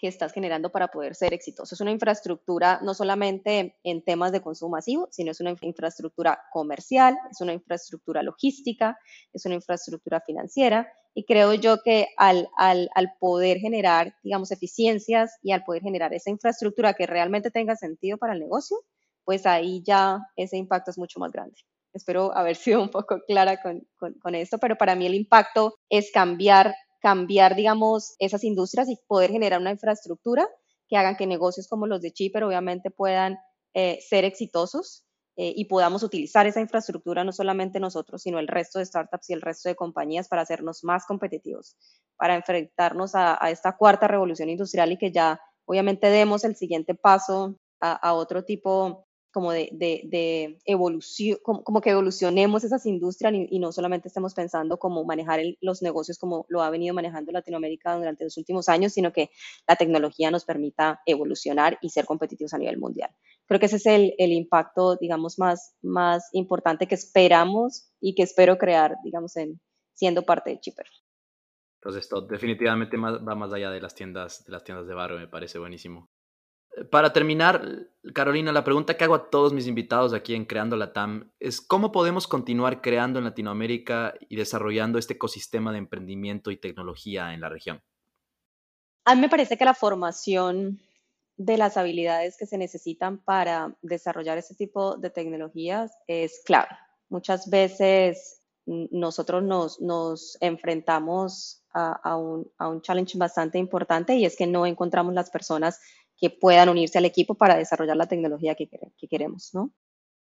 que 0.01 0.07
estás 0.07 0.33
generando 0.33 0.71
para 0.71 0.87
poder 0.87 1.13
ser 1.13 1.31
exitoso. 1.31 1.75
Es 1.75 1.79
una 1.79 1.91
infraestructura 1.91 2.79
no 2.81 2.95
solamente 2.95 3.77
en 3.83 4.03
temas 4.03 4.31
de 4.31 4.41
consumo 4.41 4.71
masivo, 4.71 5.07
sino 5.11 5.29
es 5.29 5.39
una 5.39 5.55
infraestructura 5.61 6.41
comercial, 6.51 7.15
es 7.29 7.39
una 7.39 7.53
infraestructura 7.53 8.23
logística, 8.23 8.97
es 9.31 9.45
una 9.45 9.55
infraestructura 9.55 10.19
financiera. 10.19 10.91
Y 11.13 11.25
creo 11.25 11.53
yo 11.53 11.83
que 11.83 12.07
al, 12.17 12.49
al, 12.57 12.89
al 12.95 13.13
poder 13.19 13.59
generar, 13.59 14.15
digamos, 14.23 14.51
eficiencias 14.51 15.37
y 15.43 15.51
al 15.51 15.63
poder 15.63 15.83
generar 15.83 16.11
esa 16.15 16.31
infraestructura 16.31 16.95
que 16.95 17.05
realmente 17.05 17.51
tenga 17.51 17.75
sentido 17.75 18.17
para 18.17 18.33
el 18.33 18.39
negocio, 18.39 18.77
pues 19.23 19.45
ahí 19.45 19.83
ya 19.85 20.19
ese 20.35 20.57
impacto 20.57 20.89
es 20.89 20.97
mucho 20.97 21.19
más 21.19 21.31
grande. 21.31 21.55
Espero 21.93 22.35
haber 22.35 22.55
sido 22.55 22.81
un 22.81 22.89
poco 22.89 23.19
clara 23.27 23.61
con, 23.61 23.87
con, 23.97 24.15
con 24.15 24.33
esto, 24.33 24.57
pero 24.57 24.77
para 24.77 24.95
mí 24.95 25.05
el 25.05 25.13
impacto 25.13 25.75
es 25.89 26.09
cambiar 26.11 26.73
cambiar, 27.01 27.55
digamos, 27.55 28.15
esas 28.19 28.43
industrias 28.43 28.87
y 28.87 28.97
poder 29.07 29.31
generar 29.31 29.59
una 29.59 29.71
infraestructura 29.71 30.47
que 30.87 30.97
hagan 30.97 31.17
que 31.17 31.27
negocios 31.27 31.67
como 31.67 31.87
los 31.87 32.01
de 32.01 32.11
Chipper 32.11 32.43
obviamente 32.43 32.91
puedan 32.91 33.37
eh, 33.73 33.99
ser 34.01 34.23
exitosos 34.23 35.05
eh, 35.37 35.53
y 35.55 35.65
podamos 35.65 36.03
utilizar 36.03 36.45
esa 36.45 36.59
infraestructura 36.59 37.23
no 37.23 37.31
solamente 37.31 37.79
nosotros, 37.79 38.21
sino 38.21 38.37
el 38.37 38.47
resto 38.47 38.79
de 38.79 38.85
startups 38.85 39.29
y 39.29 39.33
el 39.33 39.41
resto 39.41 39.69
de 39.69 39.75
compañías 39.75 40.27
para 40.27 40.43
hacernos 40.43 40.83
más 40.83 41.05
competitivos, 41.05 41.77
para 42.17 42.35
enfrentarnos 42.35 43.15
a, 43.15 43.43
a 43.43 43.49
esta 43.49 43.75
cuarta 43.77 44.07
revolución 44.07 44.49
industrial 44.49 44.91
y 44.91 44.97
que 44.97 45.11
ya 45.11 45.39
obviamente 45.65 46.07
demos 46.07 46.43
el 46.43 46.55
siguiente 46.55 46.93
paso 46.93 47.57
a, 47.79 47.93
a 47.93 48.13
otro 48.13 48.43
tipo 48.43 49.07
como 49.31 49.51
de, 49.51 49.69
de, 49.71 50.01
de 50.05 50.57
evolución, 50.65 51.39
como, 51.41 51.63
como, 51.63 51.81
que 51.81 51.91
evolucionemos 51.91 52.63
esas 52.63 52.85
industrias 52.85 53.33
y, 53.33 53.47
y, 53.49 53.59
no 53.59 53.71
solamente 53.71 54.07
estemos 54.07 54.33
pensando 54.33 54.77
cómo 54.77 55.03
manejar 55.05 55.39
el, 55.39 55.57
los 55.61 55.81
negocios 55.81 56.17
como 56.17 56.45
lo 56.49 56.61
ha 56.61 56.69
venido 56.69 56.93
manejando 56.93 57.31
Latinoamérica 57.31 57.95
durante 57.95 58.23
los 58.23 58.37
últimos 58.37 58.69
años, 58.69 58.93
sino 58.93 59.13
que 59.13 59.31
la 59.67 59.75
tecnología 59.75 60.31
nos 60.31 60.45
permita 60.45 61.01
evolucionar 61.05 61.77
y 61.81 61.89
ser 61.89 62.05
competitivos 62.05 62.53
a 62.53 62.57
nivel 62.57 62.77
mundial. 62.77 63.09
Creo 63.45 63.59
que 63.59 63.65
ese 63.65 63.77
es 63.77 63.85
el, 63.85 64.13
el 64.17 64.31
impacto, 64.31 64.97
digamos, 64.97 65.39
más, 65.39 65.75
más 65.81 66.29
importante 66.33 66.87
que 66.87 66.95
esperamos 66.95 67.91
y 67.99 68.15
que 68.15 68.23
espero 68.23 68.57
crear, 68.57 68.97
digamos, 69.03 69.35
en, 69.37 69.59
siendo 69.93 70.23
parte 70.23 70.51
de 70.51 70.59
Chipper. 70.59 70.87
Entonces, 71.81 72.03
esto 72.03 72.21
definitivamente 72.21 72.95
va 72.97 73.35
más 73.35 73.51
allá 73.51 73.71
de 73.71 73.81
las 73.81 73.95
tiendas, 73.95 74.45
de 74.45 74.51
las 74.51 74.63
tiendas 74.63 74.87
de 74.87 74.93
barrio, 74.93 75.17
me 75.17 75.27
parece 75.27 75.57
buenísimo. 75.57 76.09
Para 76.89 77.11
terminar, 77.11 77.89
Carolina, 78.13 78.51
la 78.51 78.63
pregunta 78.63 78.95
que 78.95 79.03
hago 79.03 79.15
a 79.15 79.29
todos 79.29 79.51
mis 79.51 79.67
invitados 79.67 80.13
aquí 80.13 80.35
en 80.35 80.45
Creando 80.45 80.77
la 80.77 80.93
TAM 80.93 81.31
es 81.39 81.59
cómo 81.59 81.91
podemos 81.91 82.27
continuar 82.27 82.81
creando 82.81 83.19
en 83.19 83.25
Latinoamérica 83.25 84.13
y 84.29 84.37
desarrollando 84.37 84.97
este 84.97 85.13
ecosistema 85.15 85.71
de 85.73 85.79
emprendimiento 85.79 86.49
y 86.49 86.57
tecnología 86.57 87.33
en 87.33 87.41
la 87.41 87.49
región. 87.49 87.81
A 89.03 89.15
mí 89.15 89.21
me 89.21 89.29
parece 89.29 89.57
que 89.57 89.65
la 89.65 89.73
formación 89.73 90.79
de 91.35 91.57
las 91.57 91.75
habilidades 91.75 92.37
que 92.37 92.45
se 92.45 92.57
necesitan 92.57 93.17
para 93.17 93.75
desarrollar 93.81 94.37
este 94.37 94.55
tipo 94.55 94.95
de 94.95 95.09
tecnologías 95.09 95.91
es 96.07 96.41
clave. 96.45 96.69
Muchas 97.09 97.49
veces 97.49 98.41
nosotros 98.65 99.43
nos, 99.79 100.37
enfrentamos 100.39 101.63
a, 101.73 102.15
un, 102.15 102.81
challenge 102.81 103.17
bastante 103.17 103.57
importante 103.57 104.15
y 104.15 104.25
es 104.25 104.35
que 104.35 104.47
no 104.47 104.65
encontramos 104.65 105.13
las 105.13 105.29
personas 105.29 105.79
que 106.21 106.29
puedan 106.29 106.69
unirse 106.69 106.99
al 106.99 107.05
equipo 107.05 107.33
para 107.35 107.57
desarrollar 107.57 107.97
la 107.97 108.07
tecnología 108.07 108.55
que, 108.55 108.69
que 108.69 109.07
queremos, 109.07 109.49
¿no? 109.53 109.73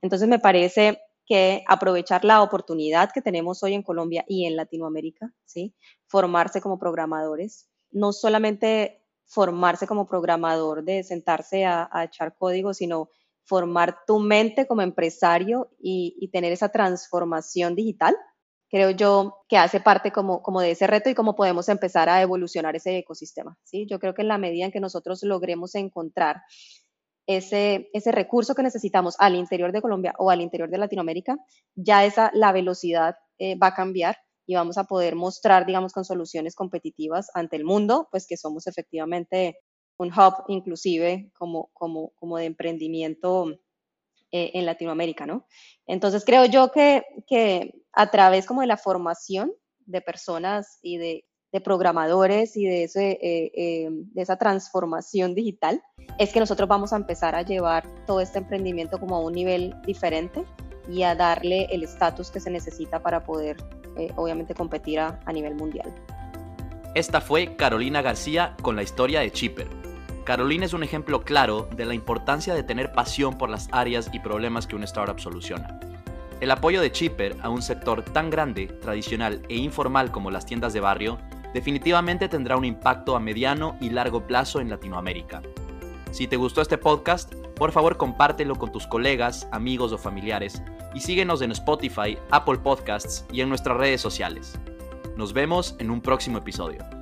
Entonces 0.02 0.28
me 0.28 0.40
parece 0.40 1.02
que 1.26 1.64
aprovechar 1.68 2.24
la 2.24 2.42
oportunidad 2.42 3.12
que 3.12 3.22
tenemos 3.22 3.64
hoy 3.64 3.74
en 3.74 3.84
Colombia 3.84 4.24
y 4.28 4.46
en 4.46 4.56
Latinoamérica, 4.56 5.34
¿sí? 5.44 5.76
Formarse 6.06 6.62
como 6.62 6.80
programadores, 6.80 7.68
no 7.92 8.14
solamente 8.14 9.04
formarse 9.26 9.88
como 9.88 10.08
programador 10.08 10.84
de 10.84 11.04
sentarse 11.04 11.66
a, 11.66 11.90
echar 12.06 12.38
código, 12.38 12.74
sino 12.74 13.10
formar 13.44 14.00
tu 14.06 14.20
mente 14.20 14.68
como 14.68 14.82
empresario 14.82 15.70
y, 15.80 16.30
tener 16.32 16.54
esa 16.54 16.70
transformación 16.70 17.76
digital, 17.76 18.16
creo 18.70 18.92
yo 18.92 19.38
que 19.48 19.58
hace 19.58 19.80
parte 19.80 20.12
como, 20.12 20.42
como 20.42 20.62
de 20.62 20.72
ese 20.72 20.88
reto 20.88 21.10
y 21.10 21.16
cómo 21.16 21.36
podemos 21.36 21.70
empezar 21.70 22.10
a 22.10 22.22
evolucionar 22.22 22.76
ese 22.76 22.98
ecosistema. 22.98 23.58
¿sí? 23.64 23.86
Yo 23.90 24.00
creo 24.00 24.14
que 24.14 24.22
en 24.22 24.28
la 24.28 24.38
medida 24.38 24.66
en 24.66 24.72
que 24.72 24.80
nosotros 24.80 25.24
logremos 25.24 25.76
encontrar 25.76 26.42
ese, 27.28 27.90
ese 27.94 28.12
recurso 28.12 28.56
que 28.56 28.64
necesitamos 28.64 29.16
al 29.20 29.36
interior 29.36 29.72
de 29.72 29.82
Colombia 29.82 30.14
o 30.18 30.30
al 30.30 30.42
interior 30.42 30.70
de 30.70 30.78
Latinoamérica, 30.78 31.38
ya 31.76 32.06
esa, 32.06 32.32
la 32.34 32.52
velocidad 32.52 33.16
eh, 33.38 33.58
va 33.58 33.68
a 33.68 33.76
cambiar 33.76 34.18
y 34.46 34.56
vamos 34.56 34.78
a 34.78 34.86
poder 34.86 35.16
mostrar, 35.16 35.66
digamos, 35.66 35.92
con 35.92 36.06
soluciones 36.06 36.56
competitivas 36.56 37.30
ante 37.34 37.58
el 37.58 37.66
mundo, 37.66 38.08
pues 38.12 38.26
que 38.28 38.38
somos 38.38 38.66
efectivamente 38.66 39.58
un 39.98 40.08
hub 40.08 40.46
inclusive 40.48 41.32
como, 41.38 41.70
como, 41.74 42.12
como 42.16 42.38
de 42.38 42.46
emprendimiento 42.46 43.60
eh, 44.32 44.52
en 44.56 44.66
Latinoamérica, 44.66 45.26
¿no? 45.26 45.46
Entonces 45.86 46.26
creo 46.26 46.46
yo 46.46 46.72
que, 46.72 47.04
que 47.28 47.74
a 47.94 48.12
través 48.12 48.46
como 48.46 48.62
de 48.62 48.68
la 48.68 48.78
formación 48.78 49.54
de 49.86 50.02
personas 50.02 50.80
y 50.82 50.98
de, 50.98 51.26
de 51.54 51.62
programadores 51.62 52.58
y 52.58 52.66
de, 52.66 52.84
ese, 52.84 53.12
eh, 53.22 53.52
eh, 53.56 53.88
de 53.90 54.22
esa 54.22 54.38
transformación 54.38 55.34
digital, 55.34 55.82
es 56.20 56.34
que 56.34 56.40
nosotros 56.40 56.68
vamos 56.68 56.92
a 56.92 56.98
empezar 56.98 57.36
a 57.36 57.42
llevar 57.42 57.88
todo 58.06 58.20
este 58.20 58.40
emprendimiento 58.40 59.00
como 59.00 59.16
a 59.16 59.20
un 59.20 59.34
nivel 59.34 59.74
diferente 59.86 60.44
y 60.90 61.04
a 61.04 61.16
darle 61.16 61.68
el 61.72 61.84
estatus 61.84 62.30
que 62.30 62.40
se 62.40 62.50
necesita 62.50 63.02
para 63.02 63.24
poder, 63.24 63.58
obviamente, 64.16 64.54
competir 64.54 65.00
a, 65.00 65.20
a 65.26 65.32
nivel 65.34 65.56
mundial. 65.56 65.94
Esta 66.96 67.22
fue 67.22 67.56
Carolina 67.56 68.02
García 68.02 68.56
con 68.62 68.76
la 68.76 68.84
historia 68.84 69.20
de 69.20 69.32
Chipper. 69.32 69.87
Carolina 70.28 70.66
es 70.66 70.74
un 70.74 70.84
ejemplo 70.84 71.22
claro 71.22 71.70
de 71.74 71.86
la 71.86 71.94
importancia 71.94 72.54
de 72.54 72.62
tener 72.62 72.92
pasión 72.92 73.38
por 73.38 73.50
las 73.50 73.70
áreas 73.72 74.10
y 74.12 74.20
problemas 74.20 74.68
que 74.68 74.76
una 74.76 74.84
startup 74.84 75.22
soluciona. 75.22 75.80
El 76.42 76.52
apoyo 76.52 76.82
de 76.82 76.92
Chipper 76.92 77.38
a 77.42 77.48
un 77.48 77.62
sector 77.62 78.04
tan 78.04 78.30
grande, 78.30 78.68
tradicional 78.68 79.42
e 79.48 79.56
informal 79.56 80.12
como 80.12 80.30
las 80.30 80.46
tiendas 80.46 80.74
de 80.74 80.82
barrio 80.82 81.18
definitivamente 81.54 82.28
tendrá 82.28 82.58
un 82.58 82.66
impacto 82.66 83.16
a 83.16 83.22
mediano 83.22 83.78
y 83.80 83.90
largo 83.90 84.28
plazo 84.28 84.60
en 84.60 84.70
Latinoamérica. 84.70 85.42
Si 86.12 86.28
te 86.28 86.36
gustó 86.36 86.62
este 86.62 86.78
podcast, 86.78 87.34
por 87.56 87.72
favor 87.72 87.96
compártelo 87.96 88.56
con 88.56 88.74
tus 88.74 88.86
colegas, 88.86 89.48
amigos 89.54 89.94
o 89.94 89.98
familiares 89.98 90.62
y 90.94 91.00
síguenos 91.00 91.42
en 91.42 91.54
Spotify, 91.54 92.18
Apple 92.32 92.58
Podcasts 92.58 93.26
y 93.32 93.40
en 93.40 93.48
nuestras 93.48 93.78
redes 93.78 94.02
sociales. 94.02 94.60
Nos 95.16 95.32
vemos 95.32 95.78
en 95.80 95.90
un 95.90 96.02
próximo 96.02 96.40
episodio. 96.40 96.97